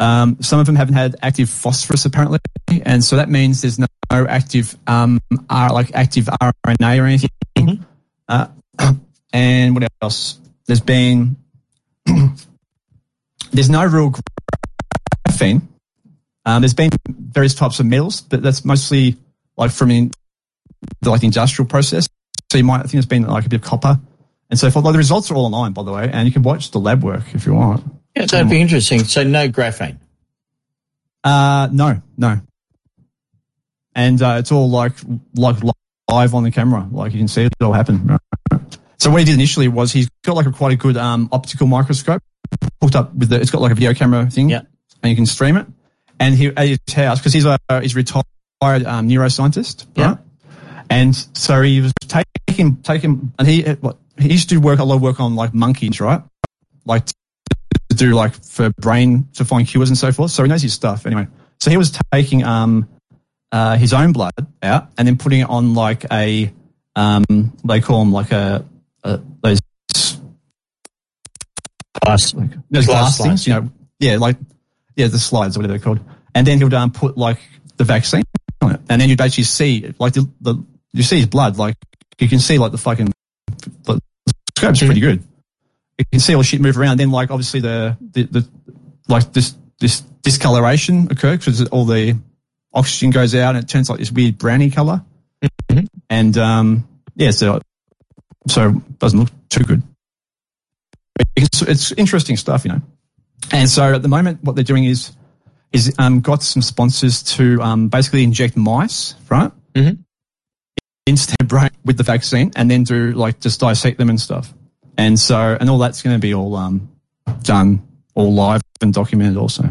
[0.01, 2.39] Um, some of them haven't had active phosphorus apparently,
[2.83, 7.85] and so that means there's no, active um, R, like active RNA or anything.
[8.27, 8.47] Uh,
[9.33, 10.39] and what else?
[10.65, 11.37] There's been
[13.51, 14.11] there's no real
[15.27, 15.61] graphene.
[16.45, 19.17] Um, there's been various types of metals, but that's mostly
[19.55, 20.11] like from in,
[21.01, 22.09] the, like industrial process.
[22.51, 23.99] So you might I think there's been like a bit of copper
[24.49, 24.83] and so forth.
[24.83, 27.03] Like the results are all online, by the way, and you can watch the lab
[27.03, 28.00] work if you want.
[28.15, 29.03] Yeah, that'd be interesting.
[29.05, 29.97] So no graphene.
[31.23, 32.41] Uh, no, no.
[33.95, 34.93] And uh, it's all like
[35.35, 35.57] like
[36.09, 38.17] live on the camera, like you can see it all happen.
[38.97, 41.67] So what he did initially was he's got like a quite a good um, optical
[41.67, 42.21] microscope
[42.81, 43.39] hooked up with the.
[43.41, 44.61] It's got like a video camera thing, Yeah.
[45.03, 45.67] and you can stream it.
[46.19, 48.23] And he at his house because he's a he's a retired
[48.85, 50.05] um, neuroscientist, Yeah.
[50.09, 50.17] right?
[50.89, 51.93] And so he was
[52.47, 55.35] taking taking and he what, he used to do work a lot of work on
[55.35, 56.21] like monkeys, right?
[58.01, 60.31] Do like for brain to find cures and so forth.
[60.31, 61.27] So he knows his stuff anyway.
[61.59, 62.89] So he was taking um
[63.51, 64.31] uh, his own blood
[64.63, 66.51] out and then putting it on like a
[66.95, 67.23] um
[67.63, 68.65] they call them like a,
[69.03, 69.59] a those
[72.03, 72.33] Glass.
[72.33, 73.69] like those Glass glass, slides, things, you know,
[73.99, 74.37] yeah, like
[74.95, 75.99] yeah, the slides or whatever they're called.
[76.33, 77.37] And then he'll um, put like
[77.77, 78.23] the vaccine
[78.63, 80.55] on it, and then you'd actually see like the, the
[80.93, 81.75] you see his blood, like
[82.17, 83.13] you can see like the fucking
[83.83, 83.99] the
[84.57, 85.23] scope's pretty good.
[86.01, 86.97] You can see all the shit move around.
[86.99, 88.47] Then like obviously the the, the
[89.07, 92.17] like this this discoloration occur because all the
[92.73, 95.03] oxygen goes out and it turns like this weird browny color.
[96.09, 97.59] And um, yeah, so
[98.47, 99.81] so it doesn't look too good.
[101.35, 102.81] It's, it's interesting stuff, you know.
[103.51, 105.11] And so at the moment, what they're doing is
[105.71, 109.99] is um, got some sponsors to um, basically inject mice, right, Mhm.
[111.05, 114.53] into their brain with the vaccine, and then do like just dissect them and stuff.
[115.01, 116.87] And so and all that's going to be all um,
[117.41, 117.81] done,
[118.13, 119.63] all live and documented also.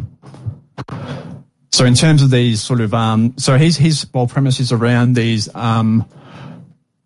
[1.73, 5.15] So in terms of these sort of, um, so his his whole premise is around
[5.15, 6.05] these um,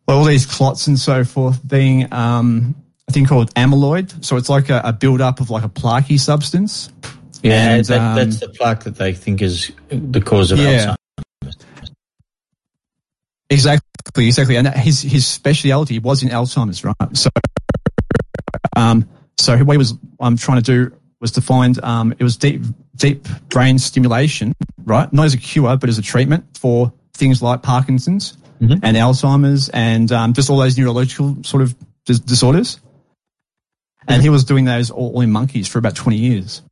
[0.09, 2.75] all these clots and so forth being um,
[3.09, 4.25] a thing called amyloid.
[4.25, 6.91] So it's like a, a build up of like a plaquey substance.
[7.43, 10.95] Yeah, And, that, um, that's the plaque that they think is the cause of Yeah.
[11.43, 11.57] Alzheimer's.
[13.51, 14.57] Exactly, exactly.
[14.57, 16.95] And his his speciality was in Alzheimer's, right?
[17.13, 17.29] So,
[19.39, 22.63] so what he was um, trying to do was to find um, it was deep
[22.97, 24.53] deep brain stimulation,
[24.85, 25.11] right?
[25.13, 28.37] Not as a cure, but as a treatment for things like Parkinson's
[28.83, 31.75] and Alzheimer's and um, just all those neurological sort of
[32.07, 32.81] dis- disorders.
[34.07, 36.63] And he was doing those all in monkeys for about twenty years.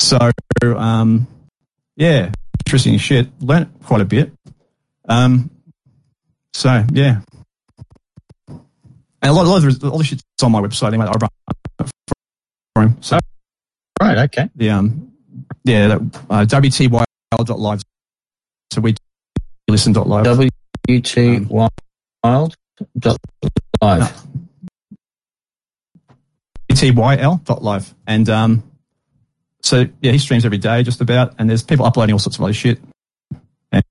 [0.00, 0.18] So,
[0.62, 1.28] um,
[1.96, 2.32] yeah,
[2.66, 3.28] interesting shit.
[3.40, 4.32] Learned quite a bit.
[5.08, 5.50] Um,
[6.52, 7.20] so yeah,
[8.48, 8.60] and
[9.22, 11.06] a lot, a lot of the, all the shit's on my website anyway.
[11.06, 11.30] I run
[11.78, 12.96] for him.
[13.00, 13.18] So
[14.00, 14.50] Right, okay.
[14.56, 15.12] the um,
[15.64, 15.98] yeah, that,
[16.28, 17.82] uh, wtyl.live.
[18.72, 18.94] So we
[19.68, 20.24] listen listen.live.
[20.88, 22.56] WT Wild
[22.98, 23.16] dot
[23.80, 24.22] live.
[26.70, 28.70] wtyl.live, and um,
[29.62, 32.42] so yeah, he streams every day just about, and there's people uploading all sorts of
[32.44, 32.80] other shit.
[33.70, 33.82] And,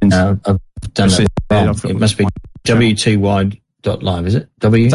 [0.00, 0.60] and No, I've
[0.94, 1.80] done that wrong.
[1.84, 2.26] It must be
[2.66, 4.48] WTY dot live, is it?
[4.58, 4.90] W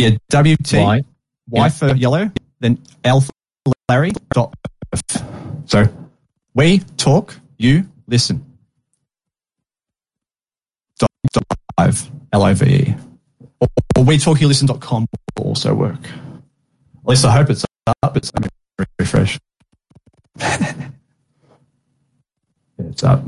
[0.00, 1.02] yeah, WT Y.
[1.48, 4.12] Y for yellow, then L for Larry.
[4.32, 4.54] Dot
[4.92, 5.24] F.
[5.66, 5.88] So
[6.54, 8.44] we talk, you listen.
[10.98, 11.44] Dot, dot
[11.78, 12.94] live, L O V E.
[13.60, 15.06] Or, or we talk, you listen.com
[15.36, 16.04] will also work.
[16.04, 17.64] At least I hope it's
[18.02, 18.16] up.
[18.16, 18.48] It's let me
[18.98, 19.38] refresh.
[20.38, 20.90] Yeah,
[22.78, 23.24] it's up.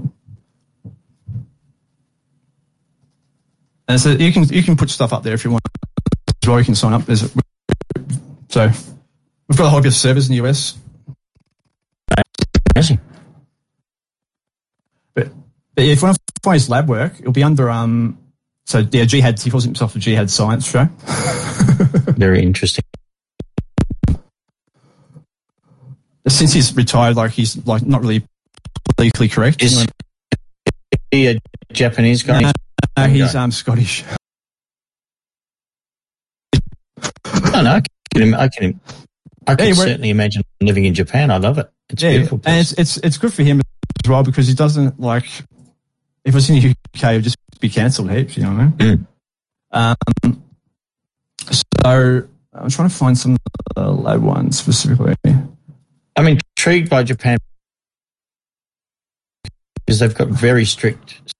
[3.89, 5.62] And so you can you can put stuff up there if you want
[6.47, 6.59] well.
[6.59, 7.05] You can sign up.
[7.05, 7.31] There's a,
[8.48, 8.70] so
[9.48, 10.78] we've got a whole bunch of servers in the US.
[12.74, 13.01] Amazing.
[15.14, 15.28] But,
[15.74, 18.19] but if to find his lab work, it'll be under um.
[18.66, 19.40] So yeah, Jihad.
[19.40, 20.85] He calls himself the Jihad Science Show.
[22.16, 22.85] Very interesting.
[26.28, 28.24] Since he's retired, like he's like not really
[28.97, 29.62] politically correct.
[29.62, 29.86] Is
[31.10, 31.39] he a
[31.73, 32.40] Japanese guy?
[32.40, 32.52] No,
[32.97, 34.05] no, he's um Scottish.
[37.63, 37.83] No, no, I
[38.15, 38.81] can, I can,
[39.47, 41.31] I can Yeah, certainly imagine living in Japan.
[41.31, 41.71] I love it.
[41.89, 42.41] It's Yeah, beautiful.
[42.45, 43.61] and it's it's it's good for him
[44.05, 45.25] as well because he doesn't like
[46.25, 48.37] if it's in the UK, it would just be cancelled heaps.
[48.37, 49.07] You know what I mean?
[49.73, 50.43] Um,
[51.51, 53.37] so I'm trying to find some
[53.77, 55.15] uh, lab ones specifically.
[55.25, 57.39] I'm intrigued by Japan
[59.87, 61.33] because they've got very strict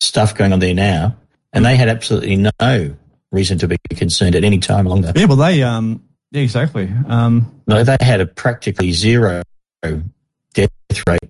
[0.00, 1.16] stuff going on there now,
[1.52, 2.96] and they had absolutely no
[3.32, 5.16] reason to be concerned at any time along that.
[5.16, 6.92] Yeah, well, they um, yeah, exactly.
[7.08, 9.42] Um, No, they had a practically zero
[10.54, 10.70] death
[11.06, 11.20] rate.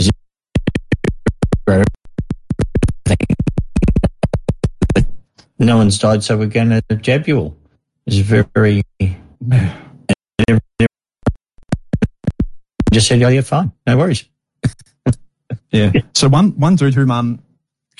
[0.00, 1.84] Zero.
[5.58, 7.56] No one's died, so we're going to jab you all.
[8.06, 8.82] It's very.
[12.90, 13.70] Just said, oh, yeah, fine.
[13.86, 14.24] No worries.
[15.70, 15.92] yeah.
[16.14, 17.40] So one one dude who um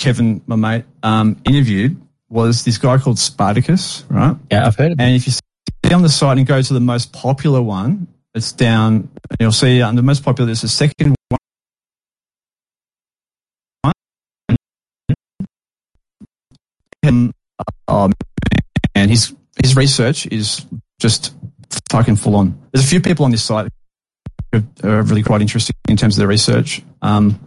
[0.00, 2.00] Kevin, my mate, um interviewed
[2.30, 4.34] was this guy called Spartacus, right?
[4.50, 6.80] Yeah, I've heard of And if you see on the site and go to the
[6.80, 9.10] most popular one, it's down.
[9.28, 11.38] And you'll see under the most popular, there's a second one.
[17.06, 17.32] Um,
[17.88, 18.10] oh
[18.94, 20.64] man, his his research is
[20.98, 21.34] just
[21.90, 22.58] fucking full on.
[22.72, 23.68] There's a few people on this site
[24.52, 26.82] who are really quite interesting in terms of their research.
[27.02, 27.38] Um,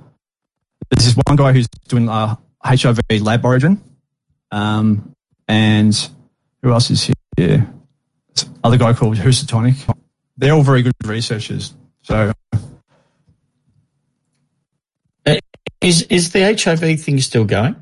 [0.96, 3.82] there's this one guy who's doing uh, HIV lab origin,
[4.52, 5.14] um,
[5.48, 6.10] and
[6.62, 7.68] who else is here?
[8.36, 9.76] This other guy called Housatonic.
[10.38, 11.74] They're all very good researchers.
[12.04, 12.32] So
[15.82, 17.76] Is is the HIV thing still going?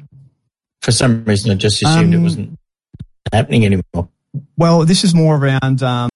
[0.81, 2.59] For some reason, I just assumed it Um, wasn't
[3.31, 4.09] happening anymore.
[4.57, 6.09] Well, this is more around um,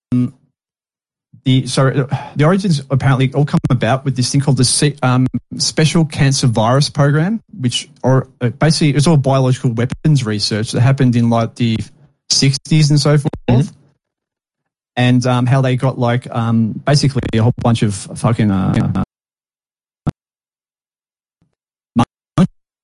[1.46, 5.28] the so the origins apparently all come about with this thing called the C- um,
[5.58, 11.16] Special Cancer Virus Program, which or uh, basically it's all biological weapons research that happened
[11.16, 11.78] in like the
[12.32, 13.72] sixties and so forth.
[14.96, 19.04] and um, how they got like um, basically a whole bunch of fucking uh,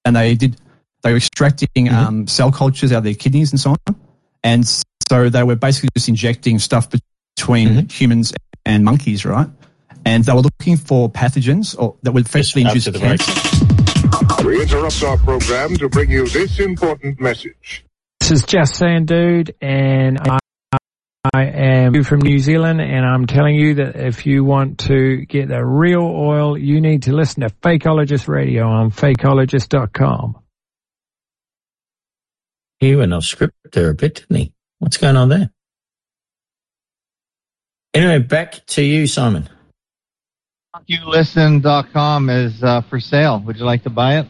[0.06, 0.58] and they did
[1.04, 3.96] they were extracting um, cell cultures out of their kidneys and so on,
[4.44, 6.90] and so they were basically just injecting stuff
[7.36, 7.88] between mm-hmm.
[7.88, 8.34] humans
[8.66, 9.48] and monkeys, right?
[10.06, 14.46] And they were looking for pathogens or that would effectively induce after the cancer.
[14.46, 17.86] We interrupt our program to bring you this important message.
[18.20, 20.40] This is Just Saying Dude, and I,
[21.34, 25.50] I am from New Zealand, and I'm telling you that if you want to get
[25.50, 30.38] the real oil, you need to listen to Fakeologist Radio on fakeologist.com.
[32.80, 34.54] He went off script there a bit, didn't he?
[34.80, 35.52] What's going on there?
[37.94, 39.50] Anyway, back to you, Simon.
[40.76, 43.40] FuckYouListen.com is uh, for sale.
[43.46, 44.28] Would you like to buy it?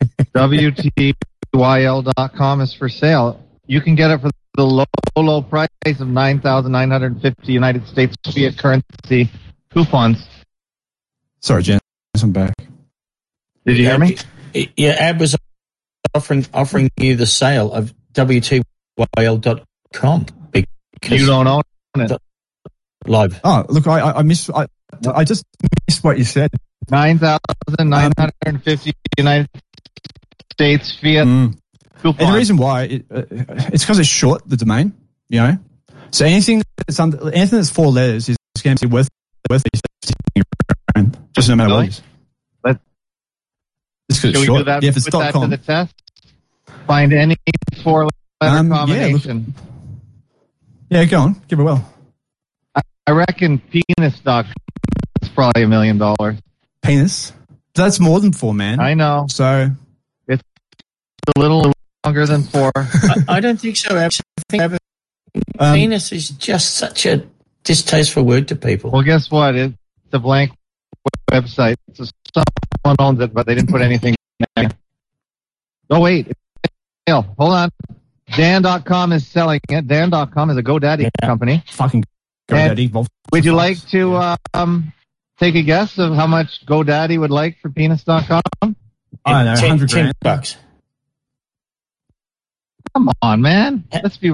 [1.54, 3.44] WTYL.com is for sale.
[3.66, 4.84] You can get it for the low,
[5.16, 9.28] low price of 9,950 United States fiat currency
[9.72, 10.26] coupons.
[11.40, 11.80] Sorry, Jen,
[12.22, 12.54] I'm back.
[13.66, 14.16] Did you hear me?
[14.76, 15.36] Yeah, Ab was
[16.14, 18.66] offering offering you the sale of WTYL.com.
[21.00, 21.62] Because You don't own
[21.96, 22.12] it.
[23.06, 23.40] Live.
[23.42, 24.66] Oh, look, I I, I miss I,
[25.12, 25.44] I just
[25.88, 26.50] missed what you said.
[26.90, 29.48] 9,950 United
[30.52, 31.56] States fiat Mm.
[32.02, 33.22] And the reason why it, uh,
[33.74, 34.94] it's because it's short the domain,
[35.28, 35.58] you know.
[36.12, 39.08] So anything that's under, anything that's four letters is going to be worth
[39.50, 39.82] worth these
[41.34, 42.02] just no matter what it is.
[42.64, 42.80] Let-
[44.10, 44.58] Just 'cause Can it's we short.
[44.60, 45.50] do that, yeah, if it's put that com.
[45.50, 45.94] to the test?
[46.86, 47.36] Find any
[47.84, 49.54] four letter Um, yeah, look- combination.
[49.56, 49.62] yeah,
[50.90, 51.86] go on, give it a well.
[53.06, 54.46] I reckon penis stock
[55.22, 56.36] is probably a million dollars.
[56.82, 57.32] Penis.
[57.74, 58.78] That's more than four, man.
[58.80, 59.26] I know.
[59.28, 59.70] So
[60.28, 60.42] it's
[61.36, 61.72] a little
[62.04, 62.70] longer than four.
[62.76, 64.08] I, I don't think so, I
[64.48, 64.78] think Ab-
[65.58, 67.24] Um, penis is just such a
[67.64, 68.90] distasteful word to people.
[68.90, 69.54] Well, guess what?
[69.54, 69.74] It's
[70.12, 70.52] a blank
[71.30, 71.76] website.
[71.94, 72.04] So
[72.34, 74.70] someone owns it, but they didn't put anything in there.
[75.90, 76.28] Oh, wait.
[77.08, 77.34] It's.
[77.38, 77.70] Hold on.
[78.36, 79.86] Dan.com is selling it.
[79.86, 81.62] Dan.com is a GoDaddy company.
[81.68, 82.04] Fucking
[82.48, 82.90] GoDaddy.
[82.90, 84.92] Vol- Would you like to um,
[85.38, 88.22] take a guess of how much GoDaddy would like for penis.com?
[88.62, 88.74] I don't
[89.24, 90.14] know, Ten- 100 ten grand.
[90.20, 90.56] bucks.
[92.94, 93.84] Come on, man.
[93.92, 94.32] Let's be.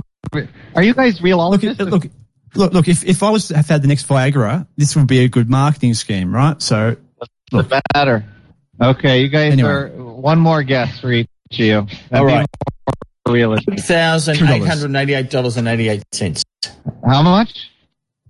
[0.75, 1.51] Are you guys real?
[1.51, 2.07] Look, look, look,
[2.55, 2.89] look, look.
[2.89, 5.49] If, if I was to have had the next Viagra, this would be a good
[5.51, 6.61] marketing scheme, right?
[6.63, 6.97] So,
[7.53, 8.25] look, the matter.
[8.81, 9.69] Okay, you guys Anyway.
[9.69, 11.79] are one more guess for each of you.
[11.79, 12.47] And All be right.
[13.27, 13.79] More realistic.
[13.81, 16.45] Thousand eight hundred eighty-eight dollars and eighty-eight cents.
[17.05, 17.71] How much?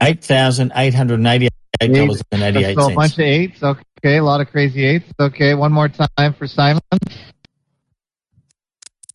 [0.03, 3.63] Eight thousand eight hundred eighty-eight dollars and eighty-eight So a bunch of eights.
[3.63, 5.11] Okay, a lot of crazy eights.
[5.19, 6.81] Okay, one more time for Simon.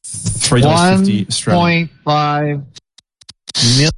[0.03, 2.66] three dollars 1.5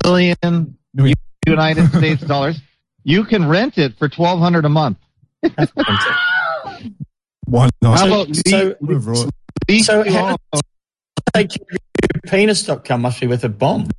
[0.04, 1.16] million Million.
[1.48, 2.60] United States dollars.
[3.04, 4.98] You can rent it for twelve hundred a month.
[7.46, 8.00] Why not?
[8.00, 9.30] How about so, lease- so,
[9.68, 10.04] lease so
[11.32, 13.90] to how penis.com must be worth a bomb.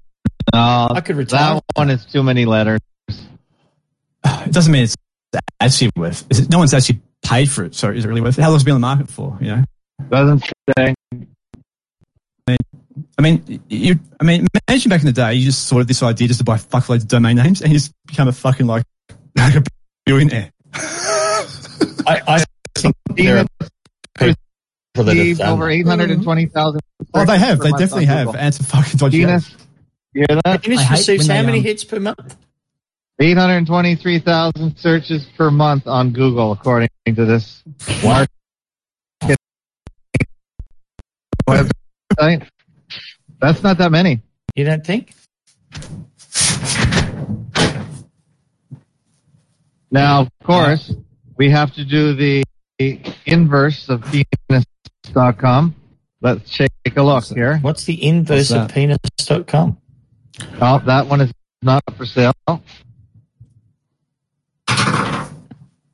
[0.52, 1.55] No, I could retire.
[1.55, 2.80] that one is too many letters.
[3.09, 4.96] It doesn't mean it's
[5.60, 6.24] actually worth.
[6.30, 8.42] Is it, no one's actually paid for it, so is it really worth it?
[8.42, 9.36] How long has it been on the market for?
[9.40, 9.64] You know,
[10.10, 10.44] Doesn't
[10.78, 10.94] say.
[13.18, 13.98] I mean, you.
[14.20, 16.56] I mean, imagine back in the day, you just sorted this idea just to buy
[16.56, 18.84] fuckloads of domain names, and you just become a fucking like,
[19.36, 19.62] like a
[20.06, 20.51] billionaire.
[20.74, 22.44] I, I
[22.78, 23.73] think there are people
[24.95, 25.73] that have Received done over that.
[25.73, 26.81] eight hundred and twenty thousand.
[27.12, 27.59] Oh, they have.
[27.59, 28.35] They definitely have.
[28.35, 29.19] And it's a fucking dodgy.
[29.21, 29.55] Penis.
[30.12, 30.62] You hear that?
[30.62, 32.37] Penis receives how many um, hits per month?
[33.21, 37.62] 823,000 searches per month on Google, according to this
[38.03, 38.29] market
[41.49, 42.49] website.
[43.41, 44.21] That's not that many.
[44.57, 45.15] You don't think?
[49.91, 50.93] Now, of course,
[51.37, 52.43] we have to do the
[53.27, 54.03] inverse of
[55.15, 55.74] penis.com.
[56.20, 57.59] Let's take a look here.
[57.59, 59.78] What's the inverse What's of penis.com?
[60.61, 61.32] Oh, that one is
[61.62, 62.32] not for sale.
[62.49, 62.61] Okay.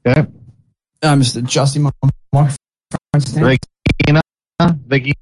[0.06, 0.24] Uh,
[1.02, 1.90] I'm just adjusting my
[2.32, 2.56] microphone
[3.18, 3.60] stand.
[4.06, 4.22] Regina,
[4.88, 5.14] Regina,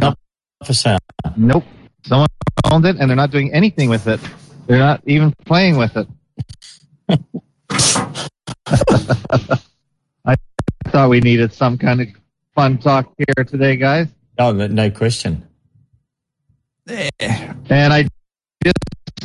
[0.00, 0.18] Not
[0.64, 0.98] for sale.
[1.36, 1.64] Nope.
[2.04, 2.28] Someone
[2.70, 4.20] owned it and they're not doing anything with it.
[4.66, 6.08] They're not even playing with it.
[10.24, 10.36] I
[10.88, 12.08] thought we needed some kind of
[12.54, 14.08] fun talk here today, guys.
[14.38, 15.46] Oh, no, no question.
[16.86, 18.08] And I
[18.64, 18.76] just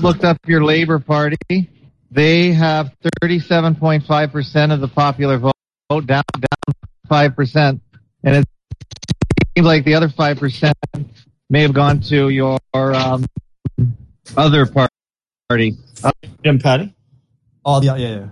[0.02, 1.70] looked up your Labor Party.
[2.12, 2.92] They have
[3.22, 5.54] 37.5% of the popular vote,
[5.90, 6.74] down down
[7.10, 7.80] 5%.
[8.24, 8.46] And it
[9.56, 10.74] seems like the other 5%
[11.50, 13.26] may have gone to your um,
[14.36, 14.94] Other party.
[15.50, 16.94] Freedom Party.
[17.66, 18.26] Oh, yeah, yeah, yeah.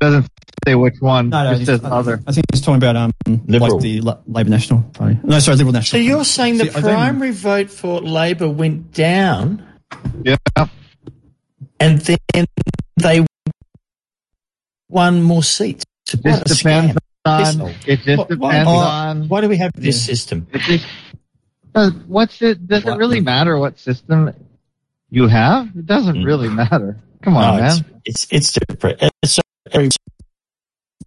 [0.00, 0.26] It doesn't
[0.66, 1.30] say which one.
[1.30, 2.20] No, no, it just says I, other.
[2.26, 3.12] I think he's talking about um,
[3.46, 3.74] Liberal.
[3.76, 5.18] like the La- Labour National Party.
[5.24, 5.90] No, sorry, Liberal National.
[5.90, 6.16] So National.
[6.16, 9.66] you're saying the See, I primary vote for Labor went down
[10.22, 10.36] Yeah.
[11.80, 12.44] and then
[12.96, 13.24] they
[14.88, 15.84] won more seats?
[16.12, 16.96] It just depends scam.
[17.24, 17.58] on.
[17.58, 19.28] This- It just Why- why- depends why- on.
[19.28, 20.46] Why do we have this system?
[20.52, 20.86] It just,
[21.74, 22.66] uh, what's it?
[22.66, 24.32] Does it really matter what system
[25.10, 25.68] you have?
[25.76, 26.98] It doesn't really matter.
[27.22, 27.84] Come on, No, man.
[28.04, 28.98] It's it's, it's different.
[29.22, 29.90] It's very, I,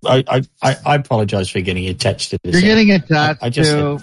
[0.06, 2.54] I, I I apologize for getting attached to this.
[2.54, 4.00] You're getting attached I, I just to.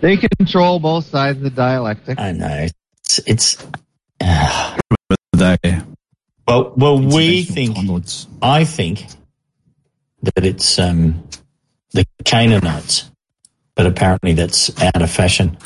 [0.00, 2.18] They control both sides of the dialectic.
[2.18, 2.66] I know.
[2.98, 3.66] It's it's.
[5.32, 5.56] They,
[6.46, 7.76] well, well, we think.
[7.76, 8.26] Time Lords.
[8.42, 9.06] I think
[10.22, 11.22] that it's um
[11.92, 13.10] the Canaanites,
[13.74, 15.56] but apparently that's out of fashion.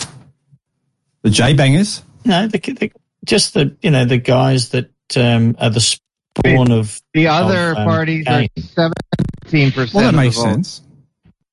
[1.23, 2.03] The J Bangers.
[2.25, 2.93] No, the, the
[3.25, 5.81] just the you know the guys that um, are the
[6.39, 8.49] spawn of The other of, um, parties Cain.
[8.57, 9.95] are seventeen percent.
[9.95, 10.53] Well, that of makes the vote.
[10.53, 10.81] sense.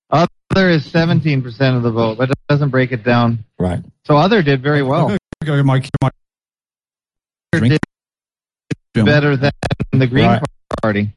[0.09, 3.45] Other is seventeen percent of the vote, but it doesn't break it down.
[3.59, 3.79] right.
[4.05, 5.15] So other did very well.
[5.45, 6.09] Go to my, my.
[7.53, 7.79] Did
[8.95, 9.51] better than
[9.93, 10.41] the Green Right.
[10.81, 11.13] Party.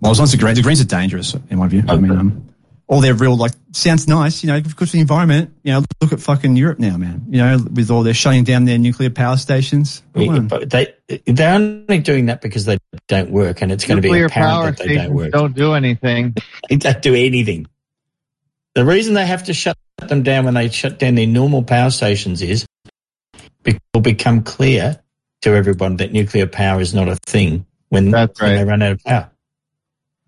[0.00, 1.82] Well, as long as the Greens, the Greens are dangerous in my view.
[1.88, 2.49] I mean, um,
[2.90, 5.54] all their real like sounds nice, you know, good for the environment.
[5.62, 7.24] You know, look at fucking Europe now, man.
[7.28, 10.02] You know, with all their shutting down their nuclear power stations.
[10.12, 10.48] Come on.
[10.48, 10.94] But they
[11.24, 14.70] they're only doing that because they don't work, and it's going to be apparent power
[14.72, 15.30] that they don't work.
[15.30, 16.34] don't do anything.
[16.68, 17.68] They don't do anything.
[18.74, 19.76] The reason they have to shut
[20.08, 22.66] them down when they shut down their normal power stations is
[23.64, 25.00] it will become clear
[25.42, 28.92] to everyone that nuclear power is not a thing when, That's when they run out
[28.92, 29.29] of power.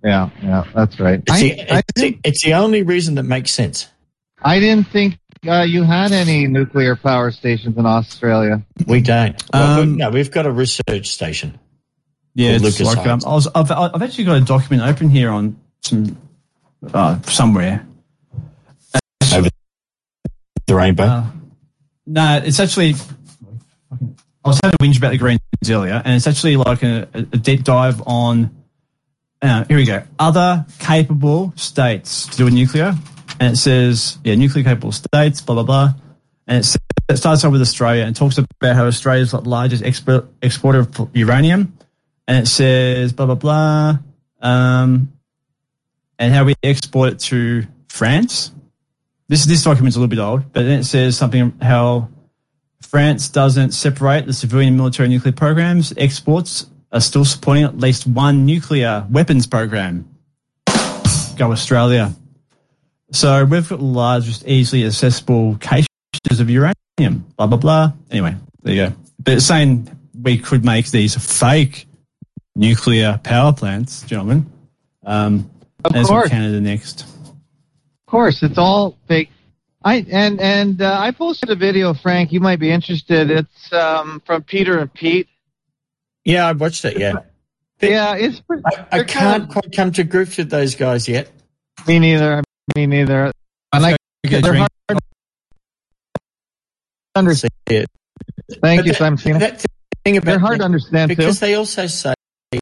[0.03, 1.21] Yeah, yeah, that's right.
[1.27, 3.89] It's, I, the, I, it's, the, it's the only reason that makes sense.
[4.43, 8.63] I didn't think uh, you had any nuclear power stations in Australia.
[8.87, 9.41] We don't.
[9.53, 11.59] Well, Um, no, we've got a research station.
[12.35, 15.31] Yeah, it's Lucas like um, I was, I've, I've actually got a document open here
[15.31, 16.17] on some
[16.93, 17.87] uh, somewhere.
[19.35, 19.49] Over
[20.67, 21.05] the rainbow.
[21.05, 21.27] Uh,
[22.07, 22.95] no, it's actually.
[24.45, 27.23] I was having a whinge about the Greens earlier, and it's actually like a, a
[27.23, 28.62] deep dive on.
[29.43, 30.05] Uh, here we go.
[30.21, 32.95] Other capable states to do with nuclear,
[33.41, 35.95] and it says, yeah, nuclear capable states, blah blah blah,
[36.47, 39.41] and it, says, it starts off with Australia and talks about how Australia is the
[39.41, 41.77] largest export, exporter of uranium,
[42.29, 43.99] and it says blah blah blah,
[44.41, 45.13] um,
[46.21, 48.53] and how we export it to France.
[49.27, 52.11] This this document's a little bit old, but then it says something how
[52.81, 55.93] France doesn't separate the civilian and military nuclear programs.
[55.97, 60.09] Exports are still supporting at least one nuclear weapons program.
[61.37, 62.13] Go Australia.
[63.13, 65.87] So we've got the largest, easily accessible caches
[66.39, 67.25] of uranium.
[67.37, 67.93] Blah blah blah.
[68.11, 68.95] Anyway, there you go.
[69.19, 69.89] But saying
[70.21, 71.87] we could make these fake
[72.55, 74.51] nuclear power plants, gentlemen.
[75.05, 75.51] Um,
[75.85, 76.29] Of course.
[76.29, 77.03] Canada next.
[77.03, 79.31] Of course, it's all fake.
[79.85, 82.33] I and and uh, I posted a video, Frank.
[82.33, 83.31] You might be interested.
[83.31, 85.29] It's um, from Peter and Pete.
[86.25, 86.99] Yeah, I watched it.
[86.99, 87.15] Yeah,
[87.81, 91.31] Yeah, it's pretty, I, I can't quite come to grips with those guys yet.
[91.87, 92.43] me neither.
[92.77, 93.33] Me neither.
[93.73, 94.59] I like they're drink.
[94.89, 94.99] hard to
[97.17, 97.51] understand.
[97.67, 97.87] it.
[98.61, 99.39] Thank But you, that- Simon.
[99.41, 99.65] That
[100.05, 101.17] thing about They're hard to understand too.
[101.17, 102.15] because they also say,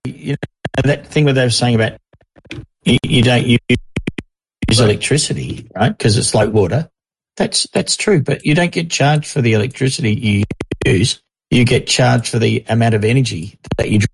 [0.04, 1.98] you know, that thing where they were saying about
[2.84, 3.58] you, you don't use
[4.80, 5.90] electricity, right?
[5.90, 6.88] Because it's like water.
[7.36, 10.44] That's that's true, but you don't get charged for the electricity you
[10.86, 11.22] use.
[11.50, 14.06] You get charged for the amount of energy that you draw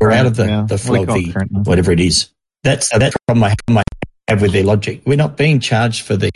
[0.00, 1.32] or out of the, Yeah, the flow of the
[1.64, 2.30] whatever it is.
[2.62, 3.82] That's that's the problem I
[4.28, 5.02] have- with their logic.
[5.06, 6.30] We're not being charged for the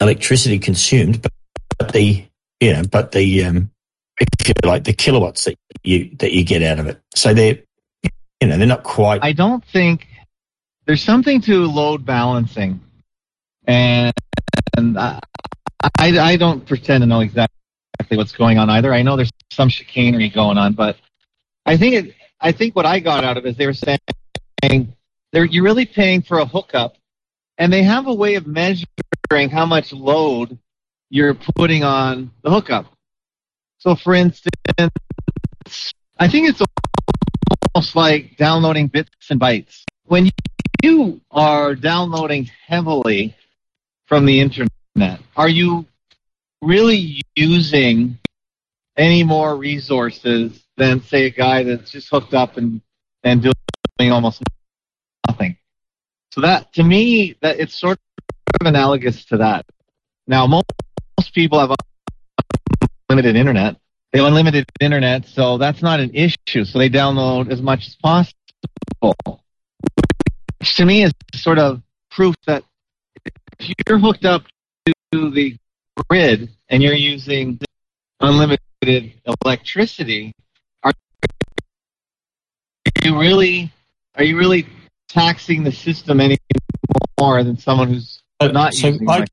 [0.00, 1.32] electricity consumed, but,
[1.78, 2.24] but the
[2.60, 3.70] you know, but the um,
[4.64, 7.00] like the kilowatts that you that you get out of it.
[7.14, 7.58] So they're
[8.40, 9.22] you know they're not quite.
[9.22, 10.06] I don't think
[10.86, 12.80] there's something to load balancing,
[13.66, 14.12] and,
[14.76, 15.20] and I,
[15.98, 17.56] I I don't pretend to know exactly
[18.10, 18.92] what's going on either.
[18.92, 20.96] I know there's some chicanery going on, but
[21.66, 22.14] I think it.
[22.40, 24.94] I think what I got out of it is they were saying
[25.32, 26.96] they're you're really paying for a hookup,
[27.58, 30.58] and they have a way of measuring how much load
[31.08, 32.86] you're putting on the hookup.
[33.78, 34.54] So, for instance,
[36.18, 36.62] I think it's
[37.74, 39.82] almost like downloading bits and bytes.
[40.04, 40.30] When
[40.82, 43.36] you are downloading heavily
[44.06, 45.86] from the internet, are you
[46.62, 48.18] really using
[48.96, 52.80] any more resources than, say, a guy that's just hooked up and,
[53.24, 54.42] and doing almost
[55.28, 55.56] nothing?
[56.30, 57.98] So that, to me, that it's sort
[58.60, 59.66] of analogous to that.
[60.26, 60.64] Now, most,
[61.18, 61.74] most people have
[63.08, 63.76] unlimited internet.
[64.12, 66.64] They have unlimited internet, so that's not an issue.
[66.64, 68.34] So they download as much as possible.
[70.58, 72.62] Which to me is sort of proof that
[73.58, 74.44] if you're hooked up
[74.86, 75.56] to the
[75.96, 77.58] grid and you're using
[78.20, 79.12] unlimited
[79.44, 80.32] electricity,
[80.82, 80.92] are
[83.04, 83.72] you really
[84.16, 84.66] are you really
[85.08, 86.38] taxing the system any
[87.18, 89.26] more than someone who's not so using I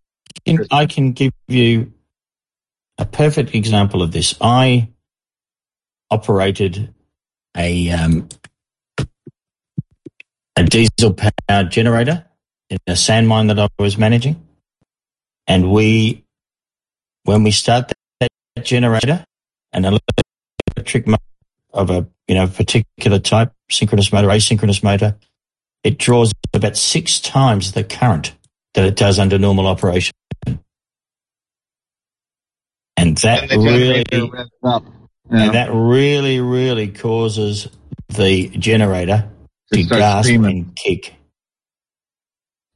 [0.46, 1.94] can, I can give you
[2.98, 4.36] a perfect example of this.
[4.42, 4.90] I
[6.12, 6.94] operated
[7.56, 8.30] a um,
[10.56, 12.26] a diesel powered generator
[12.70, 14.46] in a sand mine that I was managing,
[15.48, 16.26] and we
[17.30, 19.24] when we start that, that generator,
[19.72, 21.22] an electric motor
[21.72, 25.16] of a you know particular type, synchronous motor, asynchronous motor,
[25.84, 28.36] it draws about six times the current
[28.74, 30.14] that it does under normal operation.
[32.98, 34.50] And that And really, revs
[35.30, 37.68] and that really, really causes
[38.10, 39.30] the generator
[39.72, 40.58] To gasp screaming.
[40.58, 41.14] and kick.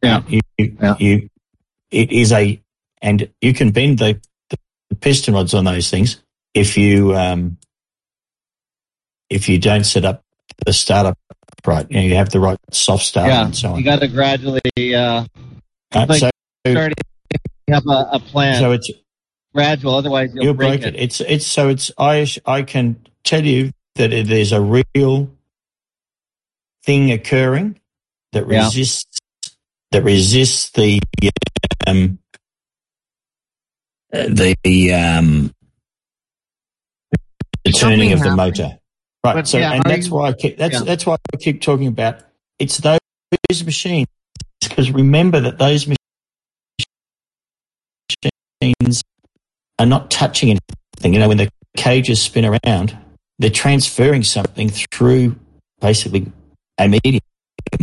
[0.04, 0.22] Yeah.
[0.28, 1.30] You, you, you,
[1.90, 2.62] it is a,
[3.02, 4.22] and you can bend the
[5.04, 6.22] piston rods on those things
[6.54, 7.58] if you, um,
[9.30, 10.24] if you don't set up
[10.66, 11.18] the startup
[11.66, 11.86] right.
[11.90, 13.78] You, know, you have the right soft start yeah, and so on.
[13.80, 14.62] you got to gradually
[14.96, 15.26] uh,
[15.94, 16.30] Uh, like so-
[16.68, 16.96] starting
[17.74, 18.60] up a, a plan.
[18.60, 18.92] So it's
[19.54, 21.00] gradual, otherwise you'll, you'll break, break it.
[21.00, 25.30] It's it's so it's I I can tell you that it- there's a real
[26.86, 27.80] thing occurring
[28.34, 28.66] that Yeah.
[28.66, 29.20] resists
[29.92, 31.00] that resists the
[31.88, 32.20] um
[34.14, 35.52] the um
[37.66, 38.78] the turning of the motor.
[39.24, 39.36] Right.
[39.36, 40.82] But, so yeah, and that's you- why I keep that's yeah.
[40.82, 42.20] that's why I keep talking about
[42.60, 43.00] it's those
[43.66, 44.08] machines
[44.62, 45.88] because remember that those
[48.62, 49.02] machines
[49.80, 51.14] are not touching anything.
[51.14, 52.98] You know, when the cages spin around,
[53.40, 55.36] they're transferring something through
[55.80, 56.32] basically
[56.78, 57.22] a medium,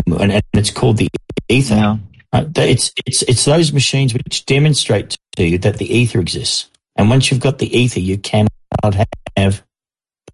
[0.07, 1.09] and, and it's called the
[1.49, 1.75] ether.
[1.75, 1.99] Right?
[2.35, 6.71] Th- It's it's it's those machines which demonstrate to you that the ether exists.
[6.97, 8.51] And once you've got the ether, you cannot
[9.37, 9.63] have,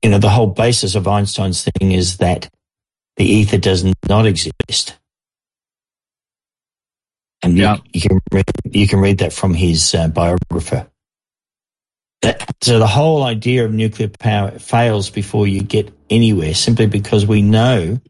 [0.03, 2.49] you know, the whole basis of Einstein's thing is that
[3.17, 4.97] the ether does not exist.
[7.43, 10.89] And you, you can read, you can read that from his uh, biographer.
[12.23, 17.27] That, so the whole idea of nuclear power fails before you get anywhere, simply because
[17.27, 18.01] we know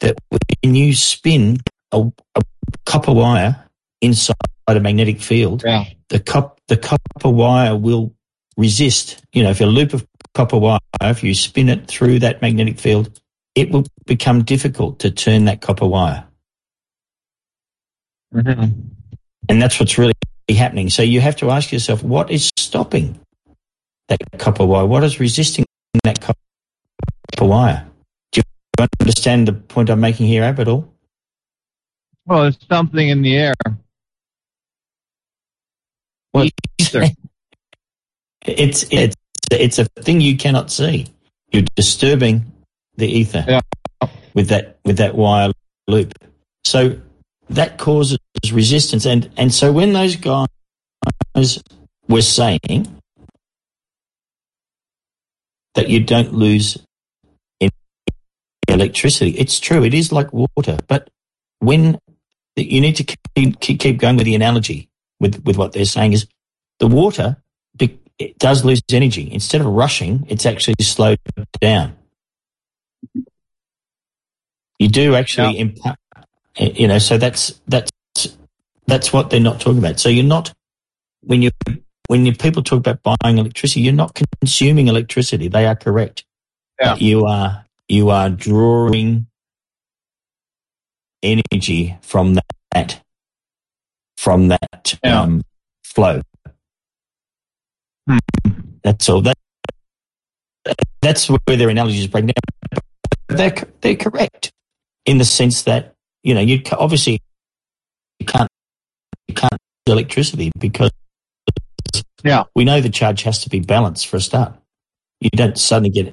[0.00, 0.16] that
[0.62, 1.58] when you spin
[1.92, 2.42] a, a
[2.86, 3.64] copper wire
[4.00, 4.36] inside
[4.66, 5.62] a magnetic field,
[6.08, 8.14] the cop, the copper wire will
[8.56, 9.22] resist.
[9.32, 12.78] You know, if a loop of copper wire, if you spin it through that magnetic
[12.78, 13.20] field,
[13.56, 16.24] it will become difficult to turn that copper wire.
[18.32, 18.80] Mm-hmm.
[19.48, 20.12] And that's what's really
[20.48, 20.88] happening.
[20.88, 23.18] So you have to ask yourself, what is stopping
[24.08, 24.86] that copper wire?
[24.86, 25.64] What is resisting
[26.04, 26.36] that copper
[27.40, 27.86] wire?
[28.30, 28.40] Do
[28.78, 30.92] you understand the point I'm making here, Ab, at all?
[32.30, 33.54] Well, there's something in the air.
[36.32, 36.48] Well,
[38.46, 39.16] it's it's
[39.50, 41.08] it's a thing you cannot see.
[41.50, 42.52] You're disturbing
[42.96, 43.60] the ether
[44.34, 45.50] with that with that wire
[45.88, 46.14] loop.
[46.62, 47.00] So
[47.48, 48.20] that causes
[48.52, 50.46] resistance, and and so when those guys
[52.06, 52.86] were saying
[55.74, 56.78] that you don't lose
[57.60, 57.72] any
[58.68, 59.82] electricity, it's true.
[59.82, 61.10] It is like water, but
[61.58, 61.98] when
[62.56, 64.88] you need to keep keep, keep going with the analogy
[65.18, 66.26] with with what they're saying is
[66.78, 67.36] the water
[68.20, 69.32] it does lose energy.
[69.32, 71.18] Instead of rushing it's actually slowed
[71.60, 71.96] down.
[74.78, 75.98] You do actually impact
[76.56, 77.90] you know so that's that's
[78.86, 80.00] that's what they're not talking about.
[80.00, 80.52] So you're not
[81.22, 81.50] when you
[82.08, 85.48] when you people talk about buying electricity you're not consuming electricity.
[85.48, 86.24] They are correct.
[86.80, 86.96] Yeah.
[86.96, 89.26] You are you are drawing
[91.22, 92.34] energy from
[92.72, 93.02] that
[94.16, 95.42] from that um,
[95.82, 96.20] flow.
[98.82, 99.22] That's all.
[99.22, 99.36] That
[101.00, 102.82] that's where their analogies break down.
[103.28, 104.52] They're they're correct
[105.06, 107.20] in the sense that you know you obviously
[108.18, 108.48] you can't
[109.28, 110.90] you can't use electricity because
[112.22, 114.54] yeah we know the charge has to be balanced for a start.
[115.20, 116.12] You don't suddenly get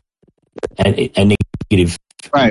[0.79, 1.35] a, a
[1.71, 1.97] negative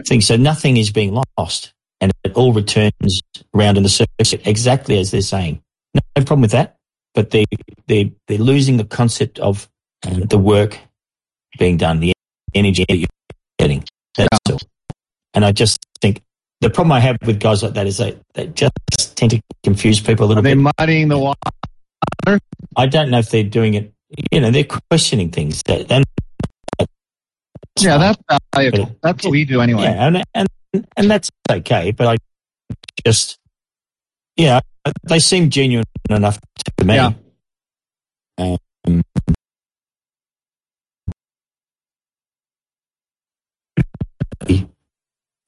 [0.06, 3.20] thing, so nothing is being lost, and it all returns
[3.54, 5.62] around in the circuit exactly as they're saying.
[5.94, 6.76] No, no problem with that,
[7.14, 7.44] but they
[7.86, 9.68] they they're losing the concept of
[10.06, 10.78] uh, the work
[11.58, 12.12] being done, the
[12.54, 13.08] energy that you're
[13.58, 13.84] getting.
[14.16, 14.58] That's all.
[15.34, 16.22] And I just think
[16.60, 18.72] the problem I have with guys like that is they, they just
[19.16, 20.70] tend to confuse people a little Are they bit.
[20.78, 21.38] muddying the water?
[22.76, 23.92] I don't know if they're doing it
[24.30, 25.62] you know, they're questioning things.
[27.78, 28.18] Yeah, that's
[28.54, 28.96] valuable.
[29.02, 29.82] That's what we do anyway.
[29.82, 30.48] Yeah, and and
[30.96, 31.92] and that's okay.
[31.92, 32.16] But I
[33.04, 33.38] just,
[34.36, 34.60] yeah,
[35.04, 36.38] they seem genuine enough
[36.78, 36.94] to me.
[36.94, 37.12] Yeah.
[38.38, 39.02] Um,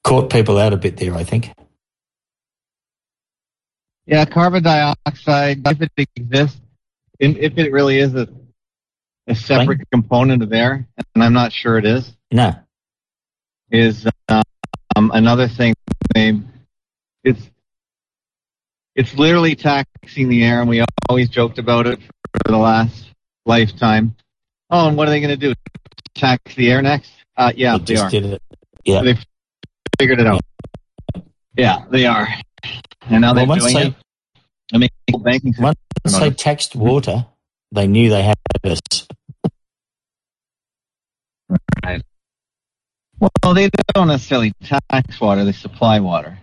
[0.03, 1.51] caught people out a bit there, I think.
[4.07, 6.59] Yeah, carbon dioxide, if it exists,
[7.19, 8.27] if it really is a,
[9.27, 12.55] a separate component of air, and I'm not sure it is, No.
[13.69, 14.07] is
[14.99, 15.73] um, another thing.
[16.15, 17.49] It's
[18.95, 21.99] it's literally taxing the air, and we always joked about it
[22.33, 23.05] for the last
[23.45, 24.15] lifetime.
[24.69, 25.53] Oh, and what are they going to do?
[26.15, 27.11] Tax the air next?
[27.37, 28.09] Uh, yeah, They they, just are.
[28.09, 28.41] did it.
[28.83, 29.01] Yeah.
[29.03, 29.15] They
[29.97, 30.41] figured it out.
[31.57, 32.27] Yeah, they are.
[33.09, 33.93] And now Well, they're doing they- it.
[34.71, 34.89] I mean,
[35.23, 35.53] banking.
[35.57, 35.77] Once
[36.19, 37.25] they taxed water,
[37.71, 38.79] they knew they had us.
[43.19, 46.37] Well, they don't necessarily tax water; they supply water.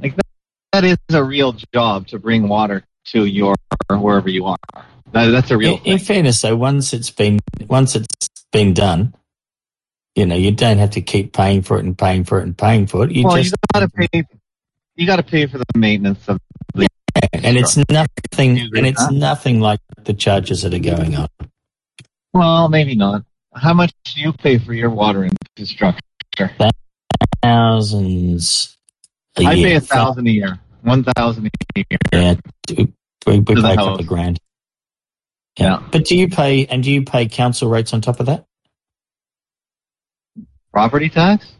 [0.00, 0.26] Like that,
[0.72, 3.54] that is a real job to bring water to your
[3.90, 4.56] wherever you are.
[5.12, 5.80] That, that's a real.
[5.84, 9.14] In, in fairness, though, once it's been once it's been done,
[10.14, 12.56] you know, you don't have to keep paying for it and paying for it and
[12.56, 13.12] paying for it.
[13.12, 14.24] You well, just you got to pay.
[14.96, 16.38] You got to pay for the maintenance of
[16.74, 16.88] the.
[17.32, 21.28] and it's nothing and it's nothing like the charges that are going on.
[22.32, 23.24] Well, maybe not.
[23.60, 25.24] How much do you pay for your water
[25.56, 26.00] infrastructure?
[27.42, 28.76] Thousands.
[29.36, 29.68] I year.
[29.68, 30.58] pay a thousand a year.
[30.82, 31.98] One thousand a year.
[32.12, 32.34] Yeah,
[32.76, 32.86] we,
[33.26, 34.38] we pay a couple of grand.
[35.58, 35.82] Yeah.
[35.90, 38.44] but do you pay and do you pay council rates on top of that?
[40.72, 41.52] Property tax?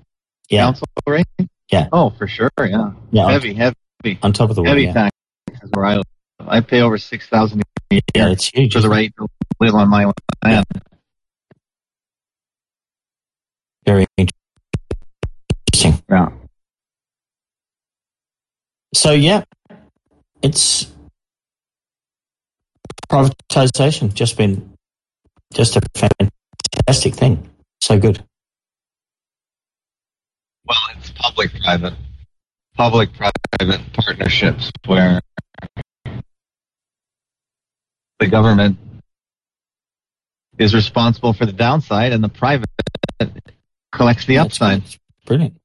[0.49, 0.67] Yeah.
[0.67, 1.27] Council rate?
[1.70, 1.89] Yeah.
[1.93, 2.51] Oh, for sure.
[2.59, 2.93] Yeah.
[3.10, 3.75] Yeah, Heavy, heavy.
[4.23, 5.10] On top of the heavy water, yeah.
[5.10, 5.17] tax
[5.65, 6.05] is where I live.
[6.41, 8.73] I pay over six thousand a year Yeah, it's huge.
[8.73, 9.27] for the right to
[9.60, 10.10] live on my
[10.44, 10.65] land.
[13.89, 16.02] Very interesting.
[16.10, 16.28] Yeah.
[18.92, 19.44] So yeah,
[20.42, 20.92] it's
[23.10, 24.12] privatization.
[24.12, 24.75] Just been
[25.55, 27.49] just a fantastic thing.
[27.81, 28.23] So good.
[30.67, 31.94] Well, it's public-private,
[32.76, 35.23] public-private partnerships where
[38.18, 38.76] the government
[40.58, 42.68] is responsible for the downside and the private
[43.99, 44.83] collects the upside.
[45.27, 45.60] Brilliant.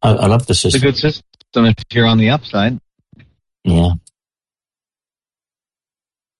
[0.00, 0.78] I, I love the system.
[0.78, 2.78] It's a good system if you're on the upside.
[3.64, 3.90] Yeah.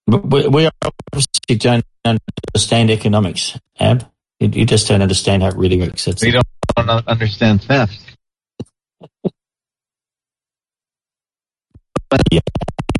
[0.07, 0.70] But we, we
[1.12, 4.08] obviously don't understand economics, Ab.
[4.39, 6.05] You, you just don't understand how it really works.
[6.05, 7.99] That's We don't, don't understand theft.
[12.08, 12.23] But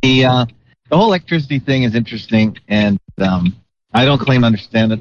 [0.02, 0.47] the uh,
[0.91, 3.57] the whole electricity thing is interesting, and um,
[3.94, 5.00] I don't claim to understand it,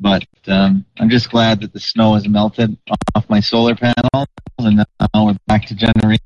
[0.00, 2.76] but um, I'm just glad that the snow has melted
[3.14, 4.26] off my solar panels,
[4.58, 6.18] and now we're back to generation.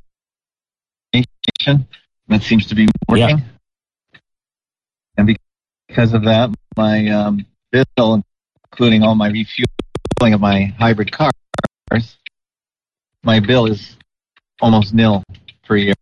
[2.29, 3.43] That seems to be working,
[5.17, 5.37] and
[5.89, 8.23] because of that, my um, bill,
[8.73, 11.33] including all my refueling of my hybrid cars,
[13.23, 13.97] my bill is
[14.61, 15.23] almost nil
[15.65, 15.95] per year.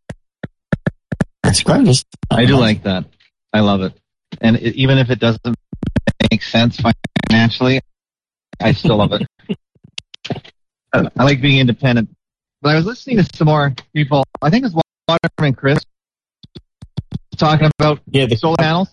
[1.42, 1.62] That's.
[1.67, 3.07] It's I do like that.
[3.52, 3.92] I love it.
[4.41, 5.57] And it, even if it doesn't
[6.43, 6.81] make sense
[7.29, 7.81] financially,
[8.61, 9.27] I still love it.
[10.93, 12.11] I like being independent.
[12.61, 14.25] But I was listening to some more people.
[14.41, 14.75] I think it's
[15.09, 15.79] Waterman Chris
[17.37, 18.89] talking about yeah, the solar panels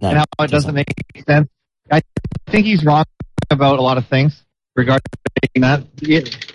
[0.00, 0.92] No, and how it doesn't make
[1.26, 1.48] sense.
[1.90, 2.00] I
[2.48, 3.04] think he's wrong
[3.50, 4.42] about a lot of things
[4.76, 5.02] regarding
[5.56, 5.84] that.
[6.02, 6.52] It-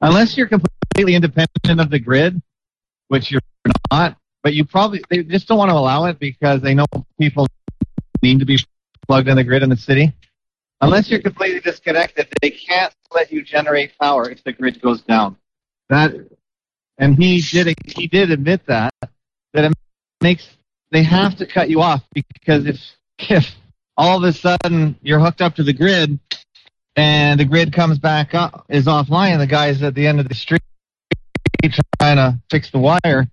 [0.00, 2.40] unless you're completely independent of the grid,
[3.08, 3.42] which you're
[3.90, 6.86] not, but you probably they just don't want to allow it because they know
[7.18, 7.46] people
[8.22, 8.58] need to be
[9.06, 10.12] plugged in the grid in the city.
[10.80, 15.36] Unless you're completely disconnected, they can't let you generate power if the grid goes down.
[15.90, 16.12] That,
[16.98, 18.94] and he did he did admit that
[19.52, 19.72] that it
[20.22, 20.48] makes
[20.90, 22.76] they have to cut you off because if
[23.18, 23.44] if
[23.96, 26.18] all of a sudden you're hooked up to the grid
[26.96, 30.34] and the grid comes back up is offline, the guys at the end of the
[30.34, 30.62] street
[32.00, 33.28] trying to fix the wire,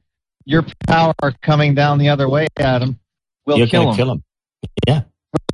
[0.46, 3.00] your power coming down the other way at them
[3.46, 3.96] will You're kill them.
[3.96, 4.24] kill 'em.
[4.88, 5.02] Yeah.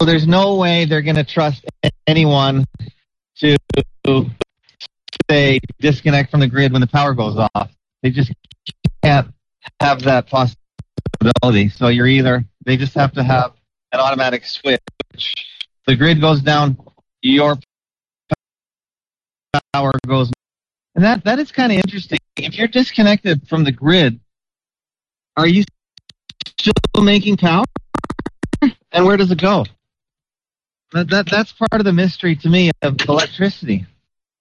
[0.05, 1.65] There's no way they're going to trust
[2.07, 2.65] anyone
[3.37, 3.57] to
[5.29, 7.71] say disconnect from the grid when the power goes off.
[8.01, 8.31] They just
[9.01, 9.27] can't
[9.79, 11.69] have that possibility.
[11.69, 13.53] So you're either they just have to have
[13.91, 14.81] an automatic switch.
[15.85, 16.77] The grid goes down,
[17.21, 17.57] your
[19.73, 20.31] power goes,
[20.95, 22.19] and that that is kind of interesting.
[22.37, 24.19] If you're disconnected from the grid,
[25.37, 25.63] are you
[26.59, 27.65] still making power?
[28.91, 29.65] And where does it go?
[30.93, 33.87] That, that that's part of the mystery to me of electricity,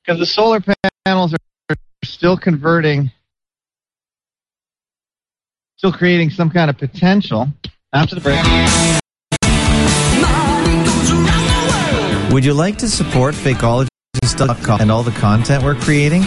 [0.05, 0.63] because the solar
[1.07, 3.11] panels are still converting,
[5.77, 7.49] still creating some kind of potential.
[7.95, 8.41] After the break.
[12.33, 13.35] Would you like to support
[14.33, 16.23] Fakeologist.com and all the content we're creating?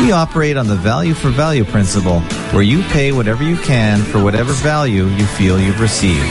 [0.00, 2.20] We operate on the value for value principle,
[2.52, 6.24] where you pay whatever you can for whatever value you feel you've received.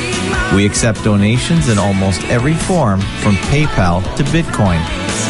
[0.56, 4.84] We accept donations in almost every form, from PayPal to Bitcoin.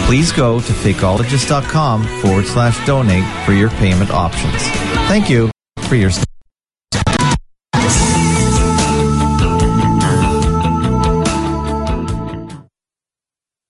[0.05, 4.61] Please go to fakeologist.com forward slash donate for your payment options.
[5.07, 5.49] Thank you
[5.87, 6.27] for your support.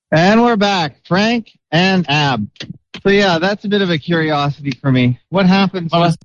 [0.10, 2.48] And we're back, Frank and Ab.
[3.04, 5.20] So yeah, that's a bit of a curiosity for me.
[5.30, 6.18] What happens with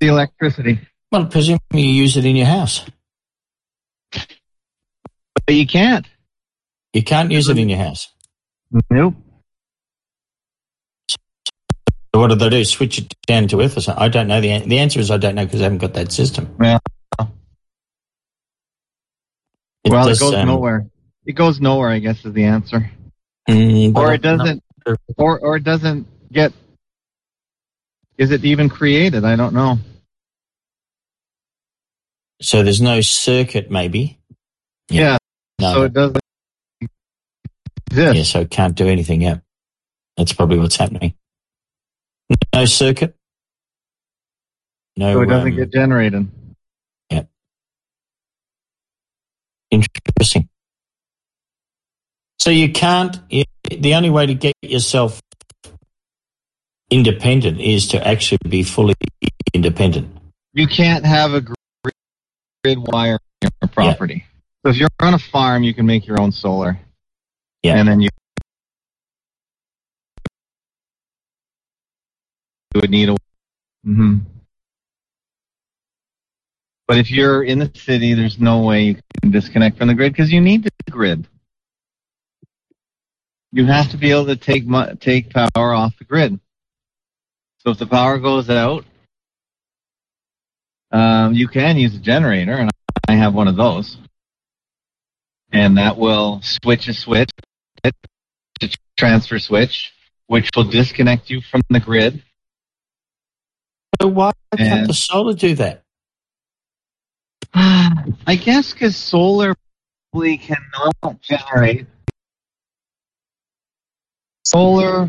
[0.00, 0.80] the electricity?
[1.10, 2.84] Well, presumably you use it in your house.
[5.46, 6.06] But you can't.
[6.92, 8.08] You can't use it in your house.
[8.90, 9.14] Nope.
[12.14, 12.64] So what do they do?
[12.64, 14.02] Switch it down to earth or something?
[14.02, 14.40] I don't know.
[14.40, 16.54] The, an- the answer is I don't know because I haven't got that system.
[16.62, 16.78] Yeah.
[17.18, 17.32] well,
[20.06, 20.86] does, it goes um, nowhere.
[21.24, 22.90] It goes nowhere, I guess, is the answer.
[23.48, 24.62] Mm, Or it doesn't,
[25.16, 26.52] or or it doesn't get.
[28.18, 29.24] Is it even created?
[29.24, 29.78] I don't know.
[32.40, 34.18] So there's no circuit, maybe.
[34.90, 35.16] Yeah.
[35.60, 35.74] No.
[35.74, 36.18] So it doesn't.
[37.92, 39.20] Yeah, so it can't do anything.
[39.20, 39.38] Yeah,
[40.16, 41.14] that's probably what's happening.
[42.54, 43.14] No circuit.
[44.96, 45.12] No.
[45.14, 46.28] So it doesn't um, get generated.
[47.10, 47.22] Yeah.
[49.70, 50.48] Interesting.
[52.38, 53.16] So you can't.
[53.32, 53.44] i-
[53.80, 55.20] The only way to get yourself
[56.90, 58.94] independent is to actually be fully
[59.54, 60.16] independent.
[60.52, 61.54] You can't have a gr-
[62.62, 64.24] grid wire on your property.
[64.64, 66.78] So if you're on a farm, you can make your own solar.
[67.62, 67.76] Yeah.
[67.78, 68.08] And then you
[72.74, 73.12] would need a.
[73.86, 74.18] Mm-hmm.
[76.86, 80.12] But if you're in the city, there's no way you can disconnect from the grid
[80.12, 81.26] because you need the grid.
[83.52, 84.64] You have to be able to take
[85.00, 86.40] take power off the grid.
[87.58, 88.84] So if the power goes out,
[90.90, 92.70] um, you can use a generator, and
[93.08, 93.98] I have one of those.
[95.52, 97.30] And that will switch a switch,
[97.84, 97.92] a
[98.96, 99.92] transfer switch,
[100.26, 102.22] which will disconnect you from the grid.
[104.00, 105.82] So why can't the solar do that?
[107.54, 109.54] I guess because solar
[110.10, 111.86] probably cannot generate.
[114.52, 115.08] Solar.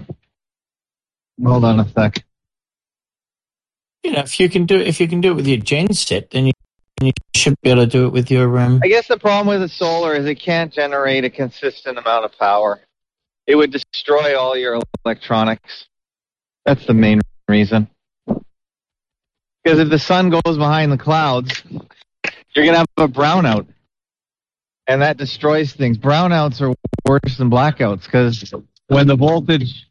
[1.44, 2.24] Hold on a sec.
[4.04, 6.32] You know, if you can do if you can do it with your gen set,
[6.32, 6.54] then you,
[7.02, 8.80] you should be able to do it with your um.
[8.84, 12.38] I guess the problem with the solar is it can't generate a consistent amount of
[12.38, 12.82] power.
[13.46, 15.88] It would destroy all your electronics.
[16.66, 17.90] That's the main reason.
[18.26, 21.64] Because if the sun goes behind the clouds,
[22.56, 23.68] you're going to have a brownout.
[24.88, 25.98] And that destroys things.
[25.98, 26.74] Brownouts are
[27.06, 28.54] worse than blackouts because
[28.94, 29.88] when the voltage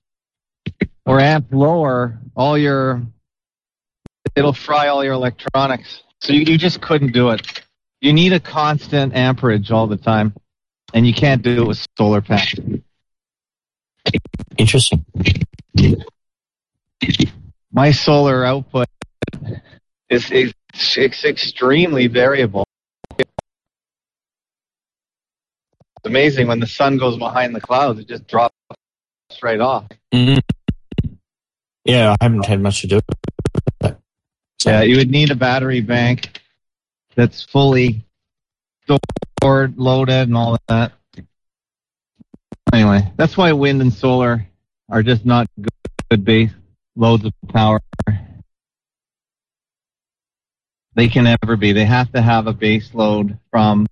[1.05, 3.03] or amp lower, all your
[4.37, 6.03] it'll fry all your electronics.
[6.21, 7.63] So you, you just couldn't do it.
[8.01, 10.35] You need a constant amperage all the time,
[10.95, 12.55] and you can't do it with solar panels.
[14.57, 15.05] Interesting.
[17.73, 18.87] My solar output
[20.11, 20.53] is, is
[20.97, 22.67] it's extremely variable.
[23.19, 23.29] It's
[26.05, 28.55] amazing when the sun goes behind the clouds; it just drops
[29.43, 29.87] right off.
[30.13, 30.41] Mm.
[31.85, 33.05] Yeah, I haven't had much to do with
[33.81, 33.99] that.
[34.65, 36.41] Yeah, you would need a battery bank
[37.15, 38.05] that's fully
[38.85, 40.93] stored, loaded, and all that.
[42.73, 44.47] Anyway, that's why wind and solar
[44.89, 45.69] are just not good,
[46.11, 46.51] good base
[46.97, 47.81] loads of power.
[50.95, 51.73] They can never be.
[51.73, 53.87] They have to have a base load from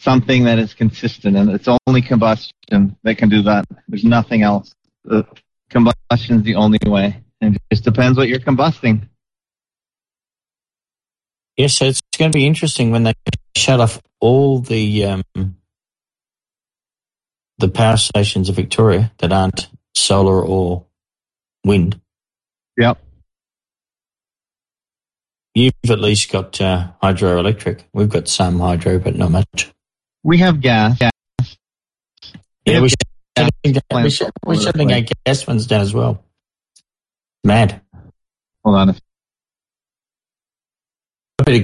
[0.00, 3.64] something that is consistent, and it's only combustion that can do that.
[3.88, 4.74] There's nothing else.
[5.04, 5.26] The
[5.70, 9.08] combustion is the only way, and it just depends what you're combusting.
[11.56, 13.14] Yes, so it's going to be interesting when they
[13.56, 15.56] shut off all the um,
[17.58, 20.86] the power stations of Victoria that aren't solar or
[21.64, 22.00] wind.
[22.76, 22.98] Yep.
[25.54, 27.80] You've at least got uh, hydroelectric.
[27.92, 29.72] We've got some hydro, but not much.
[30.24, 30.98] We have gas.
[31.00, 32.96] Yeah, we're gas
[33.36, 36.22] shutting, we're, plants shut- all we're over shutting our gas ones down as well.
[37.44, 37.80] Mad.
[38.64, 38.90] Hold on.
[38.90, 38.94] I
[41.44, 41.62] better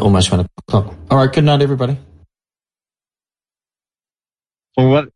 [0.00, 0.94] almost one o'clock.
[1.10, 1.98] All right, good night, everybody.
[4.76, 5.08] Well, what?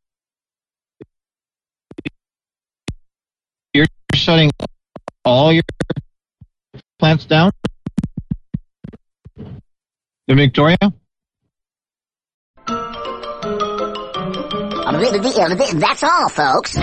[3.72, 4.50] You're shutting
[5.24, 5.62] all your
[6.98, 7.52] plants down
[10.34, 10.76] Victoria?
[15.72, 16.76] That's all, folks.